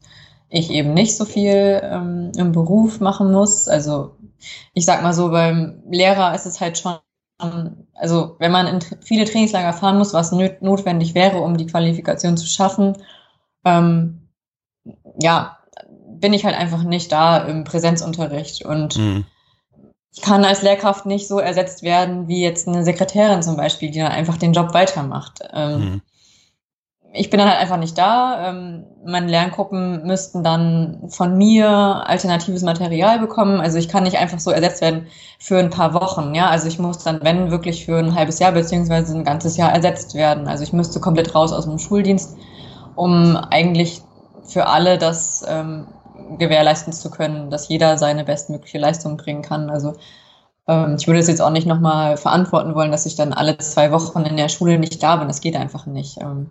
ich 0.50 0.72
eben 0.72 0.94
nicht 0.94 1.18
so 1.18 1.26
viel 1.26 1.82
ähm, 1.84 2.32
im 2.38 2.52
Beruf 2.54 3.02
machen 3.02 3.32
muss. 3.32 3.68
Also 3.68 4.16
ich 4.74 4.86
sag 4.86 5.04
mal 5.04 5.14
so, 5.14 5.32
beim 5.32 5.84
Lehrer 5.90 6.34
ist 6.34 6.46
es 6.46 6.62
halt 6.62 6.78
schon, 6.78 6.98
also 7.94 8.36
wenn 8.40 8.52
man 8.52 8.68
in 8.68 8.82
viele 9.02 9.26
Trainingslager 9.26 9.74
fahren 9.74 9.98
muss, 9.98 10.14
was 10.14 10.32
notwendig 10.32 11.14
wäre, 11.14 11.40
um 11.40 11.58
die 11.58 11.68
Qualifikation 11.68 12.38
zu 12.38 12.48
schaffen, 12.48 12.98
ähm, 13.66 14.30
ja, 15.22 15.59
bin 16.20 16.34
ich 16.34 16.46
halt 16.46 16.56
einfach 16.56 16.84
nicht 16.84 17.12
da 17.12 17.38
im 17.38 17.64
Präsenzunterricht 17.64 18.66
und 18.66 18.98
mhm. 18.98 19.26
ich 20.14 20.22
kann 20.22 20.46
als 20.46 20.62
Lehrkraft 20.62 21.06
nicht 21.06 21.28
so 21.28 21.40
ersetzt 21.40 21.84
werden 21.84 22.28
wie 22.28 22.42
jetzt 22.42 22.68
eine 22.68 22.84
Sekretärin 22.84 23.42
zum 23.42 23.58
Beispiel, 23.58 23.92
die 23.92 24.00
dann 24.00 24.12
einfach 24.12 24.38
den 24.38 24.54
Job 24.54 24.74
weitermacht. 24.74 25.40
Ähm, 25.54 25.80
mhm. 25.80 26.02
Ich 27.12 27.32
bin 27.32 27.40
dann 27.40 27.50
halt 27.50 27.60
einfach 27.60 27.78
nicht 27.78 27.98
da. 27.98 28.50
Ähm, 28.50 28.86
meine 29.04 29.28
Lerngruppen 29.28 30.06
müssten 30.06 30.44
dann 30.44 31.10
von 31.10 31.36
mir 31.38 31.68
alternatives 31.68 32.62
Material 32.62 33.18
bekommen. 33.18 33.60
Also 33.60 33.80
ich 33.80 33.90
kann 33.90 34.04
nicht 34.04 34.18
einfach 34.18 34.40
so 34.40 34.52
ersetzt 34.52 34.82
werden 34.82 35.08
für 35.40 35.58
ein 35.58 35.72
paar 35.72 35.96
Wochen. 35.96 36.36
Ja, 36.36 36.50
also 36.50 36.68
ich 36.68 36.78
muss 36.78 37.00
dann, 37.00 37.24
wenn 37.24 37.50
wirklich 37.50 37.86
für 37.86 37.98
ein 37.98 38.14
halbes 38.14 38.38
Jahr 38.38 38.52
beziehungsweise 38.52 39.18
ein 39.18 39.24
ganzes 39.24 39.58
Jahr 39.58 39.74
ersetzt 39.74 40.14
werden. 40.14 40.48
Also 40.48 40.64
ich 40.64 40.72
müsste 40.72 41.00
komplett 41.00 41.34
raus 41.34 41.52
aus 41.52 41.66
dem 41.66 41.80
Schuldienst, 41.80 42.38
um 42.96 43.36
eigentlich 43.36 44.04
für 44.44 44.68
alle 44.68 45.00
das 45.00 45.44
ähm, 45.48 45.88
gewährleisten 46.38 46.94
zu 46.94 47.10
können, 47.10 47.50
dass 47.50 47.70
jeder 47.70 47.98
seine 47.98 48.24
bestmögliche 48.24 48.78
Leistung 48.78 49.18
bringen 49.18 49.42
kann. 49.42 49.70
Also 49.70 49.94
ähm, 50.68 50.96
ich 51.00 51.08
würde 51.08 51.20
es 51.20 51.28
jetzt 51.28 51.42
auch 51.42 51.50
nicht 51.50 51.68
nochmal 51.68 52.18
verantworten 52.18 52.76
wollen, 52.76 52.92
dass 52.92 53.06
ich 53.06 53.16
dann 53.16 53.34
alle 53.34 53.58
zwei 53.58 53.92
Wochen 53.92 54.22
in 54.22 54.38
der 54.38 54.50
Schule 54.50 54.78
nicht 54.80 55.02
da 55.02 55.16
bin. 55.18 55.28
Das 55.28 55.42
geht 55.42 55.56
einfach 55.56 55.86
nicht. 55.86 56.20
Ähm, 56.22 56.50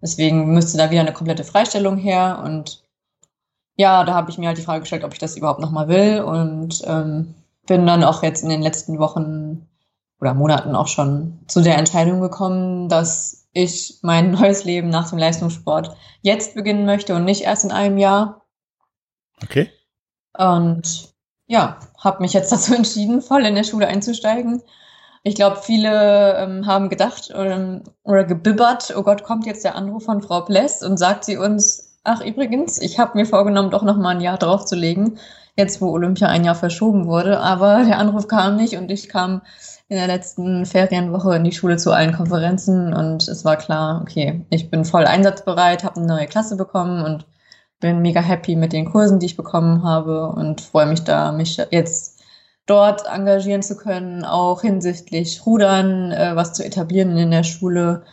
deswegen 0.00 0.52
müsste 0.54 0.78
da 0.78 0.90
wieder 0.90 1.00
eine 1.00 1.12
komplette 1.12 1.44
Freistellung 1.44 1.96
her. 1.96 2.42
Und 2.44 2.84
ja, 3.76 4.04
da 4.04 4.14
habe 4.14 4.30
ich 4.30 4.38
mir 4.38 4.48
halt 4.48 4.58
die 4.58 4.62
Frage 4.62 4.80
gestellt, 4.80 5.04
ob 5.04 5.12
ich 5.12 5.18
das 5.18 5.36
überhaupt 5.36 5.60
nochmal 5.60 5.88
will. 5.88 6.22
Und 6.22 6.82
ähm, 6.86 7.34
bin 7.66 7.86
dann 7.86 8.04
auch 8.04 8.22
jetzt 8.22 8.42
in 8.42 8.48
den 8.48 8.62
letzten 8.62 8.98
Wochen 8.98 9.68
oder 10.20 10.34
Monaten 10.34 10.76
auch 10.76 10.86
schon 10.86 11.40
zu 11.48 11.62
der 11.62 11.78
Entscheidung 11.78 12.20
gekommen, 12.20 12.88
dass 12.88 13.48
ich 13.52 13.98
mein 14.02 14.30
neues 14.30 14.64
Leben 14.64 14.88
nach 14.88 15.10
dem 15.10 15.18
Leistungssport 15.18 15.96
jetzt 16.22 16.54
beginnen 16.54 16.86
möchte 16.86 17.14
und 17.14 17.24
nicht 17.24 17.42
erst 17.42 17.64
in 17.64 17.72
einem 17.72 17.98
Jahr. 17.98 18.41
Okay. 19.42 19.70
Und 20.36 21.12
ja, 21.46 21.78
habe 21.98 22.22
mich 22.22 22.32
jetzt 22.32 22.52
dazu 22.52 22.74
entschieden, 22.74 23.22
voll 23.22 23.44
in 23.44 23.54
der 23.54 23.64
Schule 23.64 23.86
einzusteigen. 23.86 24.62
Ich 25.24 25.36
glaube, 25.36 25.58
viele 25.62 26.36
ähm, 26.36 26.66
haben 26.66 26.88
gedacht 26.88 27.32
ähm, 27.34 27.82
oder 28.02 28.24
gebibbert, 28.24 28.92
oh 28.96 29.02
Gott, 29.02 29.22
kommt 29.22 29.46
jetzt 29.46 29.64
der 29.64 29.76
Anruf 29.76 30.04
von 30.04 30.20
Frau 30.20 30.40
Pless 30.40 30.82
und 30.82 30.96
sagt 30.96 31.24
sie 31.24 31.36
uns, 31.36 31.98
ach 32.02 32.20
übrigens, 32.20 32.80
ich 32.80 32.98
habe 32.98 33.16
mir 33.16 33.26
vorgenommen, 33.26 33.70
doch 33.70 33.84
noch 33.84 33.96
mal 33.96 34.16
ein 34.16 34.20
Jahr 34.20 34.38
draufzulegen, 34.38 35.18
jetzt 35.56 35.80
wo 35.80 35.90
Olympia 35.90 36.26
ein 36.26 36.44
Jahr 36.44 36.56
verschoben 36.56 37.06
wurde. 37.06 37.38
Aber 37.38 37.84
der 37.84 37.98
Anruf 37.98 38.26
kam 38.26 38.56
nicht 38.56 38.76
und 38.76 38.90
ich 38.90 39.08
kam 39.08 39.42
in 39.88 39.96
der 39.96 40.08
letzten 40.08 40.66
Ferienwoche 40.66 41.36
in 41.36 41.44
die 41.44 41.52
Schule 41.52 41.76
zu 41.76 41.92
allen 41.92 42.14
Konferenzen 42.14 42.94
und 42.94 43.28
es 43.28 43.44
war 43.44 43.56
klar, 43.56 44.00
okay, 44.00 44.44
ich 44.50 44.70
bin 44.70 44.84
voll 44.84 45.04
einsatzbereit, 45.04 45.84
habe 45.84 45.96
eine 45.96 46.06
neue 46.06 46.26
Klasse 46.26 46.56
bekommen 46.56 47.04
und 47.04 47.26
bin 47.82 48.00
mega 48.00 48.20
happy 48.20 48.56
mit 48.56 48.72
den 48.72 48.90
Kursen, 48.90 49.18
die 49.18 49.26
ich 49.26 49.36
bekommen 49.36 49.82
habe 49.82 50.28
und 50.28 50.62
freue 50.62 50.86
mich 50.86 51.04
da, 51.04 51.32
mich 51.32 51.60
jetzt 51.70 52.22
dort 52.64 53.04
engagieren 53.06 53.62
zu 53.62 53.76
können, 53.76 54.24
auch 54.24 54.62
hinsichtlich 54.62 55.44
Rudern, 55.44 56.12
äh, 56.12 56.34
was 56.34 56.54
zu 56.54 56.64
etablieren 56.64 57.18
in 57.18 57.30
der 57.30 57.42
Schule. 57.42 58.04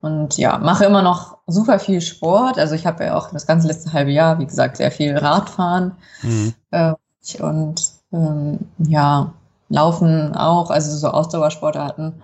Und 0.00 0.38
ja, 0.38 0.58
mache 0.58 0.84
immer 0.84 1.02
noch 1.02 1.38
super 1.46 1.78
viel 1.78 2.00
Sport. 2.00 2.58
Also 2.58 2.74
ich 2.74 2.86
habe 2.86 3.04
ja 3.04 3.16
auch 3.16 3.30
das 3.32 3.46
ganze 3.46 3.66
letzte 3.66 3.92
halbe 3.92 4.12
Jahr, 4.12 4.38
wie 4.38 4.46
gesagt, 4.46 4.76
sehr 4.78 4.90
viel 4.90 5.18
Radfahren. 5.18 5.92
Mhm. 6.22 6.54
Äh, 6.70 6.94
und 7.40 7.82
ähm, 8.12 8.60
ja, 8.78 9.32
Laufen 9.68 10.36
auch, 10.36 10.70
also 10.70 10.96
so 10.96 11.08
Ausdauersportarten 11.08 12.22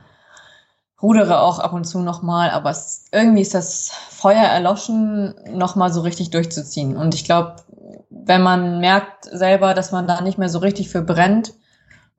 rudere 1.02 1.40
auch 1.40 1.58
ab 1.58 1.72
und 1.72 1.84
zu 1.84 2.00
nochmal, 2.00 2.50
aber 2.50 2.70
es, 2.70 3.06
irgendwie 3.12 3.42
ist 3.42 3.54
das 3.54 3.90
Feuer 4.10 4.44
erloschen, 4.44 5.34
nochmal 5.50 5.92
so 5.92 6.00
richtig 6.02 6.30
durchzuziehen. 6.30 6.96
Und 6.96 7.14
ich 7.14 7.24
glaube, 7.24 7.56
wenn 8.10 8.42
man 8.42 8.80
merkt 8.80 9.24
selber, 9.24 9.74
dass 9.74 9.90
man 9.90 10.06
da 10.06 10.20
nicht 10.20 10.38
mehr 10.38 10.48
so 10.48 10.60
richtig 10.60 10.88
für 10.88 11.02
brennt, 11.02 11.54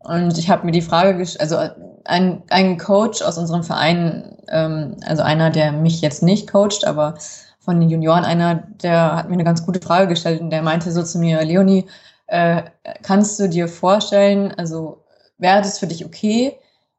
und 0.03 0.37
ich 0.37 0.49
habe 0.49 0.65
mir 0.65 0.73
die 0.73 0.81
Frage 0.81 1.25
also 1.39 1.57
ein, 2.03 2.43
ein 2.49 2.77
Coach 2.77 3.21
aus 3.21 3.37
unserem 3.37 3.63
Verein, 3.63 4.37
ähm, 4.49 4.97
also 5.05 5.23
einer, 5.23 5.49
der 5.49 5.71
mich 5.71 6.01
jetzt 6.01 6.23
nicht 6.23 6.51
coacht, 6.51 6.85
aber 6.85 7.15
von 7.59 7.79
den 7.79 7.89
Junioren 7.89 8.25
einer, 8.25 8.55
der 8.83 9.15
hat 9.15 9.29
mir 9.29 9.35
eine 9.35 9.45
ganz 9.45 9.65
gute 9.65 9.79
Frage 9.79 10.09
gestellt 10.09 10.41
und 10.41 10.49
der 10.49 10.61
meinte 10.61 10.91
so 10.91 11.03
zu 11.03 11.19
mir, 11.19 11.41
Leonie, 11.45 11.85
äh, 12.27 12.63
kannst 13.01 13.39
du 13.39 13.47
dir 13.47 13.69
vorstellen, 13.69 14.53
also 14.57 15.05
wäre 15.37 15.61
das 15.61 15.79
für 15.79 15.87
dich 15.87 16.05
okay, 16.05 16.57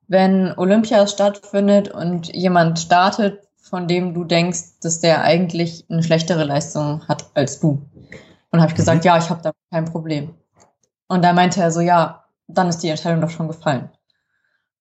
wenn 0.09 0.57
Olympia 0.57 1.07
stattfindet 1.07 1.89
und 1.89 2.33
jemand 2.35 2.79
startet, 2.79 3.41
von 3.63 3.89
dem 3.89 4.15
du 4.15 4.25
denkst, 4.25 4.81
dass 4.83 5.01
der 5.01 5.23
eigentlich 5.23 5.87
eine 5.89 6.03
schlechtere 6.03 6.45
Leistung 6.45 7.07
hat 7.09 7.27
als 7.35 7.61
du. 7.61 7.83
Und 8.51 8.61
habe 8.61 8.71
ich 8.71 8.77
gesagt, 8.77 9.05
mhm. 9.05 9.09
ja, 9.09 9.19
ich 9.19 9.31
habe 9.31 9.43
da 9.43 9.53
kein 9.73 9.87
Problem. 9.87 10.35
Und 11.09 11.25
da 11.25 11.33
meinte 11.33 11.61
er 11.61 11.71
so, 11.71 11.81
ja, 11.81 12.25
dann 12.47 12.69
ist 12.69 12.79
die 12.79 12.89
Entscheidung 12.89 13.21
doch 13.21 13.31
schon 13.31 13.49
gefallen. 13.49 13.91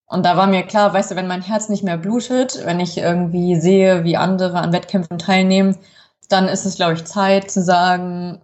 Und 0.06 0.26
da 0.26 0.38
war 0.38 0.48
mir 0.48 0.64
klar, 0.64 0.94
weißt 0.94 1.12
du, 1.12 1.16
wenn 1.16 1.28
mein 1.28 1.42
Herz 1.42 1.70
nicht 1.70 1.84
mehr 1.84 1.98
blutet, 1.98 2.62
wenn 2.66 2.80
ich 2.80 2.98
irgendwie 2.98 3.56
sehe, 3.60 4.04
wie 4.04 4.18
andere 4.18 4.60
an 4.60 4.74
Wettkämpfen 4.74 5.18
teilnehmen, 5.18 5.78
dann 6.30 6.48
ist 6.48 6.66
es, 6.66 6.76
glaube 6.76 6.94
ich, 6.94 7.06
Zeit 7.06 7.50
zu 7.50 7.64
sagen, 7.64 8.42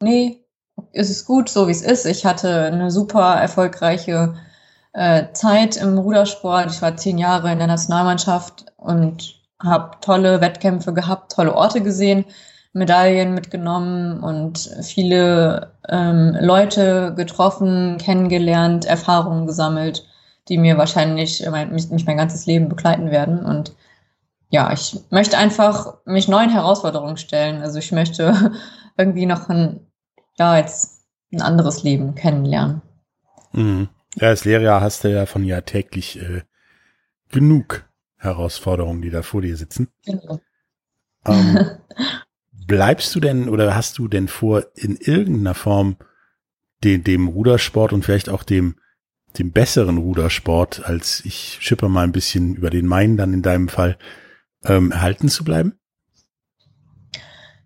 nee, 0.00 0.40
ist 0.92 1.10
es 1.10 1.26
gut, 1.26 1.48
so 1.48 1.66
wie 1.68 1.72
es 1.72 1.82
ist. 1.82 2.06
Ich 2.06 2.24
hatte 2.24 2.64
eine 2.64 2.90
super 2.90 3.34
erfolgreiche 3.34 4.34
äh, 4.92 5.32
Zeit 5.32 5.76
im 5.76 5.98
Rudersport. 5.98 6.70
Ich 6.70 6.82
war 6.82 6.96
zehn 6.96 7.18
Jahre 7.18 7.52
in 7.52 7.58
der 7.58 7.66
Nationalmannschaft 7.66 8.66
und 8.76 9.40
habe 9.62 9.96
tolle 10.00 10.40
Wettkämpfe 10.40 10.92
gehabt, 10.92 11.32
tolle 11.32 11.54
Orte 11.54 11.82
gesehen, 11.82 12.24
Medaillen 12.72 13.34
mitgenommen 13.34 14.20
und 14.20 14.58
viele 14.82 15.72
ähm, 15.88 16.36
Leute 16.40 17.14
getroffen, 17.16 17.98
kennengelernt, 17.98 18.84
Erfahrungen 18.84 19.46
gesammelt, 19.46 20.06
die 20.48 20.56
mir 20.56 20.78
wahrscheinlich 20.78 21.44
mein, 21.50 21.72
mich, 21.72 21.90
mich 21.90 22.06
mein 22.06 22.16
ganzes 22.16 22.46
Leben 22.46 22.68
begleiten 22.68 23.10
werden. 23.10 23.44
Und 23.44 23.74
ja, 24.50 24.72
ich 24.72 25.00
möchte 25.10 25.36
einfach 25.36 25.98
mich 26.04 26.28
neuen 26.28 26.50
Herausforderungen 26.50 27.16
stellen. 27.16 27.60
Also 27.62 27.78
ich 27.78 27.92
möchte 27.92 28.52
irgendwie 28.96 29.26
noch 29.26 29.48
ein, 29.48 29.86
ja, 30.38 30.56
jetzt 30.56 31.04
ein 31.32 31.42
anderes 31.42 31.82
Leben 31.82 32.14
kennenlernen. 32.14 32.82
Mhm. 33.52 33.88
Ja, 34.16 34.28
als 34.28 34.44
Lehrer 34.44 34.80
hast 34.80 35.04
du 35.04 35.10
ja 35.10 35.26
von 35.26 35.44
ja 35.44 35.60
täglich 35.60 36.20
äh, 36.20 36.42
genug 37.30 37.88
Herausforderungen, 38.16 39.02
die 39.02 39.10
da 39.10 39.22
vor 39.22 39.42
dir 39.42 39.56
sitzen. 39.56 39.88
Genau. 40.04 40.40
Ähm, 41.26 41.58
bleibst 42.66 43.14
du 43.14 43.20
denn 43.20 43.48
oder 43.48 43.74
hast 43.74 43.98
du 43.98 44.08
denn 44.08 44.28
vor, 44.28 44.64
in 44.74 44.96
irgendeiner 44.96 45.54
Form 45.54 45.96
den, 46.84 47.04
dem 47.04 47.28
Rudersport 47.28 47.92
und 47.92 48.04
vielleicht 48.04 48.28
auch 48.28 48.42
dem, 48.42 48.76
dem 49.38 49.52
besseren 49.52 49.98
Rudersport, 49.98 50.84
als 50.84 51.24
ich 51.24 51.58
schippe 51.60 51.88
mal 51.88 52.04
ein 52.04 52.12
bisschen 52.12 52.54
über 52.54 52.70
den 52.70 52.86
Main 52.86 53.16
dann 53.16 53.32
in 53.32 53.42
deinem 53.42 53.68
Fall, 53.68 53.98
ähm, 54.64 54.92
erhalten 54.92 55.28
zu 55.28 55.44
bleiben? 55.44 55.79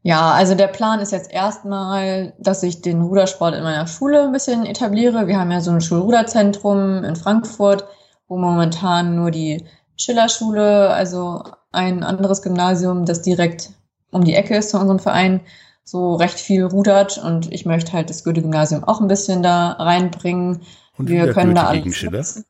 Ja, 0.06 0.32
also 0.32 0.54
der 0.54 0.66
Plan 0.66 1.00
ist 1.00 1.12
jetzt 1.12 1.32
erstmal, 1.32 2.34
dass 2.38 2.62
ich 2.62 2.82
den 2.82 3.00
Rudersport 3.00 3.54
in 3.54 3.62
meiner 3.62 3.86
Schule 3.86 4.24
ein 4.24 4.32
bisschen 4.32 4.66
etabliere. 4.66 5.26
Wir 5.26 5.40
haben 5.40 5.50
ja 5.50 5.62
so 5.62 5.70
ein 5.70 5.80
Schulruderzentrum 5.80 7.02
in 7.04 7.16
Frankfurt, 7.16 7.86
wo 8.28 8.36
momentan 8.36 9.16
nur 9.16 9.30
die 9.30 9.64
Schillerschule, 9.96 10.90
also 10.90 11.42
ein 11.72 12.02
anderes 12.02 12.42
Gymnasium, 12.42 13.06
das 13.06 13.22
direkt 13.22 13.70
um 14.10 14.24
die 14.24 14.34
Ecke 14.34 14.56
ist 14.58 14.68
zu 14.68 14.78
unserem 14.78 14.98
Verein, 14.98 15.40
so 15.84 16.16
recht 16.16 16.38
viel 16.38 16.64
rudert 16.64 17.16
und 17.16 17.50
ich 17.50 17.64
möchte 17.64 17.94
halt 17.94 18.10
das 18.10 18.24
Goethe-Gymnasium 18.24 18.84
auch 18.84 19.00
ein 19.00 19.08
bisschen 19.08 19.42
da 19.42 19.70
reinbringen. 19.70 20.60
Und 20.98 21.08
wir 21.08 21.32
können 21.32 21.54
da 21.54 21.68
alles. 21.68 22.44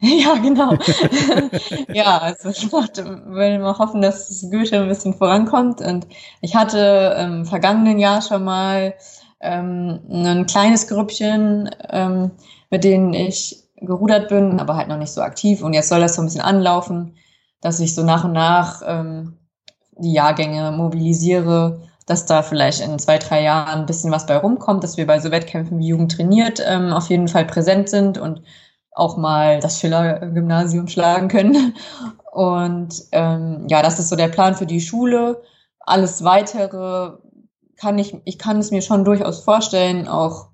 Ja, 0.02 0.34
genau. 0.36 0.72
ja, 1.92 2.18
also 2.18 2.48
ich 2.50 2.68
dachte, 2.70 3.22
will 3.26 3.58
mal 3.58 3.78
hoffen, 3.78 4.00
dass 4.00 4.28
das 4.28 4.50
Goethe 4.50 4.80
ein 4.80 4.88
bisschen 4.88 5.14
vorankommt. 5.14 5.80
Und 5.82 6.06
ich 6.40 6.54
hatte 6.56 7.16
im 7.20 7.44
vergangenen 7.44 7.98
Jahr 7.98 8.22
schon 8.22 8.44
mal 8.44 8.94
ähm, 9.40 10.00
ein 10.10 10.46
kleines 10.46 10.88
Grüppchen, 10.88 11.70
ähm, 11.90 12.30
mit 12.70 12.84
denen 12.84 13.12
ich 13.12 13.62
gerudert 13.76 14.28
bin, 14.28 14.58
aber 14.58 14.76
halt 14.76 14.88
noch 14.88 14.96
nicht 14.98 15.12
so 15.12 15.20
aktiv. 15.20 15.62
Und 15.62 15.74
jetzt 15.74 15.88
soll 15.88 16.00
das 16.00 16.14
so 16.14 16.22
ein 16.22 16.26
bisschen 16.26 16.40
anlaufen, 16.40 17.16
dass 17.60 17.80
ich 17.80 17.94
so 17.94 18.02
nach 18.02 18.24
und 18.24 18.32
nach 18.32 18.82
ähm, 18.86 19.36
die 19.98 20.12
Jahrgänge 20.12 20.72
mobilisiere, 20.72 21.82
dass 22.06 22.24
da 22.24 22.42
vielleicht 22.42 22.80
in 22.80 22.98
zwei, 22.98 23.18
drei 23.18 23.42
Jahren 23.42 23.80
ein 23.80 23.86
bisschen 23.86 24.10
was 24.10 24.26
bei 24.26 24.36
rumkommt, 24.38 24.82
dass 24.82 24.96
wir 24.96 25.06
bei 25.06 25.20
so 25.20 25.30
Wettkämpfen 25.30 25.78
wie 25.78 25.88
Jugend 25.88 26.12
trainiert 26.12 26.62
ähm, 26.66 26.92
auf 26.92 27.10
jeden 27.10 27.28
Fall 27.28 27.44
präsent 27.44 27.90
sind 27.90 28.16
und 28.18 28.42
auch 29.00 29.16
mal 29.16 29.60
das 29.60 29.80
Schiller-Gymnasium 29.80 30.86
schlagen 30.88 31.28
können. 31.28 31.74
Und 32.32 32.94
ähm, 33.12 33.66
ja, 33.68 33.82
das 33.82 33.98
ist 33.98 34.08
so 34.08 34.16
der 34.16 34.28
Plan 34.28 34.54
für 34.54 34.66
die 34.66 34.80
Schule. 34.80 35.42
Alles 35.80 36.22
weitere 36.22 37.12
kann 37.76 37.98
ich, 37.98 38.16
ich 38.24 38.38
kann 38.38 38.58
es 38.58 38.70
mir 38.70 38.82
schon 38.82 39.04
durchaus 39.04 39.40
vorstellen, 39.40 40.06
auch 40.06 40.48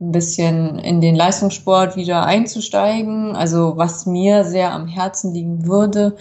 ein 0.00 0.12
bisschen 0.12 0.78
in 0.78 1.00
den 1.00 1.16
Leistungssport 1.16 1.96
wieder 1.96 2.24
einzusteigen. 2.24 3.34
Also 3.34 3.76
was 3.76 4.06
mir 4.06 4.44
sehr 4.44 4.72
am 4.72 4.86
Herzen 4.86 5.34
liegen 5.34 5.66
würde, 5.66 6.16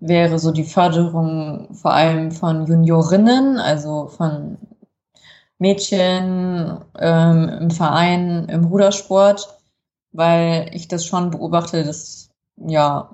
wäre 0.00 0.38
so 0.38 0.50
die 0.50 0.64
Förderung 0.64 1.68
vor 1.74 1.92
allem 1.92 2.32
von 2.32 2.66
Juniorinnen, 2.66 3.58
also 3.58 4.08
von 4.08 4.58
Mädchen 5.58 6.78
ähm, 6.98 7.48
im 7.60 7.70
Verein, 7.70 8.48
im 8.48 8.64
Rudersport, 8.64 9.59
weil 10.12 10.70
ich 10.72 10.88
das 10.88 11.04
schon 11.06 11.30
beobachte, 11.30 11.84
dass 11.84 12.30
ja 12.56 13.10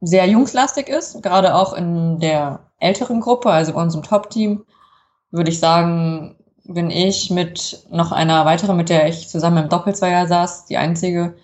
sehr 0.00 0.26
jungslastig 0.26 0.88
ist, 0.88 1.22
gerade 1.22 1.54
auch 1.54 1.72
in 1.72 2.20
der 2.20 2.60
älteren 2.78 3.20
Gruppe, 3.20 3.50
also 3.50 3.74
bei 3.74 3.82
unserem 3.82 4.02
Top-Team, 4.02 4.64
würde 5.30 5.50
ich 5.50 5.60
sagen, 5.60 6.36
bin 6.64 6.90
ich 6.90 7.30
mit 7.30 7.86
noch 7.90 8.12
einer 8.12 8.44
weiteren, 8.44 8.76
mit 8.76 8.88
der 8.88 9.08
ich 9.08 9.28
zusammen 9.28 9.64
im 9.64 9.68
Doppelzweier 9.68 10.26
saß, 10.26 10.66
die 10.66 10.76
einzige, 10.76 11.36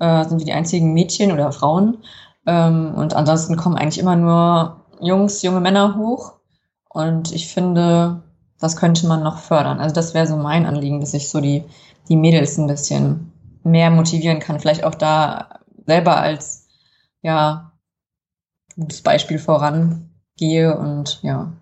äh, 0.00 0.24
sind 0.24 0.38
wir 0.38 0.46
die 0.46 0.52
einzigen 0.52 0.92
Mädchen 0.92 1.32
oder 1.32 1.52
Frauen. 1.52 1.98
Ähm, 2.46 2.94
und 2.94 3.14
ansonsten 3.14 3.56
kommen 3.56 3.76
eigentlich 3.76 3.98
immer 3.98 4.16
nur 4.16 4.84
Jungs, 5.00 5.42
junge 5.42 5.60
Männer 5.60 5.96
hoch. 5.96 6.34
Und 6.88 7.32
ich 7.32 7.48
finde, 7.52 8.22
das 8.60 8.76
könnte 8.76 9.06
man 9.06 9.22
noch 9.22 9.38
fördern. 9.38 9.80
Also 9.80 9.94
das 9.94 10.14
wäre 10.14 10.26
so 10.26 10.36
mein 10.36 10.66
Anliegen, 10.66 11.00
dass 11.00 11.14
ich 11.14 11.28
so 11.28 11.40
die, 11.40 11.64
die 12.08 12.16
Mädels 12.16 12.56
ein 12.58 12.66
bisschen 12.66 13.32
mehr 13.64 13.90
motivieren 13.90 14.40
kann. 14.40 14.60
Vielleicht 14.60 14.84
auch 14.84 14.94
da 14.94 15.60
selber 15.86 16.18
als, 16.18 16.68
ja, 17.22 17.72
gutes 18.76 19.02
Beispiel 19.02 19.38
vorangehe 19.38 20.76
und 20.76 21.20
ja. 21.22 21.52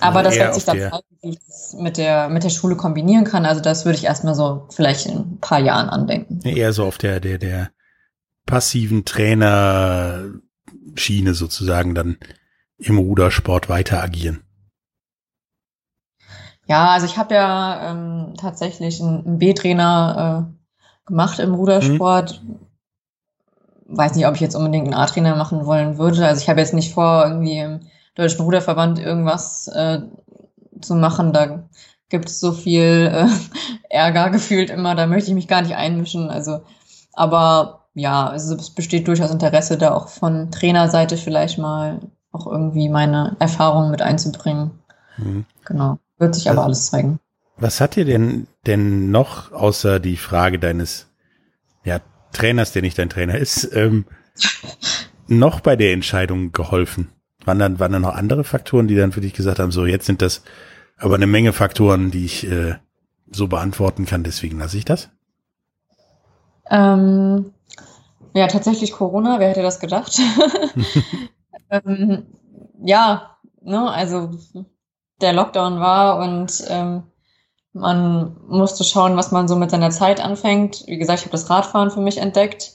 Aber 0.00 0.22
das 0.22 0.36
wird 0.36 0.54
sich 0.54 0.64
dann 0.64 0.78
zeigen, 0.78 1.18
wie 1.22 1.30
ich 1.30 1.38
das 1.46 1.74
mit 1.78 1.96
der, 1.96 2.28
mit 2.28 2.44
der 2.44 2.50
Schule 2.50 2.76
kombinieren 2.76 3.24
kann. 3.24 3.46
Also 3.46 3.60
das 3.60 3.84
würde 3.84 3.98
ich 3.98 4.04
erstmal 4.04 4.34
so 4.34 4.66
vielleicht 4.70 5.06
in 5.06 5.16
ein 5.16 5.38
paar 5.40 5.60
Jahren 5.60 5.88
andenken. 5.88 6.40
Eher 6.44 6.72
so 6.72 6.84
auf 6.84 6.98
der, 6.98 7.20
der, 7.20 7.38
der 7.38 7.70
passiven 8.46 9.04
Trainerschiene 9.04 11.34
sozusagen 11.34 11.94
dann 11.94 12.16
im 12.78 12.98
Rudersport 12.98 13.68
weiter 13.68 14.02
agieren. 14.02 14.43
Ja, 16.66 16.90
also 16.90 17.06
ich 17.06 17.18
habe 17.18 17.34
ja 17.34 17.90
ähm, 17.90 18.34
tatsächlich 18.38 19.02
einen 19.02 19.38
B-Trainer 19.38 20.48
äh, 20.48 21.06
gemacht 21.06 21.38
im 21.38 21.54
Rudersport. 21.54 22.42
Mhm. 22.42 22.58
Weiß 23.86 24.14
nicht, 24.14 24.26
ob 24.26 24.34
ich 24.34 24.40
jetzt 24.40 24.56
unbedingt 24.56 24.86
einen 24.86 24.94
A-Trainer 24.94 25.36
machen 25.36 25.66
wollen 25.66 25.98
würde. 25.98 26.26
Also 26.26 26.40
ich 26.40 26.48
habe 26.48 26.60
jetzt 26.60 26.72
nicht 26.72 26.94
vor, 26.94 27.26
irgendwie 27.26 27.58
im 27.58 27.80
Deutschen 28.14 28.40
Ruderverband 28.40 28.98
irgendwas 28.98 29.68
äh, 29.68 30.00
zu 30.80 30.94
machen. 30.94 31.32
Da 31.32 31.64
gibt 32.08 32.28
es 32.28 32.40
so 32.40 32.52
viel 32.52 33.10
äh, 33.12 33.26
Ärger 33.90 34.30
gefühlt 34.30 34.70
immer, 34.70 34.94
da 34.94 35.06
möchte 35.06 35.30
ich 35.30 35.34
mich 35.34 35.48
gar 35.48 35.62
nicht 35.62 35.76
einmischen. 35.76 36.30
Also, 36.30 36.62
aber 37.12 37.86
ja, 37.94 38.28
also 38.28 38.54
es 38.54 38.70
besteht 38.70 39.06
durchaus 39.06 39.30
Interesse, 39.30 39.76
da 39.76 39.94
auch 39.94 40.08
von 40.08 40.50
Trainerseite 40.50 41.16
vielleicht 41.16 41.58
mal 41.58 42.00
auch 42.32 42.46
irgendwie 42.46 42.88
meine 42.88 43.36
Erfahrungen 43.38 43.90
mit 43.90 44.02
einzubringen. 44.02 44.78
Mhm. 45.16 45.44
Genau. 45.64 45.98
Wird 46.24 46.34
sich 46.34 46.46
was, 46.46 46.52
aber 46.52 46.64
alles 46.64 46.86
zeigen. 46.86 47.20
Was 47.56 47.80
hat 47.80 47.96
dir 47.96 48.04
denn, 48.04 48.46
denn 48.66 49.10
noch, 49.10 49.52
außer 49.52 50.00
die 50.00 50.16
Frage 50.16 50.58
deines 50.58 51.06
ja, 51.84 52.00
Trainers, 52.32 52.72
der 52.72 52.82
nicht 52.82 52.98
dein 52.98 53.10
Trainer 53.10 53.38
ist, 53.38 53.70
ähm, 53.74 54.06
noch 55.28 55.60
bei 55.60 55.76
der 55.76 55.92
Entscheidung 55.92 56.52
geholfen? 56.52 57.10
Waren 57.44 57.58
dann, 57.58 57.78
waren 57.78 57.92
dann 57.92 58.02
noch 58.02 58.14
andere 58.14 58.42
Faktoren, 58.42 58.88
die 58.88 58.96
dann 58.96 59.12
für 59.12 59.20
dich 59.20 59.34
gesagt 59.34 59.58
haben, 59.58 59.70
so 59.70 59.86
jetzt 59.86 60.06
sind 60.06 60.22
das 60.22 60.42
aber 60.96 61.16
eine 61.16 61.26
Menge 61.26 61.52
Faktoren, 61.52 62.10
die 62.10 62.24
ich 62.24 62.50
äh, 62.50 62.76
so 63.30 63.48
beantworten 63.48 64.06
kann, 64.06 64.24
deswegen 64.24 64.58
lasse 64.58 64.78
ich 64.78 64.84
das? 64.84 65.10
Ähm, 66.70 67.52
ja, 68.32 68.46
tatsächlich 68.46 68.92
Corona, 68.92 69.38
wer 69.38 69.50
hätte 69.50 69.62
das 69.62 69.80
gedacht? 69.80 70.18
ähm, 71.70 72.26
ja, 72.80 73.36
ne, 73.60 73.90
also 73.90 74.30
der 75.20 75.32
Lockdown 75.32 75.80
war 75.80 76.18
und 76.18 76.64
ähm, 76.68 77.04
man 77.72 78.36
musste 78.46 78.84
schauen, 78.84 79.16
was 79.16 79.32
man 79.32 79.48
so 79.48 79.56
mit 79.56 79.70
seiner 79.70 79.90
Zeit 79.90 80.24
anfängt. 80.24 80.84
Wie 80.86 80.96
gesagt, 80.96 81.20
ich 81.20 81.24
habe 81.26 81.32
das 81.32 81.50
Radfahren 81.50 81.90
für 81.90 82.00
mich 82.00 82.18
entdeckt. 82.18 82.72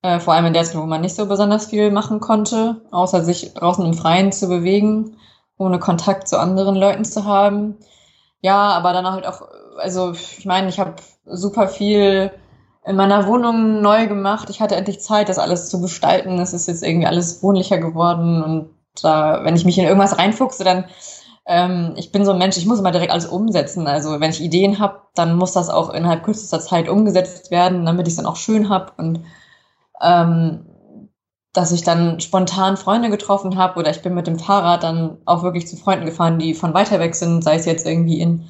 Äh, 0.00 0.20
vor 0.20 0.34
allem 0.34 0.46
in 0.46 0.54
der 0.54 0.64
Zeit, 0.64 0.76
wo 0.76 0.86
man 0.86 1.02
nicht 1.02 1.14
so 1.14 1.26
besonders 1.26 1.66
viel 1.66 1.90
machen 1.90 2.18
konnte, 2.18 2.80
außer 2.90 3.22
sich 3.24 3.54
draußen 3.54 3.84
im 3.84 3.94
Freien 3.94 4.32
zu 4.32 4.48
bewegen, 4.48 5.16
ohne 5.58 5.78
Kontakt 5.78 6.28
zu 6.28 6.40
anderen 6.40 6.74
Leuten 6.74 7.04
zu 7.04 7.24
haben. 7.24 7.76
Ja, 8.40 8.70
aber 8.70 8.92
dann 8.92 9.06
halt 9.06 9.26
auch, 9.26 9.42
also 9.78 10.12
ich 10.12 10.44
meine, 10.46 10.68
ich 10.68 10.80
habe 10.80 10.96
super 11.26 11.68
viel 11.68 12.32
in 12.84 12.96
meiner 12.96 13.26
Wohnung 13.28 13.80
neu 13.80 14.08
gemacht. 14.08 14.50
Ich 14.50 14.60
hatte 14.60 14.76
endlich 14.76 15.00
Zeit, 15.00 15.28
das 15.28 15.38
alles 15.38 15.68
zu 15.68 15.80
gestalten. 15.80 16.40
Es 16.40 16.52
ist 16.52 16.66
jetzt 16.66 16.82
irgendwie 16.82 17.06
alles 17.06 17.42
wohnlicher 17.42 17.78
geworden 17.78 18.42
und 18.42 18.70
da, 19.00 19.44
wenn 19.44 19.56
ich 19.56 19.64
mich 19.64 19.78
in 19.78 19.84
irgendwas 19.84 20.18
reinfuchse, 20.18 20.64
dann 20.64 20.86
ähm, 21.46 21.94
ich 21.96 22.12
bin 22.12 22.24
so 22.24 22.32
ein 22.32 22.38
Mensch, 22.38 22.56
ich 22.56 22.66
muss 22.66 22.78
immer 22.78 22.92
direkt 22.92 23.12
alles 23.12 23.26
umsetzen. 23.26 23.86
Also 23.86 24.20
wenn 24.20 24.30
ich 24.30 24.40
Ideen 24.40 24.78
habe, 24.78 25.02
dann 25.14 25.36
muss 25.36 25.52
das 25.52 25.68
auch 25.68 25.90
innerhalb 25.90 26.22
kürzester 26.24 26.60
Zeit 26.60 26.88
umgesetzt 26.88 27.50
werden, 27.50 27.84
damit 27.84 28.06
ich 28.06 28.12
es 28.12 28.16
dann 28.16 28.26
auch 28.26 28.36
schön 28.36 28.68
habe 28.68 28.92
und 28.96 29.24
ähm, 30.00 30.66
dass 31.52 31.72
ich 31.72 31.82
dann 31.82 32.18
spontan 32.20 32.76
Freunde 32.76 33.10
getroffen 33.10 33.58
habe 33.58 33.78
oder 33.78 33.90
ich 33.90 34.00
bin 34.02 34.14
mit 34.14 34.26
dem 34.26 34.38
Fahrrad 34.38 34.82
dann 34.82 35.18
auch 35.26 35.42
wirklich 35.42 35.66
zu 35.66 35.76
Freunden 35.76 36.06
gefahren, 36.06 36.38
die 36.38 36.54
von 36.54 36.72
weiter 36.72 36.98
weg 36.98 37.14
sind, 37.14 37.44
sei 37.44 37.56
es 37.56 37.66
jetzt 37.66 37.86
irgendwie 37.86 38.20
in 38.20 38.48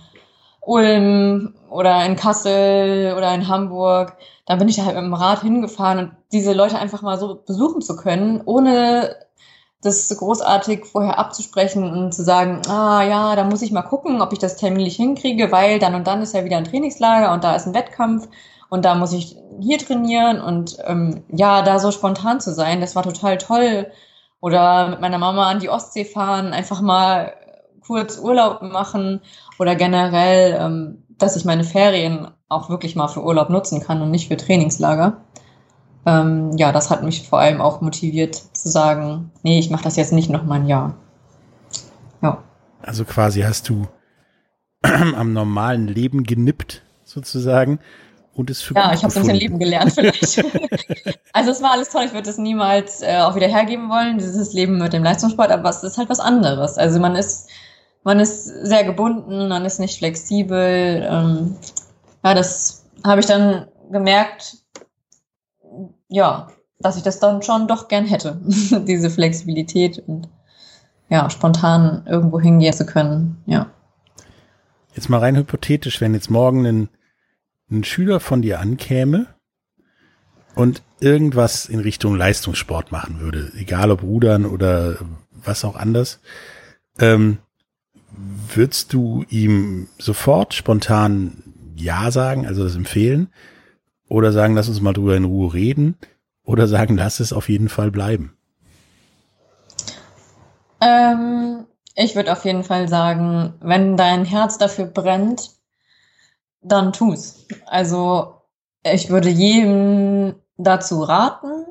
Ulm 0.61 1.55
oder 1.69 2.05
in 2.07 2.15
Kassel 2.15 3.15
oder 3.17 3.35
in 3.35 3.49
Hamburg, 3.49 4.17
dann 4.47 4.59
bin 4.59 4.69
ich 4.69 4.77
da 4.77 4.85
halt 4.85 4.95
mit 4.95 5.05
dem 5.05 5.15
Rad 5.15 5.43
hingefahren 5.43 5.99
und 5.99 6.13
diese 6.31 6.53
Leute 6.53 6.79
einfach 6.79 7.03
mal 7.03 7.19
so 7.19 7.43
besuchen 7.45 7.83
zu 7.83 7.97
können, 7.97 8.41
ohne 8.45 9.17
das 9.83 10.09
großartig 10.17 10.87
vorher 10.87 11.19
abzusprechen 11.19 11.91
und 11.91 12.15
zu 12.15 12.23
sagen, 12.23 12.63
ah 12.69 13.03
ja, 13.03 13.35
da 13.35 13.45
muss 13.45 13.63
ich 13.63 13.73
mal 13.73 13.83
gucken, 13.83 14.23
ob 14.23 14.33
ich 14.33 14.39
das 14.39 14.57
terminlich 14.57 14.97
hinkriege, 14.97 15.51
weil 15.51 15.81
dann 15.81 15.97
und 15.97 16.07
dann 16.07 16.23
ist 16.23 16.35
ja 16.35 16.45
wieder 16.45 16.57
ein 16.57 16.65
Trainingslager 16.65 17.33
und 17.33 17.43
da 17.43 17.57
ist 17.57 17.67
ein 17.67 17.75
Wettkampf 17.75 18.29
und 18.71 18.85
da 18.85 18.95
muss 18.95 19.13
ich 19.13 19.37
hier 19.61 19.79
trainieren 19.79 20.41
und 20.41 20.79
ähm, 20.87 21.25
ja, 21.29 21.63
da 21.63 21.79
so 21.81 21.91
spontan 21.91 22.41
zu 22.41 22.55
sein, 22.55 22.81
das 22.81 22.97
war 22.97 23.03
total 23.03 23.39
toll. 23.39 23.91
Oder 24.41 24.89
mit 24.89 25.01
meiner 25.01 25.19
Mama 25.19 25.49
an 25.49 25.61
die 25.61 25.69
Ostsee 25.69 26.05
fahren, 26.05 26.53
einfach 26.53 26.81
mal 26.81 27.35
kurz 27.87 28.19
Urlaub 28.19 28.63
machen 28.63 29.21
oder 29.59 29.77
generell, 29.77 30.59
ähm, 30.59 31.03
dass 31.19 31.37
ich 31.37 31.45
meine 31.45 31.65
Ferien 31.65 32.29
auch 32.49 32.69
wirklich 32.69 32.97
mal 32.97 33.09
für 33.09 33.23
Urlaub 33.23 33.51
nutzen 33.51 33.81
kann 33.81 34.03
und 34.03 34.11
nicht 34.11 34.29
für 34.29 34.37
Trainingslager. 34.37 35.19
Ähm, 36.05 36.57
ja, 36.57 36.73
das 36.73 36.91
hat 36.91 37.03
mich 37.03 37.29
vor 37.29 37.39
allem 37.39 37.61
auch 37.61 37.81
motiviert 37.81 38.35
zu 38.35 38.69
sagen, 38.69 39.31
nee, 39.43 39.59
ich 39.59 39.71
mache 39.71 39.85
das 39.85 39.97
jetzt 39.97 40.13
nicht 40.13 40.31
noch 40.31 40.45
mal 40.45 40.57
ein 40.57 40.67
Jahr. 40.67 40.97
Ja. 42.23 42.43
Also 42.81 43.05
quasi 43.05 43.43
hast 43.43 43.69
du 43.69 43.87
am 44.83 45.33
normalen 45.33 45.87
Leben 45.87 46.25
genippt, 46.25 46.83
sozusagen. 47.05 47.79
Und 48.35 48.49
es 48.49 48.63
für 48.63 48.75
Ja, 48.75 48.95
ich 48.95 49.05
habe 49.05 49.15
ein 49.15 49.21
bisschen 49.21 49.37
Leben 49.37 49.59
gelernt 49.59 49.93
vielleicht. 49.93 50.39
also 51.33 51.51
es 51.51 51.63
war 51.63 51.73
alles 51.73 51.91
toll, 51.91 52.05
ich 52.07 52.15
würde 52.15 52.31
es 52.31 52.39
niemals 52.39 53.03
äh, 53.03 53.19
auch 53.19 53.35
wieder 53.37 53.47
hergeben 53.47 53.91
wollen, 53.91 54.17
dieses 54.19 54.55
Leben 54.55 54.79
mit 54.79 54.95
dem 54.95 55.05
Leistungssport, 55.05 55.51
aber 55.51 55.69
es 55.69 55.83
ist 55.83 55.99
halt 55.99 56.09
was 56.09 56.19
anderes. 56.19 56.79
Also 56.79 56.99
man 56.99 57.15
ist 57.15 57.49
man 58.05 58.19
ist 58.21 58.47
sehr 58.47 58.85
gebunden, 58.85 59.49
man 59.49 59.65
ist 59.65 59.79
nicht 59.79 59.99
flexibel. 59.99 61.07
Ähm, 61.09 61.57
ja, 62.25 62.35
das 62.35 62.85
habe 63.05 63.21
ich 63.21 63.27
dann 63.27 63.67
gemerkt, 63.91 64.57
ja, 66.13 66.49
dass 66.79 66.97
ich 66.97 67.03
das 67.03 67.19
dann 67.19 67.43
schon 67.43 67.67
doch 67.67 67.89
gern 67.89 68.05
hätte, 68.05 68.41
diese 68.87 69.11
Flexibilität 69.11 70.03
und 70.07 70.29
ja, 71.09 71.29
spontan 71.31 72.05
irgendwo 72.07 72.41
hingehen 72.41 72.73
zu 72.73 72.87
können, 72.87 73.43
ja. 73.47 73.71
Jetzt 74.95 75.09
mal 75.09 75.19
rein 75.19 75.37
hypothetisch, 75.37 76.01
wenn 76.01 76.15
jetzt 76.15 76.31
morgen 76.31 76.67
ein, 76.67 76.89
ein 77.71 77.85
Schüler 77.85 78.21
von 78.21 78.43
dir 78.43 78.61
ankäme 78.61 79.27
und 80.55 80.83
irgendwas 81.01 81.67
in 81.67 81.81
Richtung 81.81 82.15
Leistungssport 82.15 82.93
machen 82.93 83.21
würde, 83.21 83.53
egal 83.57 83.91
ob 83.91 84.03
Rudern 84.03 84.45
oder 84.45 84.97
was 85.31 85.65
auch 85.65 85.77
anders, 85.77 86.21
ähm, 86.99 87.39
würdest 88.55 88.93
du 88.93 89.25
ihm 89.31 89.89
sofort 89.99 90.53
spontan 90.53 91.43
Ja 91.75 92.11
sagen, 92.11 92.47
also 92.47 92.65
das 92.65 92.77
empfehlen? 92.77 93.29
Oder 94.13 94.31
sagen, 94.31 94.55
lass 94.55 94.69
uns 94.69 94.83
mal 94.83 94.93
drüber 94.93 95.17
in 95.17 95.25
Ruhe 95.25 95.55
reden? 95.55 95.97
Oder 96.45 96.69
sagen, 96.69 96.99
lass 96.99 97.19
es 97.19 97.33
auf 97.33 97.49
jeden 97.49 97.71
Fall 97.71 97.91
bleiben? 97.91 98.37
Ähm, 100.83 101.65
Ich 101.95 102.15
würde 102.15 102.33
auf 102.33 102.45
jeden 102.45 102.63
Fall 102.63 102.89
sagen, 102.89 103.55
wenn 103.61 103.97
dein 103.97 104.27
Herz 104.27 104.59
dafür 104.59 104.85
brennt, 104.85 105.53
dann 106.61 106.93
tu's. 106.93 107.47
Also 107.65 108.35
ich 108.85 109.09
würde 109.09 109.31
jedem 109.31 110.35
dazu 110.59 111.03
raten, 111.03 111.65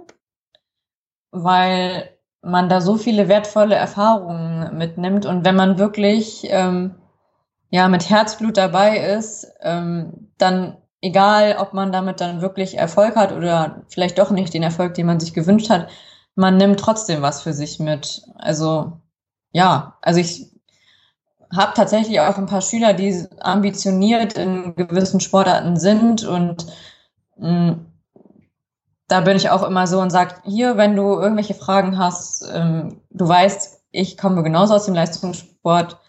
weil 1.30 2.10
man 2.42 2.70
da 2.70 2.82
so 2.82 2.98
viele 2.98 3.28
wertvolle 3.28 3.76
Erfahrungen 3.76 4.78
mitnimmt 4.80 5.28
und 5.28 5.46
wenn 5.46 5.56
man 5.56 5.78
wirklich 5.78 6.48
ähm, 6.50 6.96
ja 7.70 7.88
mit 7.88 8.10
Herzblut 8.10 8.58
dabei 8.58 8.98
ist, 8.98 9.48
ähm, 9.62 10.32
dann 10.40 10.81
egal, 11.02 11.58
ob 11.60 11.74
man 11.74 11.92
damit 11.92 12.22
dann 12.22 12.42
wirklich 12.42 12.78
Erfolg 12.78 13.16
hat 13.16 13.32
oder 13.32 13.84
vielleicht 13.90 14.20
doch 14.20 14.32
nicht 14.32 14.54
den 14.54 14.64
Erfolg, 14.64 14.94
den 14.94 15.08
man 15.08 15.20
sich 15.20 15.34
gewünscht 15.34 15.70
hat, 15.70 15.90
man 16.36 16.58
nimmt 16.58 16.80
trotzdem 16.80 17.22
was 17.22 17.42
für 17.42 17.54
sich 17.54 17.80
mit. 17.80 18.24
Also 18.38 18.94
ja, 19.52 19.98
also 20.02 20.20
ich 20.20 20.52
habe 21.56 21.74
tatsächlich 21.76 22.20
auch 22.22 22.38
ein 22.38 22.46
paar 22.46 22.62
Schüler, 22.62 22.94
die 22.94 23.28
ambitioniert 23.40 24.34
in 24.34 24.76
gewissen 24.76 25.20
Sportarten 25.20 25.78
sind 25.78 26.24
und 26.24 26.66
mm, 27.38 27.72
da 29.08 29.20
bin 29.22 29.36
ich 29.36 29.50
auch 29.50 29.64
immer 29.64 29.88
so 29.88 30.00
und 30.00 30.10
sage, 30.10 30.36
hier, 30.46 30.78
wenn 30.78 30.96
du 30.96 31.20
irgendwelche 31.20 31.54
Fragen 31.54 31.98
hast, 31.98 32.50
ähm, 32.54 33.02
du 33.10 33.28
weißt, 33.28 33.82
ich 33.92 34.18
komme 34.18 34.42
genauso 34.44 34.74
aus 34.76 34.86
dem 34.86 34.96
Leistungssport, 34.96 36.00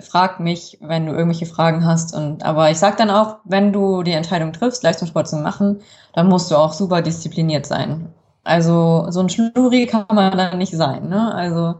frag 0.00 0.40
mich, 0.40 0.78
wenn 0.80 1.06
du 1.06 1.12
irgendwelche 1.12 1.46
Fragen 1.46 1.84
hast. 1.84 2.14
Und 2.14 2.44
aber 2.44 2.70
ich 2.70 2.78
sag 2.78 2.96
dann 2.96 3.10
auch, 3.10 3.38
wenn 3.44 3.72
du 3.72 4.02
die 4.02 4.12
Entscheidung 4.12 4.52
triffst, 4.52 4.82
Leistungssport 4.82 5.28
zu 5.28 5.36
machen, 5.36 5.80
dann 6.14 6.28
musst 6.28 6.50
du 6.50 6.56
auch 6.56 6.72
super 6.72 7.02
diszipliniert 7.02 7.66
sein. 7.66 8.12
Also 8.44 9.06
so 9.10 9.20
ein 9.20 9.28
Schluri 9.28 9.86
kann 9.86 10.06
man 10.12 10.36
dann 10.36 10.58
nicht 10.58 10.72
sein. 10.72 11.08
Ne? 11.08 11.34
Also 11.34 11.74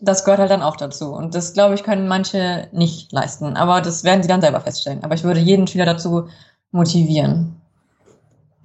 das 0.00 0.24
gehört 0.24 0.40
halt 0.40 0.50
dann 0.50 0.62
auch 0.62 0.76
dazu. 0.76 1.12
Und 1.12 1.34
das, 1.34 1.52
glaube 1.52 1.74
ich, 1.74 1.82
können 1.82 2.08
manche 2.08 2.68
nicht 2.72 3.12
leisten. 3.12 3.56
Aber 3.56 3.80
das 3.80 4.04
werden 4.04 4.22
sie 4.22 4.28
dann 4.28 4.40
selber 4.40 4.60
feststellen. 4.60 5.04
Aber 5.04 5.14
ich 5.14 5.24
würde 5.24 5.40
jeden 5.40 5.66
Schüler 5.66 5.84
dazu 5.84 6.28
motivieren. 6.70 7.60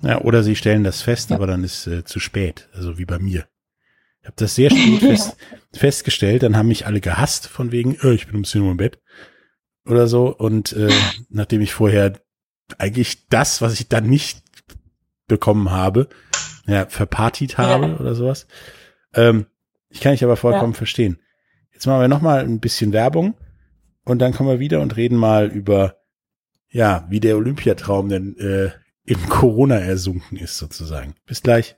Ja, 0.02 0.22
oder 0.22 0.44
sie 0.44 0.56
stellen 0.56 0.84
das 0.84 1.02
fest, 1.02 1.32
ja. 1.32 1.36
aber 1.36 1.48
dann 1.48 1.64
ist 1.64 1.88
äh, 1.88 2.04
zu 2.04 2.20
spät. 2.20 2.70
Also 2.74 2.98
wie 2.98 3.06
bei 3.06 3.20
mir. 3.20 3.46
Ich 4.26 4.28
habe 4.28 4.38
das 4.38 4.56
sehr 4.56 4.72
spät 4.72 5.00
fest, 5.02 5.38
festgestellt, 5.72 6.42
dann 6.42 6.58
haben 6.58 6.70
mich 6.70 6.88
alle 6.88 7.00
gehasst 7.00 7.46
von 7.46 7.72
wegen, 7.72 7.96
oh, 8.02 8.10
ich 8.10 8.26
bin 8.26 8.38
um 8.38 8.44
10 8.44 8.64
Uhr 8.64 8.72
im 8.72 8.78
Bett 8.78 9.00
oder 9.86 10.08
so. 10.08 10.36
Und 10.36 10.74
äh, 10.74 10.90
nachdem 11.30 11.62
ich 11.62 11.76
vorher 11.76 12.20
eigentlich 12.80 13.28
das, 13.28 13.62
was 13.62 13.80
ich 13.80 13.88
dann 13.88 14.10
nicht 14.10 14.42
bekommen 15.28 15.70
habe, 15.70 16.10
ja, 16.66 16.88
verpartiert 16.88 17.60
habe 17.60 17.86
ja. 17.86 18.00
oder 18.00 18.16
sowas. 18.16 18.48
Ähm, 19.14 19.46
ich 19.90 20.00
kann 20.00 20.16
ich 20.16 20.24
aber 20.24 20.38
vollkommen 20.38 20.74
ja. 20.74 20.78
verstehen. 20.78 21.20
Jetzt 21.72 21.86
machen 21.86 22.02
wir 22.02 22.08
nochmal 22.08 22.40
ein 22.40 22.60
bisschen 22.60 22.94
Werbung 22.94 23.36
und 24.06 24.24
dann 24.24 24.34
kommen 24.34 24.50
wir 24.50 24.60
wieder 24.60 24.82
und 24.82 24.98
reden 24.98 25.18
mal 25.18 25.50
über, 25.50 25.98
ja, 26.72 27.06
wie 27.12 27.20
der 27.20 27.38
Olympiatraum 27.38 28.10
denn 28.10 28.36
äh, 28.40 28.72
im 29.04 29.30
Corona 29.30 29.76
ersunken 29.76 30.40
ist 30.40 30.58
sozusagen. 30.58 31.14
Bis 31.28 31.44
gleich. 31.44 31.78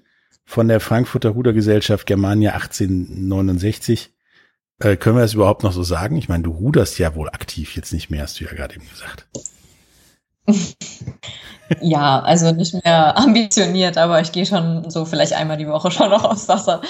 von 0.51 0.67
der 0.67 0.81
Frankfurter 0.81 1.29
Rudergesellschaft 1.29 2.05
Germania 2.05 2.51
1869. 2.51 4.11
Äh, 4.79 4.97
können 4.97 5.15
wir 5.15 5.21
das 5.21 5.33
überhaupt 5.33 5.63
noch 5.63 5.71
so 5.71 5.81
sagen? 5.81 6.17
Ich 6.17 6.27
meine, 6.27 6.43
du 6.43 6.51
ruderst 6.51 6.99
ja 6.99 7.15
wohl 7.15 7.29
aktiv 7.29 7.73
jetzt 7.77 7.93
nicht 7.93 8.09
mehr, 8.09 8.23
hast 8.23 8.37
du 8.37 8.43
ja 8.43 8.51
gerade 8.51 8.75
eben 8.75 8.83
gesagt. 8.89 9.27
ja, 11.81 12.19
also 12.19 12.51
nicht 12.51 12.73
mehr 12.83 13.17
ambitioniert, 13.17 13.97
aber 13.97 14.19
ich 14.19 14.33
gehe 14.33 14.45
schon 14.45 14.89
so 14.89 15.05
vielleicht 15.05 15.31
einmal 15.31 15.55
die 15.55 15.69
Woche 15.69 15.89
schon 15.89 16.09
noch 16.09 16.25
aufs 16.25 16.49
Wasser. 16.49 16.81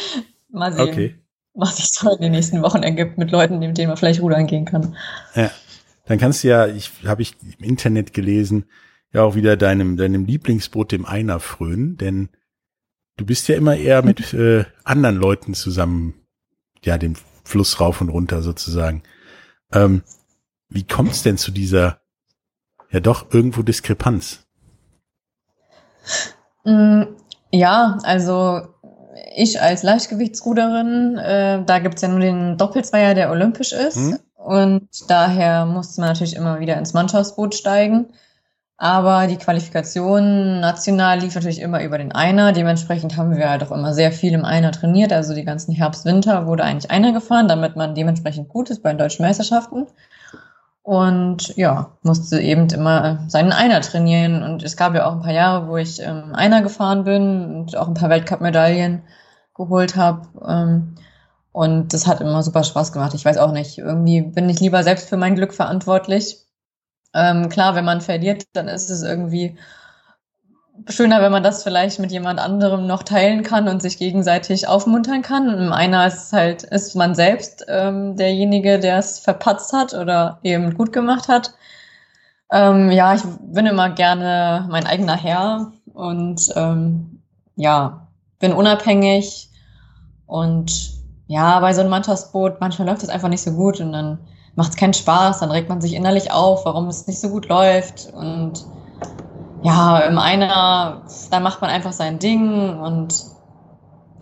Mal 0.50 0.74
sehen, 0.74 0.90
okay. 0.90 1.16
was 1.54 1.78
sich 1.78 1.90
so 1.90 2.16
in 2.16 2.22
den 2.22 2.32
nächsten 2.32 2.64
Wochen 2.64 2.82
ergibt 2.82 3.20
mit 3.20 3.30
Leuten, 3.30 3.60
mit 3.60 3.78
denen 3.78 3.90
man 3.90 3.98
vielleicht 3.98 4.24
rudern 4.24 4.48
gehen 4.48 4.66
kann. 4.66 4.98
Ja, 5.36 5.52
dann 6.08 6.18
kannst 6.18 6.44
du 6.44 6.48
ja, 6.48 6.66
ich 6.66 6.90
habe 7.06 7.22
ich 7.22 7.36
im 7.60 7.64
Internet 7.64 8.14
gelesen, 8.14 8.66
ja 9.14 9.22
auch 9.22 9.36
wieder 9.36 9.56
deinem 9.56 9.98
deinem 9.98 10.26
Lieblingsboot 10.26 10.92
dem 10.92 11.06
Einer 11.06 11.40
frönen, 11.40 11.98
denn 11.98 12.30
Du 13.22 13.28
bist 13.28 13.48
ja 13.48 13.56
immer 13.56 13.76
eher 13.76 14.02
mit 14.02 14.34
äh, 14.34 14.66
anderen 14.84 15.16
Leuten 15.16 15.54
zusammen, 15.54 16.16
ja, 16.84 16.98
den 16.98 17.16
Fluss 17.44 17.80
rauf 17.80 18.02
und 18.02 18.10
runter 18.10 18.42
sozusagen. 18.42 19.04
Ähm, 19.72 20.02
wie 20.70 20.88
kommt 20.88 21.12
es 21.12 21.22
denn 21.22 21.38
zu 21.38 21.52
dieser, 21.52 22.02
ja 22.90 23.00
doch, 23.00 23.32
irgendwo 23.32 23.62
Diskrepanz? 23.62 24.48
Mm, 26.64 27.04
ja, 27.52 28.00
also 28.02 28.62
ich 29.36 29.62
als 29.62 29.84
Leichtgewichtsruderin, 29.84 31.20
äh, 31.20 31.64
da 31.64 31.78
gibt's 31.78 32.02
ja 32.02 32.08
nur 32.08 32.22
den 32.22 32.58
Doppelzweier, 32.58 33.14
der 33.14 33.30
olympisch 33.30 33.72
ist. 33.72 33.98
Hm? 33.98 34.18
Und 34.34 34.90
daher 35.08 35.68
musste 35.68 36.02
man 36.02 36.10
natürlich 36.10 36.36
immer 36.36 36.60
wieder 36.60 36.76
ins 36.80 36.96
Mannschaftsboot 36.96 37.54
steigen. 37.54 38.14
Aber 38.82 39.28
die 39.28 39.38
Qualifikation 39.38 40.60
national 40.60 41.20
lief 41.20 41.36
natürlich 41.36 41.62
immer 41.62 41.84
über 41.84 42.00
den 42.00 42.14
Einer. 42.14 42.52
Dementsprechend 42.52 43.16
haben 43.16 43.38
wir 43.38 43.48
halt 43.48 43.64
auch 43.64 43.70
immer 43.70 43.94
sehr 43.94 44.12
viel 44.12 44.34
im 44.34 44.44
Einer 44.44 44.72
trainiert. 44.72 45.14
Also 45.14 45.36
die 45.36 45.46
ganzen 45.46 45.72
Herbst, 45.72 46.04
Winter 46.04 46.48
wurde 46.48 46.64
eigentlich 46.64 46.90
Einer 46.90 47.12
gefahren, 47.12 47.48
damit 47.48 47.76
man 47.76 47.94
dementsprechend 47.94 48.50
gut 48.50 48.72
ist 48.72 48.82
bei 48.82 48.90
den 48.90 48.98
deutschen 48.98 49.24
Meisterschaften. 49.24 49.86
Und 50.82 51.56
ja, 51.58 51.92
musste 52.02 52.42
eben 52.42 52.70
immer 52.70 53.20
seinen 53.28 53.52
Einer 53.52 53.82
trainieren. 53.82 54.42
Und 54.42 54.64
es 54.64 54.76
gab 54.76 54.96
ja 54.96 55.06
auch 55.06 55.12
ein 55.12 55.22
paar 55.22 55.32
Jahre, 55.32 55.68
wo 55.68 55.78
ich 55.78 56.02
ähm, 56.02 56.34
Einer 56.34 56.64
gefahren 56.64 57.04
bin 57.04 57.54
und 57.58 57.78
auch 57.78 57.88
ein 57.88 57.94
paar 57.94 58.10
Weltcup-Medaillen 58.10 59.04
geholt 59.54 59.96
habe. 59.96 60.28
Ähm, 60.44 60.96
und 61.52 61.94
das 61.94 62.08
hat 62.08 62.20
immer 62.20 62.42
super 62.42 62.64
Spaß 62.64 62.94
gemacht. 62.94 63.14
Ich 63.14 63.26
weiß 63.26 63.38
auch 63.38 63.52
nicht, 63.52 63.78
irgendwie 63.78 64.24
bin 64.24 64.50
ich 64.50 64.60
lieber 64.60 64.82
selbst 64.82 65.08
für 65.08 65.18
mein 65.18 65.36
Glück 65.36 65.54
verantwortlich 65.54 66.48
ähm, 67.14 67.50
klar, 67.50 67.76
wenn 67.76 67.86
man 67.86 68.02
verliert, 68.02 68.44
dann 68.54 68.68
ist 68.68 68.90
es 68.90 69.04
irgendwie 69.04 69.58
schöner, 70.88 71.22
wenn 71.22 71.32
man 71.32 71.44
das 71.44 71.64
vielleicht 71.64 72.00
mit 72.00 72.12
jemand 72.12 72.40
anderem 72.40 72.88
noch 72.88 73.04
teilen 73.04 73.44
kann 73.44 73.68
und 73.68 73.82
sich 73.82 73.98
gegenseitig 73.98 74.68
aufmuntern 74.68 75.22
kann. 75.22 75.72
Einer 75.72 76.08
ist 76.08 76.34
halt, 76.34 76.64
ist 76.64 76.96
man 76.96 77.14
selbst 77.14 77.66
ähm, 77.68 78.16
derjenige, 78.16 78.80
der 78.80 78.98
es 78.98 79.20
verpatzt 79.20 79.74
hat 79.74 79.94
oder 79.94 80.40
eben 80.44 80.74
gut 80.74 80.94
gemacht 80.94 81.28
hat. 81.28 81.54
Ähm, 82.52 82.92
ja, 82.92 83.14
ich 83.14 83.22
bin 83.42 83.66
immer 83.66 83.90
gerne 83.90 84.68
mein 84.70 84.86
eigener 84.86 85.16
Herr 85.16 85.72
und 85.94 86.52
ähm, 86.56 87.22
ja, 87.56 88.08
bin 88.40 88.54
unabhängig 88.54 89.50
und 90.26 90.92
ja, 91.28 91.60
bei 91.60 91.74
so 91.74 91.82
einem 91.82 91.92
Mannschaftsboot, 91.92 92.60
manchmal 92.60 92.88
läuft 92.88 93.04
es 93.04 93.10
einfach 93.10 93.30
nicht 93.30 93.42
so 93.42 93.52
gut 93.52 93.80
und 93.80 93.94
dann 93.94 94.20
macht 94.56 94.72
es 94.72 94.76
keinen 94.78 94.94
Spaß, 94.94 95.40
dann 95.40 95.52
regt 95.52 95.70
man 95.70 95.82
sich 95.82 95.94
innerlich 95.94 96.32
auf, 96.32 96.66
warum 96.66 96.88
es 96.88 97.08
nicht 97.08 97.20
so 97.20 97.30
gut 97.30 97.48
läuft. 97.48 98.12
Und 98.14 98.66
ja, 99.64 100.00
im 100.00 100.18
Einer, 100.18 101.04
da 101.30 101.40
macht 101.40 101.62
man 101.62 101.70
einfach 101.70 101.94
sein 101.94 102.20
Ding 102.20 102.80
und 102.80 103.24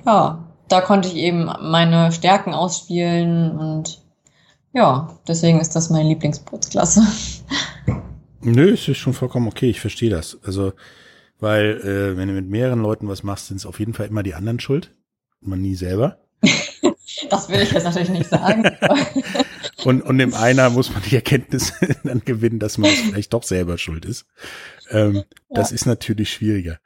ja, 0.06 0.44
da 0.68 0.82
konnte 0.82 1.08
ich 1.08 1.16
eben 1.16 1.50
meine 1.62 2.12
Stärken 2.12 2.54
ausspielen 2.54 3.58
und 3.58 4.02
ja, 4.74 5.18
deswegen 5.28 5.60
ist 5.60 5.76
das 5.76 5.90
meine 5.90 6.10
Lieblingsbootsklasse. 6.10 7.02
Nö, 8.42 8.74
es 8.74 8.88
ist 8.88 8.98
schon 8.98 9.14
vollkommen 9.14 9.48
okay, 9.48 9.70
ich 9.70 9.82
verstehe 9.82 10.10
das. 10.10 10.38
Also, 10.44 10.74
weil 11.40 11.82
äh, 11.82 12.18
wenn 12.18 12.28
du 12.28 12.34
mit 12.36 12.48
mehreren 12.48 12.82
Leuten 12.82 13.08
was 13.08 13.24
machst, 13.24 13.48
sind 13.48 13.58
es 13.58 13.66
auf 13.66 13.80
jeden 13.80 13.94
Fall 13.94 14.08
immer 14.08 14.24
die 14.24 14.36
anderen 14.36 14.60
schuld, 14.60 14.94
man 15.42 15.62
nie 15.62 15.76
selber. 15.76 16.20
das 17.30 17.50
will 17.50 17.62
ich 17.62 17.72
jetzt 17.72 17.84
natürlich 17.84 18.10
nicht 18.10 18.30
sagen. 18.30 18.64
Und, 19.84 20.02
und 20.02 20.20
im 20.20 20.34
einer 20.34 20.70
muss 20.70 20.92
man 20.92 21.02
die 21.04 21.16
Erkenntnis 21.16 21.74
dann 22.04 22.22
gewinnen, 22.26 22.60
dass 22.60 22.78
man 22.78 22.92
vielleicht 22.92 23.34
doch 23.34 23.44
selber 23.44 23.78
schuld 23.78 24.06
ist. 24.06 24.26
Ähm, 24.90 25.16
ja. 25.16 25.24
Das 25.50 25.72
ist 25.72 25.86
natürlich 25.86 26.32
schwieriger. 26.32 26.80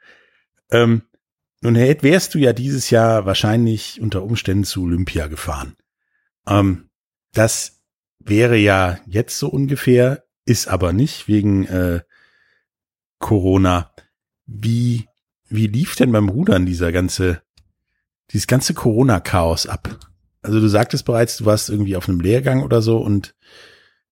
Ähm, 0.70 1.02
nun 1.60 1.76
wärst 1.76 2.34
du 2.34 2.38
ja 2.38 2.52
dieses 2.52 2.90
Jahr 2.90 3.24
wahrscheinlich 3.24 4.00
unter 4.00 4.22
Umständen 4.22 4.64
zu 4.64 4.82
Olympia 4.82 5.28
gefahren. 5.28 5.76
Ähm, 6.46 6.90
das 7.32 7.80
wäre 8.18 8.56
ja 8.56 8.98
jetzt 9.06 9.38
so 9.38 9.48
ungefähr, 9.48 10.24
ist 10.44 10.68
aber 10.68 10.92
nicht 10.92 11.26
wegen 11.26 11.66
äh, 11.66 12.00
Corona. 13.18 13.92
Wie, 14.46 15.08
wie 15.48 15.66
lief 15.66 15.96
denn 15.96 16.12
beim 16.12 16.28
Rudern 16.28 16.66
dieser 16.66 16.92
ganze, 16.92 17.42
dieses 18.30 18.46
ganze 18.46 18.74
Corona-Chaos 18.74 19.66
ab? 19.66 19.98
Also 20.44 20.60
du 20.60 20.68
sagtest 20.68 21.04
bereits, 21.04 21.38
du 21.38 21.46
warst 21.46 21.70
irgendwie 21.70 21.96
auf 21.96 22.08
einem 22.08 22.20
Lehrgang 22.20 22.62
oder 22.62 22.82
so 22.82 22.98
und 22.98 23.34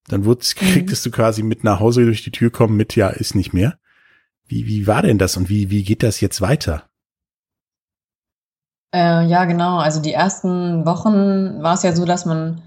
dann 0.07 0.25
wurdest, 0.25 0.61
mhm. 0.61 0.65
kriegtest 0.67 1.05
du 1.05 1.11
quasi 1.11 1.43
mit 1.43 1.63
nach 1.63 1.79
Hause 1.79 2.03
durch 2.05 2.23
die 2.23 2.31
Tür 2.31 2.51
kommen 2.51 2.75
mit, 2.75 2.95
ja, 2.95 3.09
ist 3.09 3.35
nicht 3.35 3.53
mehr. 3.53 3.77
Wie, 4.47 4.67
wie 4.67 4.87
war 4.87 5.01
denn 5.01 5.17
das 5.17 5.37
und 5.37 5.49
wie, 5.49 5.69
wie 5.69 5.83
geht 5.83 6.03
das 6.03 6.19
jetzt 6.19 6.41
weiter? 6.41 6.83
Äh, 8.93 9.25
ja, 9.25 9.45
genau. 9.45 9.77
Also 9.77 10.01
die 10.01 10.13
ersten 10.13 10.85
Wochen 10.85 11.63
war 11.63 11.75
es 11.75 11.83
ja 11.83 11.95
so, 11.95 12.05
dass 12.05 12.25
man, 12.25 12.61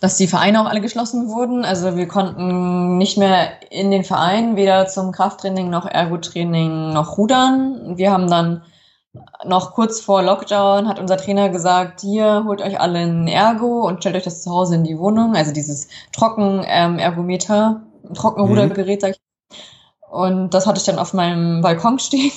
dass 0.00 0.16
die 0.16 0.26
Vereine 0.26 0.60
auch 0.62 0.66
alle 0.66 0.80
geschlossen 0.80 1.28
wurden. 1.28 1.64
Also 1.64 1.96
wir 1.96 2.08
konnten 2.08 2.96
nicht 2.96 3.18
mehr 3.18 3.52
in 3.70 3.90
den 3.90 4.02
Verein 4.04 4.56
weder 4.56 4.86
zum 4.86 5.12
Krafttraining 5.12 5.68
noch 5.68 5.86
Ergotraining 5.86 6.92
noch 6.92 7.18
rudern. 7.18 7.96
Wir 7.96 8.10
haben 8.10 8.28
dann 8.28 8.62
noch 9.44 9.72
kurz 9.74 10.00
vor 10.00 10.22
Lockdown 10.22 10.86
hat 10.86 11.00
unser 11.00 11.16
Trainer 11.16 11.48
gesagt, 11.48 12.00
hier 12.00 12.44
holt 12.46 12.62
euch 12.62 12.78
alle 12.78 13.00
ein 13.00 13.26
Ergo 13.26 13.86
und 13.86 14.00
stellt 14.00 14.16
euch 14.16 14.22
das 14.22 14.42
zu 14.42 14.50
Hause 14.50 14.76
in 14.76 14.84
die 14.84 14.98
Wohnung. 14.98 15.34
Also 15.34 15.52
dieses 15.52 15.88
Trocken-Ergometer, 16.12 17.82
ähm, 18.04 18.14
Trockenrudergerät, 18.14 19.00
sag 19.00 19.10
ich. 19.10 19.20
Und 20.10 20.54
das 20.54 20.66
hatte 20.66 20.78
ich 20.78 20.84
dann 20.84 20.98
auf 20.98 21.12
meinem 21.12 21.60
Balkon 21.60 21.98
stehen, 21.98 22.32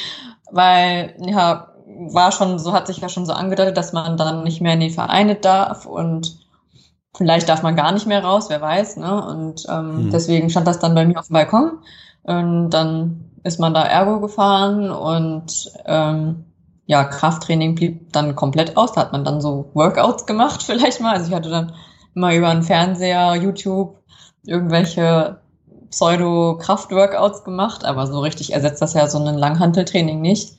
weil 0.50 1.14
ja 1.20 1.68
war 2.12 2.32
schon 2.32 2.58
so 2.58 2.74
hat 2.74 2.86
sich 2.86 2.98
ja 2.98 3.08
schon 3.08 3.26
so 3.26 3.32
angedeutet, 3.32 3.76
dass 3.76 3.92
man 3.92 4.16
dann 4.16 4.44
nicht 4.44 4.60
mehr 4.60 4.74
in 4.74 4.80
die 4.80 4.90
Vereine 4.90 5.34
darf 5.34 5.86
und 5.86 6.38
vielleicht 7.16 7.48
darf 7.48 7.62
man 7.62 7.76
gar 7.76 7.92
nicht 7.92 8.06
mehr 8.06 8.22
raus, 8.22 8.50
wer 8.50 8.60
weiß. 8.60 8.98
Ne? 8.98 9.26
Und 9.26 9.66
ähm, 9.68 10.04
mhm. 10.04 10.10
deswegen 10.10 10.50
stand 10.50 10.66
das 10.66 10.78
dann 10.78 10.94
bei 10.94 11.06
mir 11.06 11.18
auf 11.18 11.26
dem 11.26 11.34
Balkon 11.34 11.78
und 12.22 12.70
dann 12.70 13.30
ist 13.48 13.58
man 13.58 13.74
da 13.74 13.82
Ergo 13.82 14.20
gefahren 14.20 14.90
und 14.90 15.72
ähm, 15.86 16.44
ja, 16.86 17.04
Krafttraining 17.04 17.74
blieb 17.74 18.12
dann 18.12 18.34
komplett 18.34 18.76
aus. 18.76 18.92
Da 18.92 19.02
hat 19.02 19.12
man 19.12 19.24
dann 19.24 19.40
so 19.40 19.70
Workouts 19.74 20.26
gemacht 20.26 20.62
vielleicht 20.66 21.00
mal. 21.00 21.16
Also 21.16 21.28
ich 21.28 21.34
hatte 21.34 21.50
dann 21.50 21.72
immer 22.14 22.34
über 22.34 22.48
einen 22.48 22.62
Fernseher, 22.62 23.34
YouTube 23.34 23.96
irgendwelche 24.46 25.40
Pseudo-Kraft-Workouts 25.90 27.44
gemacht, 27.44 27.84
aber 27.84 28.06
so 28.06 28.20
richtig 28.20 28.52
ersetzt 28.52 28.82
das 28.82 28.94
ja 28.94 29.06
so 29.08 29.18
ein 29.18 29.34
Langhanteltraining 29.34 30.20
nicht. 30.20 30.54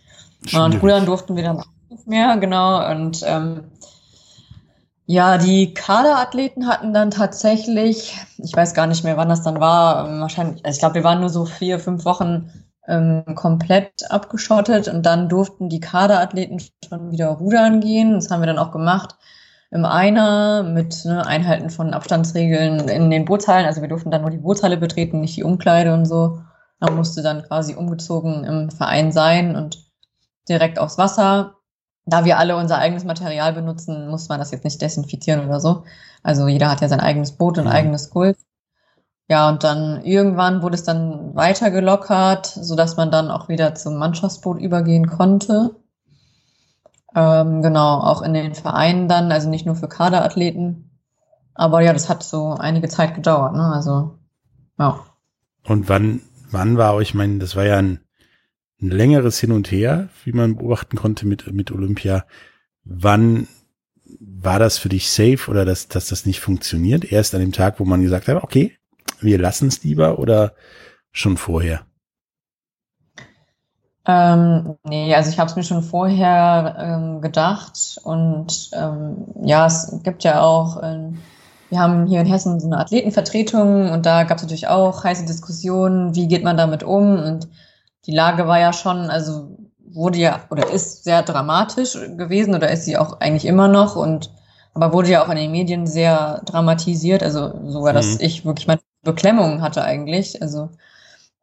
Schwierig. 0.45 0.65
Und 0.65 0.81
Rudern 0.81 1.05
durften 1.05 1.35
wir 1.35 1.43
dann 1.43 1.59
auch 1.59 1.65
nicht 1.89 2.07
mehr, 2.07 2.37
genau. 2.37 2.89
Und 2.91 3.23
ähm, 3.25 3.65
ja, 5.05 5.39
die 5.39 5.73
Kaderathleten 5.73 6.67
hatten 6.67 6.93
dann 6.93 7.09
tatsächlich, 7.09 8.15
ich 8.37 8.55
weiß 8.55 8.75
gar 8.75 8.85
nicht 8.85 9.03
mehr, 9.03 9.17
wann 9.17 9.29
das 9.29 9.41
dann 9.41 9.59
war, 9.59 10.07
ähm, 10.07 10.21
wahrscheinlich, 10.21 10.63
also 10.63 10.75
ich 10.75 10.79
glaube, 10.79 10.95
wir 10.95 11.03
waren 11.03 11.19
nur 11.19 11.29
so 11.29 11.45
vier, 11.45 11.79
fünf 11.79 12.05
Wochen 12.05 12.51
ähm, 12.89 13.23
komplett 13.35 14.09
abgeschottet 14.09 14.87
und 14.87 15.05
dann 15.05 15.29
durften 15.29 15.69
die 15.69 15.79
Kaderathleten 15.79 16.59
schon 16.59 17.11
wieder 17.11 17.27
rudern 17.29 17.79
gehen. 17.79 18.15
Das 18.15 18.29
haben 18.29 18.41
wir 18.41 18.47
dann 18.47 18.57
auch 18.57 18.71
gemacht 18.71 19.15
im 19.71 19.85
Einer 19.85 20.63
mit 20.63 21.05
ne, 21.05 21.25
Einhalten 21.25 21.69
von 21.69 21.93
Abstandsregeln 21.93 22.89
in 22.89 23.11
den 23.11 23.25
Bootshallen. 23.25 23.65
Also 23.65 23.81
wir 23.81 23.89
durften 23.89 24.11
dann 24.11 24.21
nur 24.21 24.31
die 24.31 24.37
Bootshalle 24.37 24.77
betreten, 24.77 25.21
nicht 25.21 25.37
die 25.37 25.43
Umkleide 25.43 25.93
und 25.93 26.05
so. 26.05 26.39
Man 26.79 26.95
musste 26.95 27.21
dann 27.21 27.43
quasi 27.43 27.75
umgezogen 27.75 28.43
im 28.45 28.71
Verein 28.71 29.11
sein 29.11 29.55
und 29.55 29.85
direkt 30.47 30.79
aufs 30.79 30.97
Wasser. 30.97 31.55
Da 32.05 32.25
wir 32.25 32.39
alle 32.39 32.57
unser 32.57 32.79
eigenes 32.79 33.03
Material 33.03 33.53
benutzen, 33.53 34.09
muss 34.09 34.29
man 34.29 34.39
das 34.39 34.51
jetzt 34.51 34.63
nicht 34.63 34.81
desinfizieren 34.81 35.45
oder 35.45 35.59
so. 35.59 35.83
Also 36.23 36.47
jeder 36.47 36.71
hat 36.71 36.81
ja 36.81 36.87
sein 36.87 37.01
eigenes 37.01 37.33
Boot 37.33 37.59
und 37.59 37.65
mhm. 37.65 37.71
eigenes 37.71 38.09
Gulf. 38.09 38.37
Ja, 39.29 39.47
und 39.47 39.63
dann 39.63 40.03
irgendwann 40.03 40.63
wurde 40.63 40.73
es 40.73 40.83
dann 40.83 41.35
weiter 41.35 41.69
gelockert, 41.69 42.47
so 42.47 42.75
dass 42.75 42.97
man 42.97 43.11
dann 43.11 43.29
auch 43.29 43.47
wieder 43.47 43.75
zum 43.75 43.97
Mannschaftsboot 43.97 44.59
übergehen 44.59 45.07
konnte. 45.07 45.75
Ähm, 47.15 47.61
genau, 47.61 47.99
auch 47.99 48.23
in 48.23 48.33
den 48.33 48.55
Vereinen 48.55 49.07
dann, 49.07 49.31
also 49.31 49.47
nicht 49.47 49.67
nur 49.67 49.75
für 49.75 49.87
Kaderathleten. 49.87 50.89
Aber 51.53 51.81
ja, 51.81 51.93
das 51.93 52.09
hat 52.09 52.23
so 52.23 52.55
einige 52.55 52.87
Zeit 52.87 53.13
gedauert, 53.13 53.53
ne? 53.53 53.71
Also, 53.71 54.17
ja. 54.79 54.99
Und 55.63 55.89
wann, 55.89 56.21
wann 56.49 56.77
war 56.77 56.95
euch, 56.95 57.09
ich 57.09 57.13
meine, 57.13 57.37
das 57.37 57.55
war 57.55 57.65
ja 57.65 57.77
ein, 57.77 57.99
ein 58.81 58.89
längeres 58.89 59.39
Hin 59.39 59.51
und 59.51 59.69
Her, 59.69 60.09
wie 60.23 60.31
man 60.31 60.55
beobachten 60.55 60.97
konnte 60.97 61.27
mit, 61.27 61.51
mit 61.53 61.71
Olympia. 61.71 62.25
Wann 62.83 63.47
war 64.19 64.57
das 64.57 64.79
für 64.79 64.89
dich 64.89 65.11
safe 65.11 65.51
oder 65.51 65.65
dass, 65.65 65.87
dass 65.87 66.07
das 66.07 66.25
nicht 66.25 66.39
funktioniert? 66.39 67.11
Erst 67.11 67.35
an 67.35 67.41
dem 67.41 67.51
Tag, 67.51 67.79
wo 67.79 67.85
man 67.85 68.01
gesagt 68.01 68.27
hat, 68.27 68.43
okay, 68.43 68.78
wir 69.21 69.37
lassen 69.37 69.67
es 69.67 69.83
lieber 69.83 70.19
oder 70.19 70.53
schon 71.11 71.37
vorher? 71.37 71.85
Ähm, 74.05 74.75
nee, 74.83 75.13
also 75.13 75.29
ich 75.29 75.37
habe 75.37 75.49
es 75.49 75.55
mir 75.55 75.63
schon 75.63 75.83
vorher 75.83 76.75
ähm, 76.79 77.21
gedacht 77.21 77.99
und 78.03 78.71
ähm, 78.73 79.27
ja, 79.43 79.67
es 79.67 79.99
gibt 80.03 80.23
ja 80.23 80.41
auch, 80.41 80.81
ähm, 80.81 81.19
wir 81.69 81.79
haben 81.79 82.07
hier 82.07 82.21
in 82.21 82.25
Hessen 82.25 82.59
so 82.59 82.67
eine 82.67 82.79
Athletenvertretung 82.79 83.91
und 83.91 84.05
da 84.05 84.23
gab 84.23 84.37
es 84.37 84.43
natürlich 84.43 84.67
auch 84.67 85.03
heiße 85.03 85.25
Diskussionen, 85.25 86.15
wie 86.15 86.27
geht 86.27 86.43
man 86.43 86.57
damit 86.57 86.81
um 86.81 87.19
und 87.23 87.49
die 88.07 88.15
Lage 88.15 88.47
war 88.47 88.59
ja 88.59 88.73
schon, 88.73 89.11
also 89.11 89.57
wurde 89.77 90.17
ja 90.17 90.41
oder 90.49 90.71
ist 90.71 91.03
sehr 91.03 91.21
dramatisch 91.21 91.93
gewesen 91.93 92.55
oder 92.55 92.71
ist 92.71 92.85
sie 92.85 92.97
auch 92.97 93.19
eigentlich 93.19 93.45
immer 93.45 93.67
noch 93.67 93.95
und 93.95 94.31
aber 94.73 94.93
wurde 94.93 95.09
ja 95.09 95.23
auch 95.23 95.29
in 95.29 95.35
den 95.35 95.51
Medien 95.51 95.87
sehr 95.87 96.41
dramatisiert, 96.45 97.21
also 97.21 97.59
sogar, 97.67 97.93
dass 97.93 98.13
mhm. 98.13 98.17
ich 98.21 98.45
wirklich 98.45 98.67
meine 98.67 98.79
Beklemmungen 99.03 99.61
hatte 99.61 99.83
eigentlich. 99.83 100.41
Also 100.41 100.69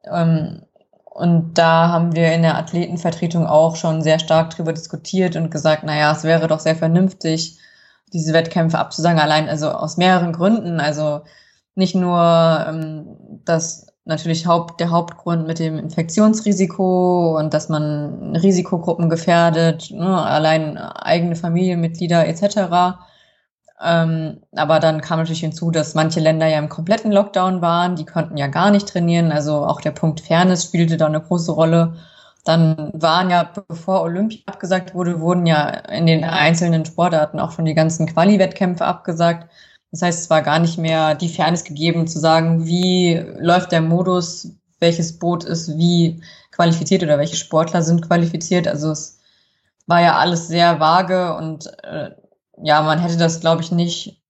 ähm, 0.05 0.63
und 1.05 1.55
da 1.55 1.89
haben 1.89 2.15
wir 2.15 2.33
in 2.33 2.43
der 2.43 2.59
Athletenvertretung 2.59 3.47
auch 3.47 3.77
schon 3.77 4.03
sehr 4.03 4.19
stark 4.19 4.51
drüber 4.51 4.75
diskutiert 4.75 5.35
und 5.37 5.51
gesagt, 5.51 5.83
naja, 5.83 6.13
es 6.13 6.25
wäre 6.25 6.47
doch 6.47 6.61
sehr 6.61 6.77
vernünftig, 6.77 7.59
diese 8.13 8.35
Wettkämpfe 8.35 8.79
abzusagen, 8.79 9.19
allein 9.19 9.49
also 9.49 9.71
aus 9.71 9.97
mehreren 9.97 10.33
Gründen. 10.33 10.79
Also 10.79 11.23
nicht 11.75 11.95
nur 11.95 12.19
ähm, 12.69 13.41
das 13.45 13.87
natürlich 14.05 14.47
Haupt, 14.47 14.79
der 14.81 14.91
Hauptgrund 14.91 15.47
mit 15.47 15.59
dem 15.59 15.79
Infektionsrisiko 15.79 17.39
und 17.39 17.55
dass 17.55 17.69
man 17.69 18.37
Risikogruppen 18.37 19.09
gefährdet, 19.09 19.91
ne, 19.91 20.23
allein 20.23 20.77
eigene 20.79 21.35
Familienmitglieder 21.35 22.27
etc. 22.29 22.99
Ähm, 23.83 24.41
aber 24.55 24.81
dann 24.81 25.03
kam 25.03 25.19
natürlich 25.19 25.41
hinzu, 25.41 25.71
dass 25.71 25.95
manche 25.95 26.21
Länder 26.21 26.47
ja 26.47 26.59
im 26.59 26.69
kompletten 26.69 27.13
Lockdown 27.13 27.61
waren, 27.61 27.97
die 27.97 28.07
konnten 28.07 28.37
ja 28.37 28.47
gar 28.47 28.71
nicht 28.71 28.89
trainieren. 28.89 29.33
Also 29.33 29.67
auch 29.67 29.81
der 29.81 29.91
Punkt 29.91 30.21
Fairness 30.21 30.65
spielte 30.65 30.97
da 30.97 31.07
eine 31.07 31.21
große 31.21 31.53
Rolle. 31.53 31.97
Dann 32.45 32.91
waren 32.95 33.29
ja, 33.29 33.51
bevor 33.69 34.03
Olympia 34.03 34.41
abgesagt 34.47 34.95
wurde, 34.95 35.21
wurden 35.21 35.47
ja 35.47 35.69
in 35.69 36.07
den 36.07 36.25
einzelnen 36.25 36.85
Sportarten 36.85 37.41
auch 37.41 37.51
schon 37.53 37.65
die 37.65 37.75
ganzen 37.75 38.07
Quali-Wettkämpfe 38.07 38.85
abgesagt. 38.85 39.51
Das 39.91 40.03
heißt, 40.03 40.21
es 40.21 40.31
war 40.31 40.43
gar 40.43 40.59
nicht 40.59 40.79
mehr 40.79 41.15
die 41.15 41.29
Fairness 41.29 41.65
gegeben 41.65 42.07
zu 42.07 42.19
sagen, 42.19 42.67
wie 42.67 43.17
läuft 43.39 43.73
der 43.73 43.83
Modus, 43.83 44.53
welches 44.79 45.19
Boot 45.19 45.45
ist 45.45 45.77
wie 45.77 46.23
qualifiziert 46.53 47.03
oder 47.03 47.19
welche 47.19 47.37
Sportler 47.37 47.83
sind 47.83 48.07
qualifiziert. 48.07 48.69
Also 48.69 48.91
es 48.91 49.19
war 49.87 50.01
ja 50.01 50.17
alles 50.17 50.49
sehr 50.49 50.81
vage 50.81 51.35
und 51.37 51.67
äh, 51.85 52.11
ja, 52.63 52.83
man 52.83 52.99
hätte 52.99 53.17
das, 53.17 53.41
glaube 53.41 53.63
ich, 53.63 53.73
nicht 53.73 54.23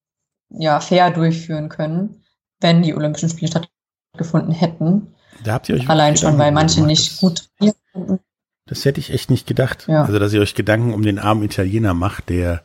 ja, 0.51 0.81
fair 0.81 1.11
durchführen 1.11 1.69
können, 1.69 2.23
wenn 2.61 2.83
die 2.83 2.95
Olympischen 2.95 3.29
Spiele 3.29 3.51
stattgefunden 3.51 4.53
hätten. 4.53 5.15
Da 5.45 5.55
habt 5.55 5.69
ihr 5.69 5.75
euch 5.77 5.89
Allein 5.89 6.17
schon, 6.17 6.39
weil 6.39 6.53
manche 6.53 6.77
gemacht. 6.77 6.91
nicht 6.91 7.21
gut 7.21 7.49
trainieren 7.59 8.21
Das 8.67 8.85
hätte 8.85 9.01
ich 9.01 9.13
echt 9.13 9.31
nicht 9.31 9.47
gedacht. 9.47 9.87
Ja. 9.89 10.05
Also, 10.05 10.19
dass 10.19 10.33
ihr 10.33 10.41
euch 10.41 10.55
Gedanken 10.55 10.95
um 10.95 11.03
den 11.03 11.19
armen 11.19 11.43
Italiener 11.43 11.95
macht, 11.95 12.29
der 12.31 12.65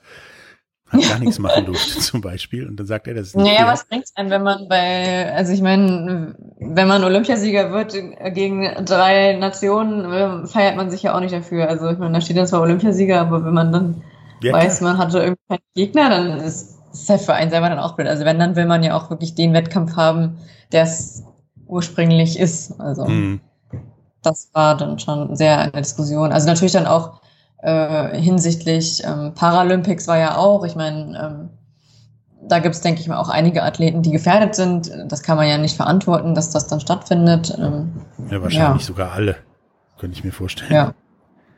hat 0.88 1.01
gar 1.07 1.20
nichts 1.20 1.39
machen 1.39 1.66
durfte 1.66 1.99
zum 1.99 2.22
Beispiel. 2.22 2.68
Und 2.68 2.78
dann 2.78 2.88
sagt 2.88 3.07
er, 3.07 3.14
das 3.14 3.28
ist 3.28 3.36
nicht 3.36 3.45
Naja, 3.45 3.57
fair. 3.59 3.68
was 3.68 3.88
bringt's 3.88 4.16
einem, 4.16 4.30
wenn 4.30 4.43
man 4.43 4.68
bei, 4.70 5.34
also 5.34 5.51
ich 5.53 5.62
meine, 5.62 6.36
wenn 6.59 6.88
man 6.88 7.03
Olympiasieger 7.03 7.72
wird 7.72 7.93
gegen 8.34 8.86
drei 8.86 9.34
Nationen, 9.38 10.47
feiert 10.47 10.76
man 10.76 10.91
sich 10.91 11.03
ja 11.03 11.16
auch 11.16 11.20
nicht 11.20 11.34
dafür. 11.34 11.68
Also 11.68 11.89
ich 11.89 11.97
meine, 11.97 12.14
da 12.14 12.22
steht 12.22 12.38
dann 12.38 12.47
zwar 12.47 12.62
Olympiasieger, 12.62 13.20
aber 13.20 13.43
wenn 13.43 13.53
man 13.53 13.72
dann 13.72 14.03
ja, 14.41 14.53
weiß, 14.53 14.81
man 14.81 14.97
hatte 14.97 15.19
irgendwie 15.19 15.41
keinen 15.47 15.59
Gegner, 15.75 16.09
dann 16.09 16.37
ist 16.39 16.79
es 16.93 17.09
halt 17.09 17.21
für 17.21 17.33
einen 17.33 17.51
selber 17.51 17.69
dann 17.69 17.79
auch 17.79 17.95
blöd. 17.95 18.07
Also 18.07 18.25
wenn, 18.25 18.39
dann 18.39 18.55
will 18.55 18.65
man 18.65 18.83
ja 18.83 18.95
auch 18.95 19.09
wirklich 19.09 19.35
den 19.35 19.53
Wettkampf 19.53 19.95
haben, 19.95 20.37
der 20.71 20.83
es 20.83 21.23
ursprünglich 21.67 22.37
ist. 22.37 22.79
Also 22.79 23.05
mhm. 23.05 23.41
das 24.23 24.49
war 24.53 24.75
dann 24.75 24.99
schon 24.99 25.35
sehr 25.35 25.59
eine 25.59 25.71
Diskussion. 25.71 26.31
Also 26.31 26.47
natürlich 26.47 26.73
dann 26.73 26.85
auch 26.85 27.21
äh, 27.61 28.17
hinsichtlich 28.19 29.03
ähm, 29.05 29.33
Paralympics 29.35 30.07
war 30.07 30.17
ja 30.17 30.37
auch, 30.37 30.65
ich 30.65 30.75
meine, 30.75 31.17
ähm, 31.17 31.49
da 32.43 32.59
gibt 32.59 32.75
es, 32.75 32.81
denke 32.81 33.01
ich 33.01 33.07
mal, 33.07 33.17
auch 33.17 33.29
einige 33.29 33.63
Athleten, 33.63 34.01
die 34.01 34.11
gefährdet 34.11 34.55
sind. 34.55 34.91
Das 35.07 35.21
kann 35.21 35.37
man 35.37 35.47
ja 35.47 35.57
nicht 35.57 35.75
verantworten, 35.75 36.33
dass 36.33 36.49
das 36.49 36.67
dann 36.67 36.79
stattfindet. 36.79 37.55
Ähm, 37.57 37.91
ja, 38.29 38.41
wahrscheinlich 38.41 38.81
ja. 38.81 38.87
sogar 38.87 39.11
alle, 39.11 39.35
könnte 39.99 40.17
ich 40.17 40.23
mir 40.23 40.31
vorstellen. 40.31 40.73
Ja, 40.73 40.93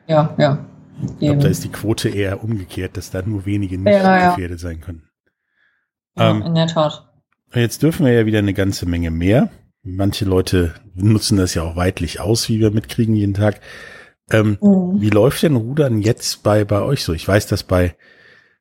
ja, 0.06 0.34
ja. 0.36 0.58
Ich 1.02 1.18
glaube, 1.18 1.42
da 1.42 1.48
ist 1.48 1.64
die 1.64 1.70
Quote 1.70 2.08
eher 2.08 2.42
umgekehrt, 2.42 2.96
dass 2.96 3.10
da 3.10 3.22
nur 3.22 3.46
wenige 3.46 3.78
nicht 3.78 3.92
ja, 3.92 4.30
gefährdet 4.30 4.60
ja. 4.60 4.68
sein 4.68 4.80
können. 4.80 5.08
Ja, 6.16 6.30
ähm, 6.30 6.42
in 6.42 6.54
der 6.54 6.66
Tat. 6.66 7.08
Jetzt 7.54 7.82
dürfen 7.82 8.06
wir 8.06 8.12
ja 8.12 8.26
wieder 8.26 8.38
eine 8.38 8.54
ganze 8.54 8.86
Menge 8.86 9.10
mehr. 9.10 9.50
Manche 9.82 10.24
Leute 10.24 10.74
nutzen 10.94 11.36
das 11.36 11.54
ja 11.54 11.62
auch 11.62 11.76
weitlich 11.76 12.20
aus, 12.20 12.48
wie 12.48 12.60
wir 12.60 12.70
mitkriegen 12.70 13.14
jeden 13.14 13.34
Tag. 13.34 13.60
Ähm, 14.30 14.58
mhm. 14.60 15.00
Wie 15.00 15.10
läuft 15.10 15.42
denn 15.42 15.56
Rudern 15.56 16.00
jetzt 16.00 16.42
bei, 16.42 16.64
bei 16.64 16.80
euch 16.80 17.04
so? 17.04 17.12
Ich 17.12 17.26
weiß, 17.26 17.46
dass 17.46 17.62
bei, 17.62 17.94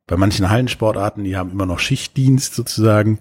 bei 0.05 0.17
manchen 0.17 0.49
Hallensportarten, 0.49 1.23
die 1.23 1.37
haben 1.37 1.51
immer 1.51 1.65
noch 1.65 1.79
Schichtdienst 1.79 2.55
sozusagen. 2.55 3.19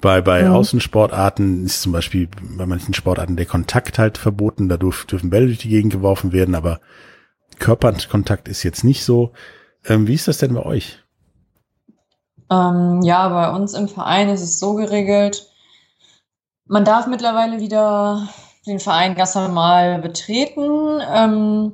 Bei, 0.00 0.20
bei 0.20 0.42
ja. 0.42 0.52
Außensportarten 0.52 1.64
ist 1.64 1.82
zum 1.82 1.92
Beispiel 1.92 2.28
bei 2.56 2.66
manchen 2.66 2.94
Sportarten 2.94 3.36
der 3.36 3.46
Kontakt 3.46 3.98
halt 3.98 4.18
verboten. 4.18 4.68
Da 4.68 4.76
dürfen 4.76 5.30
Bälle 5.30 5.46
durch 5.46 5.58
die 5.58 5.68
Gegend 5.68 5.92
geworfen 5.92 6.32
werden, 6.32 6.54
aber 6.54 6.80
Körperkontakt 7.58 8.48
ist 8.48 8.62
jetzt 8.62 8.84
nicht 8.84 9.04
so. 9.04 9.32
Ähm, 9.84 10.06
wie 10.06 10.14
ist 10.14 10.28
das 10.28 10.38
denn 10.38 10.54
bei 10.54 10.64
euch? 10.64 10.98
Ähm, 12.50 13.02
ja, 13.02 13.28
bei 13.28 13.50
uns 13.50 13.74
im 13.74 13.88
Verein 13.88 14.28
ist 14.28 14.42
es 14.42 14.58
so 14.58 14.74
geregelt, 14.74 15.48
man 16.68 16.84
darf 16.84 17.06
mittlerweile 17.06 17.60
wieder 17.60 18.28
den 18.66 18.78
Verein 18.78 19.14
ganz 19.14 19.34
normal 19.34 20.00
betreten. 20.00 21.00
Ähm, 21.12 21.72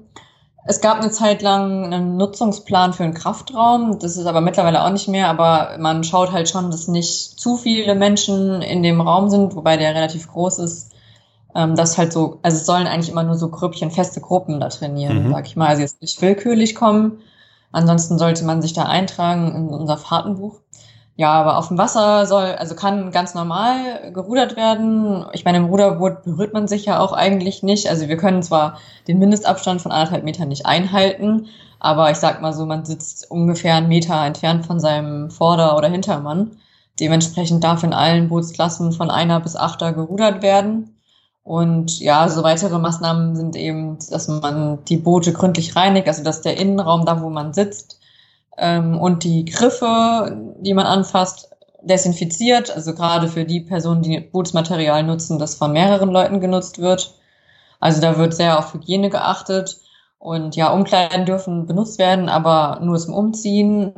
es 0.66 0.80
gab 0.80 1.00
eine 1.00 1.10
Zeit 1.10 1.42
lang 1.42 1.92
einen 1.92 2.16
Nutzungsplan 2.16 2.94
für 2.94 3.04
einen 3.04 3.12
Kraftraum. 3.12 3.98
Das 3.98 4.16
ist 4.16 4.26
aber 4.26 4.40
mittlerweile 4.40 4.82
auch 4.82 4.90
nicht 4.90 5.08
mehr. 5.08 5.28
Aber 5.28 5.76
man 5.78 6.04
schaut 6.04 6.32
halt 6.32 6.48
schon, 6.48 6.70
dass 6.70 6.88
nicht 6.88 7.38
zu 7.38 7.56
viele 7.56 7.94
Menschen 7.94 8.62
in 8.62 8.82
dem 8.82 9.00
Raum 9.00 9.28
sind, 9.28 9.56
wobei 9.56 9.76
der 9.76 9.94
relativ 9.94 10.28
groß 10.28 10.60
ist. 10.60 10.93
Ähm, 11.54 11.76
das 11.76 11.96
halt 11.98 12.12
so, 12.12 12.38
also 12.42 12.56
es 12.56 12.66
sollen 12.66 12.86
eigentlich 12.86 13.10
immer 13.10 13.22
nur 13.22 13.36
so 13.36 13.48
Grüppchen, 13.48 13.90
feste 13.90 14.20
Gruppen 14.20 14.60
da 14.60 14.68
trainieren, 14.68 15.28
mhm. 15.28 15.32
sag 15.32 15.46
ich 15.46 15.56
mal. 15.56 15.68
Also 15.68 15.82
jetzt 15.82 16.00
nicht 16.02 16.20
willkürlich 16.20 16.74
kommen. 16.74 17.20
Ansonsten 17.72 18.18
sollte 18.18 18.44
man 18.44 18.62
sich 18.62 18.72
da 18.72 18.84
eintragen 18.84 19.54
in 19.54 19.68
unser 19.68 19.96
Fahrtenbuch. 19.96 20.60
Ja, 21.16 21.32
aber 21.32 21.58
auf 21.58 21.68
dem 21.68 21.78
Wasser 21.78 22.26
soll, 22.26 22.44
also 22.44 22.74
kann 22.74 23.12
ganz 23.12 23.34
normal 23.34 24.10
gerudert 24.12 24.56
werden. 24.56 25.24
Ich 25.32 25.44
meine, 25.44 25.58
im 25.58 25.66
Ruderboot 25.66 26.24
berührt 26.24 26.52
man 26.52 26.66
sich 26.66 26.86
ja 26.86 26.98
auch 26.98 27.12
eigentlich 27.12 27.62
nicht. 27.62 27.88
Also 27.88 28.08
wir 28.08 28.16
können 28.16 28.42
zwar 28.42 28.78
den 29.06 29.20
Mindestabstand 29.20 29.80
von 29.80 29.92
anderthalb 29.92 30.24
Metern 30.24 30.48
nicht 30.48 30.66
einhalten, 30.66 31.46
aber 31.78 32.10
ich 32.10 32.16
sag 32.16 32.42
mal 32.42 32.52
so, 32.52 32.66
man 32.66 32.84
sitzt 32.84 33.30
ungefähr 33.30 33.76
einen 33.76 33.88
Meter 33.88 34.24
entfernt 34.24 34.66
von 34.66 34.80
seinem 34.80 35.30
Vorder- 35.30 35.76
oder 35.76 35.88
Hintermann. 35.88 36.56
Dementsprechend 36.98 37.62
darf 37.62 37.84
in 37.84 37.92
allen 37.92 38.28
Bootsklassen 38.28 38.90
von 38.90 39.10
einer 39.10 39.38
bis 39.38 39.54
achter 39.54 39.92
gerudert 39.92 40.42
werden. 40.42 40.93
Und 41.44 42.00
ja, 42.00 42.28
so 42.30 42.42
weitere 42.42 42.78
Maßnahmen 42.78 43.36
sind 43.36 43.54
eben, 43.54 43.98
dass 44.10 44.28
man 44.28 44.82
die 44.86 44.96
Boote 44.96 45.32
gründlich 45.34 45.76
reinigt, 45.76 46.08
also 46.08 46.24
dass 46.24 46.40
der 46.40 46.56
Innenraum, 46.58 47.04
da 47.04 47.22
wo 47.22 47.28
man 47.28 47.52
sitzt, 47.52 48.00
ähm, 48.56 48.98
und 48.98 49.24
die 49.24 49.44
Griffe, 49.44 50.54
die 50.60 50.74
man 50.74 50.86
anfasst, 50.86 51.50
desinfiziert. 51.82 52.74
Also 52.74 52.94
gerade 52.94 53.28
für 53.28 53.44
die 53.44 53.60
Personen, 53.60 54.02
die 54.02 54.20
Bootsmaterial 54.20 55.02
nutzen, 55.02 55.38
das 55.38 55.54
von 55.54 55.72
mehreren 55.72 56.10
Leuten 56.10 56.40
genutzt 56.40 56.78
wird. 56.78 57.14
Also 57.78 58.00
da 58.00 58.16
wird 58.16 58.34
sehr 58.34 58.58
auf 58.58 58.72
Hygiene 58.72 59.10
geachtet. 59.10 59.78
Und 60.18 60.56
ja, 60.56 60.72
Umkleiden 60.72 61.26
dürfen 61.26 61.66
benutzt 61.66 61.98
werden, 61.98 62.30
aber 62.30 62.80
nur 62.82 62.96
zum 62.98 63.12
Umziehen, 63.12 63.92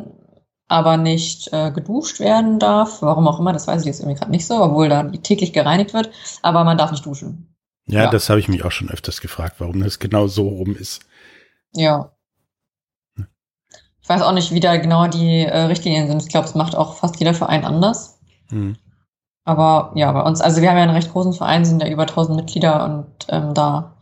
aber 0.68 0.96
nicht 0.96 1.52
äh, 1.52 1.70
geduscht 1.70 2.20
werden 2.20 2.58
darf. 2.58 3.02
Warum 3.02 3.28
auch 3.28 3.38
immer, 3.38 3.52
das 3.52 3.66
weiß 3.66 3.82
ich 3.82 3.86
jetzt 3.86 4.00
irgendwie 4.00 4.18
gerade 4.18 4.30
nicht 4.30 4.46
so, 4.46 4.62
obwohl 4.62 4.88
da 4.88 5.04
täglich 5.04 5.52
gereinigt 5.52 5.94
wird. 5.94 6.10
Aber 6.42 6.64
man 6.64 6.78
darf 6.78 6.90
nicht 6.90 7.06
duschen. 7.06 7.54
Ja, 7.86 8.04
ja. 8.04 8.10
das 8.10 8.28
habe 8.28 8.40
ich 8.40 8.48
mich 8.48 8.64
auch 8.64 8.72
schon 8.72 8.90
öfters 8.90 9.20
gefragt, 9.20 9.56
warum 9.58 9.80
das 9.82 9.98
genau 9.98 10.26
so 10.26 10.48
rum 10.48 10.74
ist. 10.74 11.02
Ja. 11.72 12.12
Ich 14.02 14.08
weiß 14.08 14.22
auch 14.22 14.32
nicht, 14.32 14.52
wie 14.52 14.60
da 14.60 14.76
genau 14.76 15.08
die 15.08 15.40
äh, 15.40 15.62
Richtlinien 15.62 16.08
sind. 16.08 16.22
Ich 16.22 16.28
glaube, 16.28 16.46
es 16.46 16.54
macht 16.54 16.76
auch 16.76 16.96
fast 16.96 17.18
jeder 17.18 17.34
Verein 17.34 17.64
anders. 17.64 18.18
Mhm. 18.50 18.76
Aber 19.44 19.92
ja, 19.94 20.10
bei 20.10 20.22
uns, 20.22 20.40
also 20.40 20.60
wir 20.60 20.68
haben 20.68 20.76
ja 20.76 20.82
einen 20.82 20.94
recht 20.94 21.12
großen 21.12 21.32
Verein, 21.32 21.64
sind 21.64 21.80
ja 21.80 21.88
über 21.88 22.02
1000 22.02 22.36
Mitglieder 22.36 22.84
und 22.84 23.06
ähm, 23.28 23.54
da 23.54 23.94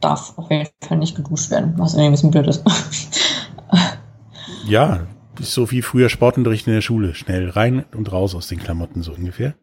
darf 0.00 0.36
auf 0.36 0.50
jeden 0.50 0.68
Fall 0.82 0.98
nicht 0.98 1.16
geduscht 1.16 1.50
werden, 1.50 1.74
was 1.78 1.94
irgendwie 1.94 2.08
ein 2.08 2.12
bisschen 2.12 2.30
blöd 2.30 2.46
ist. 2.46 2.62
ja, 4.66 5.06
so 5.38 5.70
wie 5.70 5.82
früher 5.82 6.08
Sportunterricht 6.08 6.66
in 6.66 6.72
der 6.74 6.80
Schule. 6.80 7.14
Schnell 7.14 7.50
rein 7.50 7.84
und 7.94 8.10
raus 8.12 8.34
aus 8.34 8.48
den 8.48 8.58
Klamotten 8.58 9.02
so 9.02 9.12
ungefähr. 9.12 9.54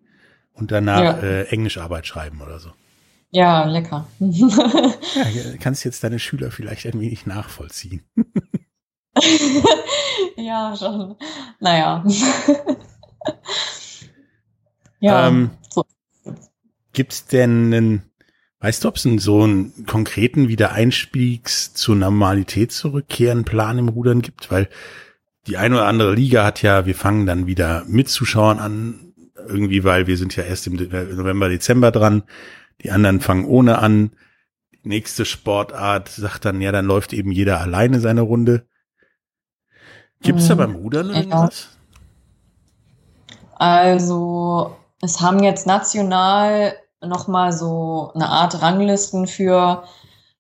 Und 0.54 0.72
danach 0.72 1.02
ja. 1.02 1.18
äh, 1.20 1.44
Englischarbeit 1.46 2.06
schreiben 2.06 2.42
oder 2.42 2.60
so. 2.60 2.72
Ja, 3.32 3.66
lecker. 3.66 4.08
ja, 4.20 5.58
kannst 5.60 5.84
jetzt 5.86 6.04
deine 6.04 6.20
Schüler 6.20 6.52
vielleicht 6.52 6.88
ein 6.88 7.00
wenig 7.00 7.28
nachvollziehen. 7.28 8.02
ja, 10.36 10.76
schon. 10.76 11.16
Naja. 11.60 12.04
ja. 15.00 15.28
Ähm, 15.28 15.52
so. 15.70 15.86
Gibt's 16.92 17.28
denn 17.28 17.72
einen, 17.74 18.12
weißt 18.62 18.84
du, 18.84 18.88
ob 18.88 18.96
es 18.96 19.04
so 19.04 19.44
einen 19.44 19.86
konkreten 19.86 20.48
Wiedereinstiegs 20.48 21.76
zur 21.76 21.96
Normalität 21.96 22.72
zurückkehren 22.72 23.46
Plan 23.46 23.78
im 23.78 23.90
Rudern 23.90 24.24
gibt? 24.24 24.50
Weil 24.50 24.70
die 25.50 25.58
eine 25.58 25.76
oder 25.76 25.88
andere 25.88 26.14
Liga 26.14 26.46
hat 26.46 26.62
ja, 26.62 26.86
wir 26.86 26.94
fangen 26.94 27.26
dann 27.26 27.48
wieder 27.48 27.84
mit 27.88 28.08
Zuschauern 28.08 28.60
an, 28.60 29.14
irgendwie, 29.48 29.84
weil 29.84 30.06
wir 30.06 30.16
sind 30.16 30.36
ja 30.36 30.44
erst 30.44 30.68
im 30.68 30.76
November, 30.76 31.50
Dezember 31.50 31.92
dran. 31.92 32.22
Die 32.84 32.92
anderen 32.92 33.20
fangen 33.20 33.46
ohne 33.46 33.80
an. 33.80 34.12
Die 34.72 34.88
nächste 34.88 35.26
Sportart 35.26 36.08
sagt 36.10 36.46
dann, 36.46 36.62
ja, 36.62 36.72
dann 36.72 36.86
läuft 36.86 37.14
eben 37.14 37.32
jeder 37.32 37.60
alleine 37.60 38.00
seine 38.00 38.22
Runde. 38.22 38.68
Gibt 40.22 40.40
es 40.40 40.48
da 40.48 40.54
mhm. 40.54 40.60
beim 40.60 40.76
Rudern 40.76 41.10
irgendwas? 41.10 41.70
Also, 43.56 44.78
es 45.02 45.20
haben 45.20 45.42
jetzt 45.42 45.66
national 45.66 46.76
nochmal 47.02 47.54
so 47.54 48.12
eine 48.14 48.30
Art 48.30 48.62
Ranglisten 48.62 49.26
für, 49.26 49.84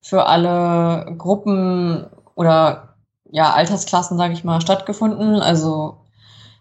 für 0.02 0.28
alle 0.28 1.16
Gruppen 1.18 2.06
oder 2.36 2.89
ja, 3.32 3.54
Altersklassen, 3.54 4.18
sage 4.18 4.34
ich 4.34 4.44
mal, 4.44 4.62
stattgefunden. 4.62 5.36
Also 5.36 5.98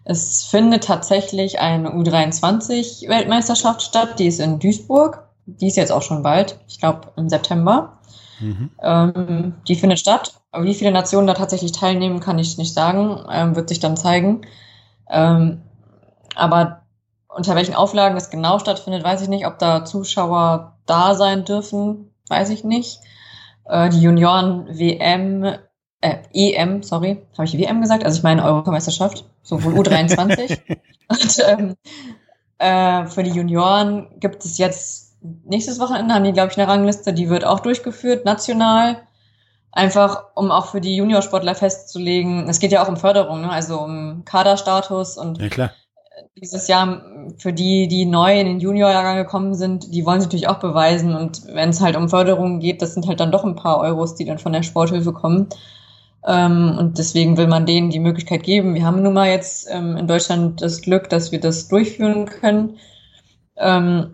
es 0.03 0.43
findet 0.43 0.83
tatsächlich 0.85 1.59
eine 1.59 1.91
U23-Weltmeisterschaft 1.91 3.81
statt, 3.81 4.19
die 4.19 4.27
ist 4.27 4.39
in 4.39 4.59
Duisburg. 4.59 5.25
Die 5.45 5.67
ist 5.67 5.77
jetzt 5.77 5.91
auch 5.91 6.03
schon 6.03 6.21
bald, 6.21 6.59
ich 6.67 6.79
glaube 6.79 7.11
im 7.15 7.27
September. 7.27 7.99
Mhm. 8.39 8.69
Ähm, 8.81 9.53
die 9.67 9.75
findet 9.75 9.99
statt. 9.99 10.33
Aber 10.51 10.63
wie 10.63 10.73
viele 10.73 10.91
Nationen 10.91 11.27
da 11.27 11.33
tatsächlich 11.33 11.71
teilnehmen, 11.71 12.19
kann 12.19 12.39
ich 12.39 12.57
nicht 12.57 12.73
sagen. 12.73 13.23
Ähm, 13.31 13.55
wird 13.55 13.69
sich 13.69 13.79
dann 13.79 13.97
zeigen. 13.97 14.41
Ähm, 15.09 15.61
aber 16.35 16.81
unter 17.27 17.55
welchen 17.55 17.75
Auflagen 17.75 18.17
es 18.17 18.29
genau 18.29 18.59
stattfindet, 18.59 19.03
weiß 19.03 19.21
ich 19.21 19.27
nicht. 19.27 19.45
Ob 19.45 19.59
da 19.59 19.85
Zuschauer 19.85 20.77
da 20.85 21.15
sein 21.15 21.45
dürfen, 21.45 22.11
weiß 22.29 22.49
ich 22.49 22.63
nicht. 22.63 22.99
Äh, 23.65 23.89
die 23.89 24.01
Junioren-WM, 24.01 25.55
äh, 26.01 26.17
EM, 26.33 26.83
sorry, 26.83 27.25
habe 27.37 27.45
ich 27.45 27.57
WM 27.57 27.81
gesagt? 27.81 28.05
Also 28.05 28.17
ich 28.17 28.23
meine 28.23 28.43
Europameisterschaft, 28.43 29.25
sowohl 29.43 29.73
U23. 29.73 30.57
Und 31.09 31.37
ähm, 31.47 31.75
äh, 32.59 33.05
für 33.07 33.23
die 33.23 33.31
Junioren 33.31 34.07
gibt 34.19 34.45
es 34.45 34.57
jetzt 34.57 35.09
nächstes 35.45 35.79
Wochenende 35.79 36.13
haben 36.13 36.23
die, 36.23 36.33
glaube 36.33 36.51
ich, 36.51 36.57
eine 36.57 36.67
Rangliste, 36.67 37.13
die 37.13 37.29
wird 37.29 37.45
auch 37.45 37.59
durchgeführt, 37.59 38.25
national. 38.25 38.97
Einfach, 39.71 40.23
um 40.35 40.49
auch 40.49 40.67
für 40.67 40.81
die 40.81 40.95
Juniorsportler 40.95 41.53
festzulegen, 41.53 42.49
es 42.49 42.59
geht 42.59 42.71
ja 42.71 42.83
auch 42.83 42.87
um 42.87 42.97
Förderung, 42.97 43.41
ne? 43.41 43.51
also 43.51 43.79
um 43.79 44.23
Kaderstatus 44.25 45.15
und 45.15 45.39
ja, 45.39 45.47
klar. 45.47 45.71
dieses 46.41 46.67
Jahr 46.67 47.03
für 47.37 47.53
die, 47.53 47.87
die 47.87 48.05
neu 48.05 48.39
in 48.39 48.47
den 48.47 48.59
Juniorjahrgang 48.59 49.17
gekommen 49.17 49.53
sind, 49.53 49.93
die 49.93 50.05
wollen 50.05 50.21
sich 50.21 50.27
natürlich 50.27 50.47
auch 50.47 50.59
beweisen 50.59 51.13
und 51.13 51.45
wenn 51.53 51.69
es 51.69 51.81
halt 51.81 51.95
um 51.95 52.09
Förderung 52.09 52.59
geht, 52.59 52.81
das 52.81 52.95
sind 52.95 53.07
halt 53.07 53.19
dann 53.19 53.31
doch 53.31 53.43
ein 53.43 53.55
paar 53.55 53.77
Euros, 53.79 54.15
die 54.15 54.25
dann 54.25 54.39
von 54.39 54.53
der 54.53 54.63
Sporthilfe 54.63 55.13
kommen. 55.13 55.49
Ähm, 56.25 56.75
und 56.77 56.97
deswegen 56.97 57.37
will 57.37 57.47
man 57.47 57.65
denen 57.65 57.89
die 57.89 57.99
Möglichkeit 57.99 58.43
geben. 58.43 58.75
Wir 58.75 58.85
haben 58.85 59.01
nun 59.01 59.13
mal 59.13 59.29
jetzt 59.29 59.67
ähm, 59.71 59.95
in 59.97 60.07
Deutschland 60.07 60.61
das 60.61 60.81
Glück, 60.81 61.09
dass 61.09 61.31
wir 61.31 61.39
das 61.39 61.67
durchführen 61.67 62.25
können. 62.25 62.77
Ähm, 63.57 64.13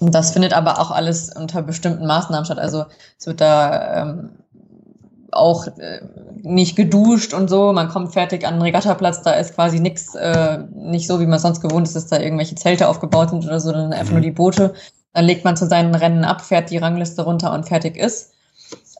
das 0.00 0.32
findet 0.32 0.54
aber 0.54 0.80
auch 0.80 0.90
alles 0.90 1.34
unter 1.36 1.62
bestimmten 1.62 2.06
Maßnahmen 2.06 2.44
statt. 2.46 2.58
Also 2.58 2.84
es 3.18 3.26
wird 3.26 3.40
da 3.40 4.02
ähm, 4.02 4.30
auch 5.32 5.66
äh, 5.66 6.00
nicht 6.42 6.74
geduscht 6.74 7.34
und 7.34 7.48
so. 7.48 7.72
Man 7.72 7.88
kommt 7.88 8.12
fertig 8.12 8.46
an 8.46 8.54
den 8.54 8.62
Regattaplatz, 8.62 9.22
da 9.22 9.32
ist 9.32 9.54
quasi 9.54 9.78
nichts, 9.78 10.14
äh, 10.14 10.58
nicht 10.74 11.06
so, 11.06 11.20
wie 11.20 11.26
man 11.26 11.38
sonst 11.38 11.60
gewohnt 11.60 11.86
ist, 11.86 11.94
dass 11.94 12.06
da 12.06 12.18
irgendwelche 12.18 12.54
Zelte 12.54 12.88
aufgebaut 12.88 13.30
sind 13.30 13.44
oder 13.44 13.60
so, 13.60 13.72
dann 13.72 13.92
einfach 13.92 14.12
nur 14.12 14.22
die 14.22 14.30
Boote. 14.30 14.74
Dann 15.12 15.26
legt 15.26 15.44
man 15.44 15.56
zu 15.56 15.66
seinen 15.66 15.94
Rennen 15.94 16.24
ab, 16.24 16.40
fährt 16.40 16.70
die 16.70 16.78
Rangliste 16.78 17.22
runter 17.22 17.52
und 17.52 17.68
fertig 17.68 17.96
ist. 17.96 18.32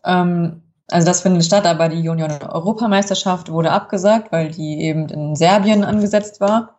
Ähm, 0.05 0.62
also 0.91 1.07
das 1.07 1.22
findet 1.22 1.45
statt, 1.45 1.66
aber 1.66 1.88
die 1.88 2.01
Junioren-Europameisterschaft 2.01 3.51
wurde 3.51 3.70
abgesagt, 3.72 4.32
weil 4.32 4.51
die 4.51 4.82
eben 4.82 5.09
in 5.09 5.36
Serbien 5.36 5.84
angesetzt 5.84 6.41
war. 6.41 6.76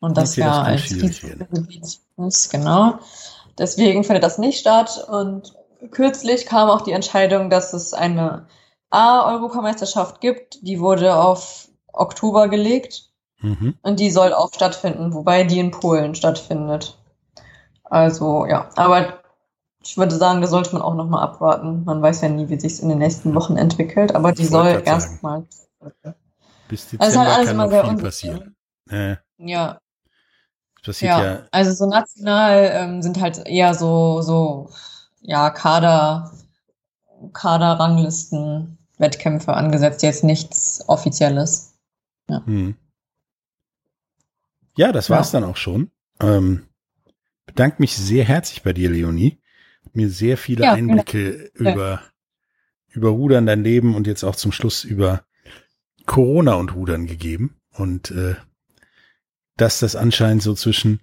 Und 0.00 0.16
das 0.16 0.36
ja 0.36 0.62
als 0.62 0.88
Kriegsgebiet 0.88 2.00
ist, 2.16 2.50
genau. 2.50 2.98
Deswegen 3.58 4.02
findet 4.04 4.24
das 4.24 4.38
nicht 4.38 4.58
statt. 4.58 5.06
Und 5.08 5.54
kürzlich 5.90 6.46
kam 6.46 6.68
auch 6.68 6.80
die 6.80 6.92
Entscheidung, 6.92 7.50
dass 7.50 7.72
es 7.72 7.94
eine 7.94 8.46
A-Europameisterschaft 8.90 10.20
gibt. 10.20 10.58
Die 10.62 10.80
wurde 10.80 11.16
auf 11.16 11.68
Oktober 11.92 12.48
gelegt. 12.48 13.10
Mhm. 13.40 13.74
Und 13.82 14.00
die 14.00 14.10
soll 14.10 14.32
auch 14.32 14.52
stattfinden, 14.52 15.14
wobei 15.14 15.44
die 15.44 15.58
in 15.58 15.70
Polen 15.70 16.14
stattfindet. 16.14 16.98
Also, 17.84 18.46
ja. 18.46 18.70
Aber 18.76 19.21
ich 19.84 19.96
würde 19.96 20.14
sagen, 20.16 20.40
da 20.40 20.46
sollte 20.46 20.72
man 20.72 20.82
auch 20.82 20.94
noch 20.94 21.08
mal 21.08 21.22
abwarten. 21.22 21.84
Man 21.84 22.00
weiß 22.00 22.20
ja 22.22 22.28
nie, 22.28 22.48
wie 22.48 22.58
sich 22.58 22.82
in 22.82 22.88
den 22.88 22.98
nächsten 22.98 23.34
Wochen 23.34 23.56
entwickelt. 23.56 24.14
Aber 24.14 24.32
die 24.32 24.46
soll 24.46 24.82
erstmal. 24.84 25.44
Bis 26.68 26.86
Also 26.98 27.20
es 27.20 27.26
ist 27.26 27.34
halt 27.36 27.42
Dezember 27.42 27.68
kann 27.68 27.80
noch 27.82 27.88
viel 27.88 28.04
passieren. 28.04 28.56
Äh, 28.88 29.16
Ja, 29.38 29.78
es 30.76 30.82
passiert 30.82 31.10
ja. 31.10 31.24
ja, 31.24 31.46
Also 31.50 31.72
so 31.72 31.86
national 31.86 32.70
ähm, 32.72 33.02
sind 33.02 33.20
halt 33.20 33.46
eher 33.46 33.74
so, 33.74 34.22
so, 34.22 34.70
ja, 35.20 35.50
Kader, 35.50 36.30
Kaderranglisten, 37.32 38.78
Wettkämpfe 38.98 39.54
angesetzt, 39.54 40.02
jetzt 40.02 40.24
nichts 40.24 40.84
Offizielles. 40.88 41.74
hm. 42.28 42.76
ja, 44.76 44.92
das 44.92 45.10
war's 45.10 45.32
dann 45.32 45.44
auch 45.44 45.56
schon. 45.56 45.90
Ähm, 46.20 46.66
bedanke 47.46 47.76
mich 47.80 47.96
sehr 47.96 48.24
herzlich 48.24 48.62
bei 48.62 48.72
dir, 48.72 48.90
Leonie. 48.90 49.41
Mir 49.92 50.08
sehr 50.08 50.36
viele 50.36 50.64
Ja, 50.64 50.72
Einblicke 50.72 51.50
über, 51.54 52.02
über 52.88 53.10
Rudern, 53.10 53.46
dein 53.46 53.62
Leben 53.62 53.94
und 53.94 54.06
jetzt 54.06 54.24
auch 54.24 54.36
zum 54.36 54.52
Schluss 54.52 54.84
über 54.84 55.24
Corona 56.06 56.54
und 56.54 56.74
Rudern 56.74 57.06
gegeben. 57.06 57.56
Und 57.70 58.10
äh, 58.10 58.34
dass 59.56 59.80
das 59.80 59.96
anscheinend 59.96 60.42
so 60.42 60.54
zwischen, 60.54 61.00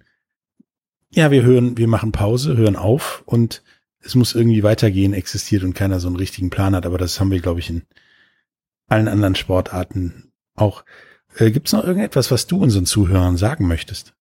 ja, 1.10 1.30
wir 1.30 1.42
hören, 1.42 1.76
wir 1.76 1.88
machen 1.88 2.12
Pause, 2.12 2.56
hören 2.56 2.76
auf 2.76 3.22
und 3.26 3.62
es 4.02 4.14
muss 4.14 4.34
irgendwie 4.34 4.62
weitergehen, 4.62 5.12
existiert 5.12 5.62
und 5.62 5.74
keiner 5.74 6.00
so 6.00 6.08
einen 6.08 6.16
richtigen 6.16 6.50
Plan 6.50 6.74
hat. 6.74 6.86
Aber 6.86 6.98
das 6.98 7.20
haben 7.20 7.30
wir, 7.30 7.40
glaube 7.40 7.60
ich, 7.60 7.70
in 7.70 7.82
allen 8.88 9.08
anderen 9.08 9.34
Sportarten 9.34 10.32
auch. 10.54 10.84
Äh, 11.36 11.50
Gibt 11.50 11.68
es 11.68 11.72
noch 11.72 11.84
irgendetwas, 11.84 12.30
was 12.30 12.46
du 12.46 12.60
unseren 12.60 12.86
Zuhörern 12.86 13.36
sagen 13.36 13.68
möchtest? 13.68 14.14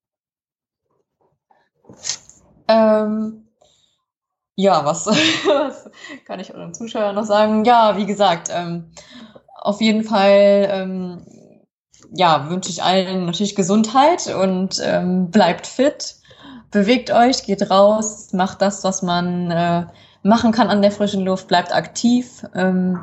Ähm, 2.68 3.49
ja, 4.60 4.84
was, 4.84 5.06
was 5.48 5.90
kann 6.26 6.42
ich 6.42 6.54
euren 6.54 6.74
Zuschauern 6.74 7.16
noch 7.16 7.24
sagen? 7.24 7.64
Ja, 7.64 7.96
wie 7.96 8.06
gesagt, 8.06 8.50
ähm, 8.54 8.92
auf 9.56 9.80
jeden 9.80 10.04
Fall, 10.04 10.68
ähm, 10.70 11.26
ja, 12.12 12.50
wünsche 12.50 12.70
ich 12.70 12.84
allen 12.84 13.26
natürlich 13.26 13.56
Gesundheit 13.56 14.28
und 14.36 14.82
ähm, 14.84 15.32
bleibt 15.32 15.66
fit, 15.66 16.16
bewegt 16.72 17.10
euch, 17.10 17.44
geht 17.44 17.72
raus, 17.72 18.34
macht 18.34 18.62
das, 18.62 18.84
was 18.84 19.02
man 19.02 19.50
äh, 19.50 19.86
machen 20.24 20.52
kann 20.52 20.68
an 20.68 20.82
der 20.82 20.92
frischen 20.92 21.24
Luft, 21.24 21.48
bleibt 21.48 21.74
aktiv 21.74 22.46
ähm, 22.54 23.00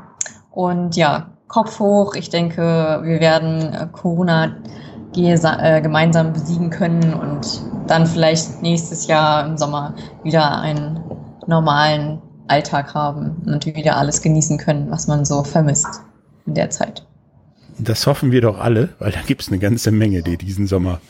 und 0.50 0.94
ja, 0.94 1.30
Kopf 1.48 1.78
hoch. 1.78 2.16
Ich 2.16 2.28
denke, 2.28 3.00
wir 3.02 3.20
werden 3.20 3.72
äh, 3.72 3.88
Corona 3.92 4.57
äh, 5.14 5.80
gemeinsam 5.80 6.34
besiegen 6.34 6.68
können 6.68 7.14
und 7.14 7.62
dann 7.86 8.07
vielleicht 8.07 8.61
nächstes 8.61 9.07
Jahr 9.07 9.46
im 9.46 9.57
Sommer 9.57 9.94
wieder 10.22 10.61
einen 10.61 11.16
normalen 11.49 12.20
Alltag 12.49 12.94
haben 12.94 13.42
und 13.47 13.66
wieder 13.66 13.97
alles 13.97 14.22
genießen 14.22 14.59
können, 14.59 14.90
was 14.90 15.07
man 15.09 15.24
so 15.24 15.42
vermisst 15.44 16.03
in 16.47 16.55
der 16.55 16.70
Zeit. 16.70 17.07
Das 17.78 18.07
hoffen 18.07 18.30
wir 18.32 18.40
doch 18.40 18.59
alle, 18.59 18.90
weil 18.99 19.12
da 19.12 19.20
gibt's 19.20 19.49
eine 19.49 19.59
ganze 19.59 19.90
Menge, 19.90 20.22
die 20.22 20.36
diesen 20.36 20.66
Sommer 20.66 21.01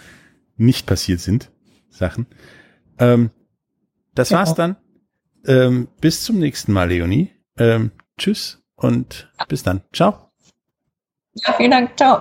nicht 0.57 0.87
passiert 0.87 1.21
sind. 1.21 1.51
Sachen. 1.91 2.27
Ähm, 2.99 3.31
das 4.15 4.31
Ja. 4.31 4.39
war's 4.39 4.55
dann. 4.55 4.77
Ähm, 5.47 5.89
bis 6.01 6.25
zum 6.25 6.39
nächsten 6.39 6.73
Mal, 6.73 6.89
Leonie. 6.89 7.31
Ähm, 7.59 7.93
tschüss 8.19 8.63
und 8.75 9.31
bis 9.49 9.63
dann. 9.63 9.83
Ciao. 9.93 10.31
Ja, 11.35 11.53
vielen 11.53 11.71
Dank. 11.71 11.97
Ciao. 11.97 12.21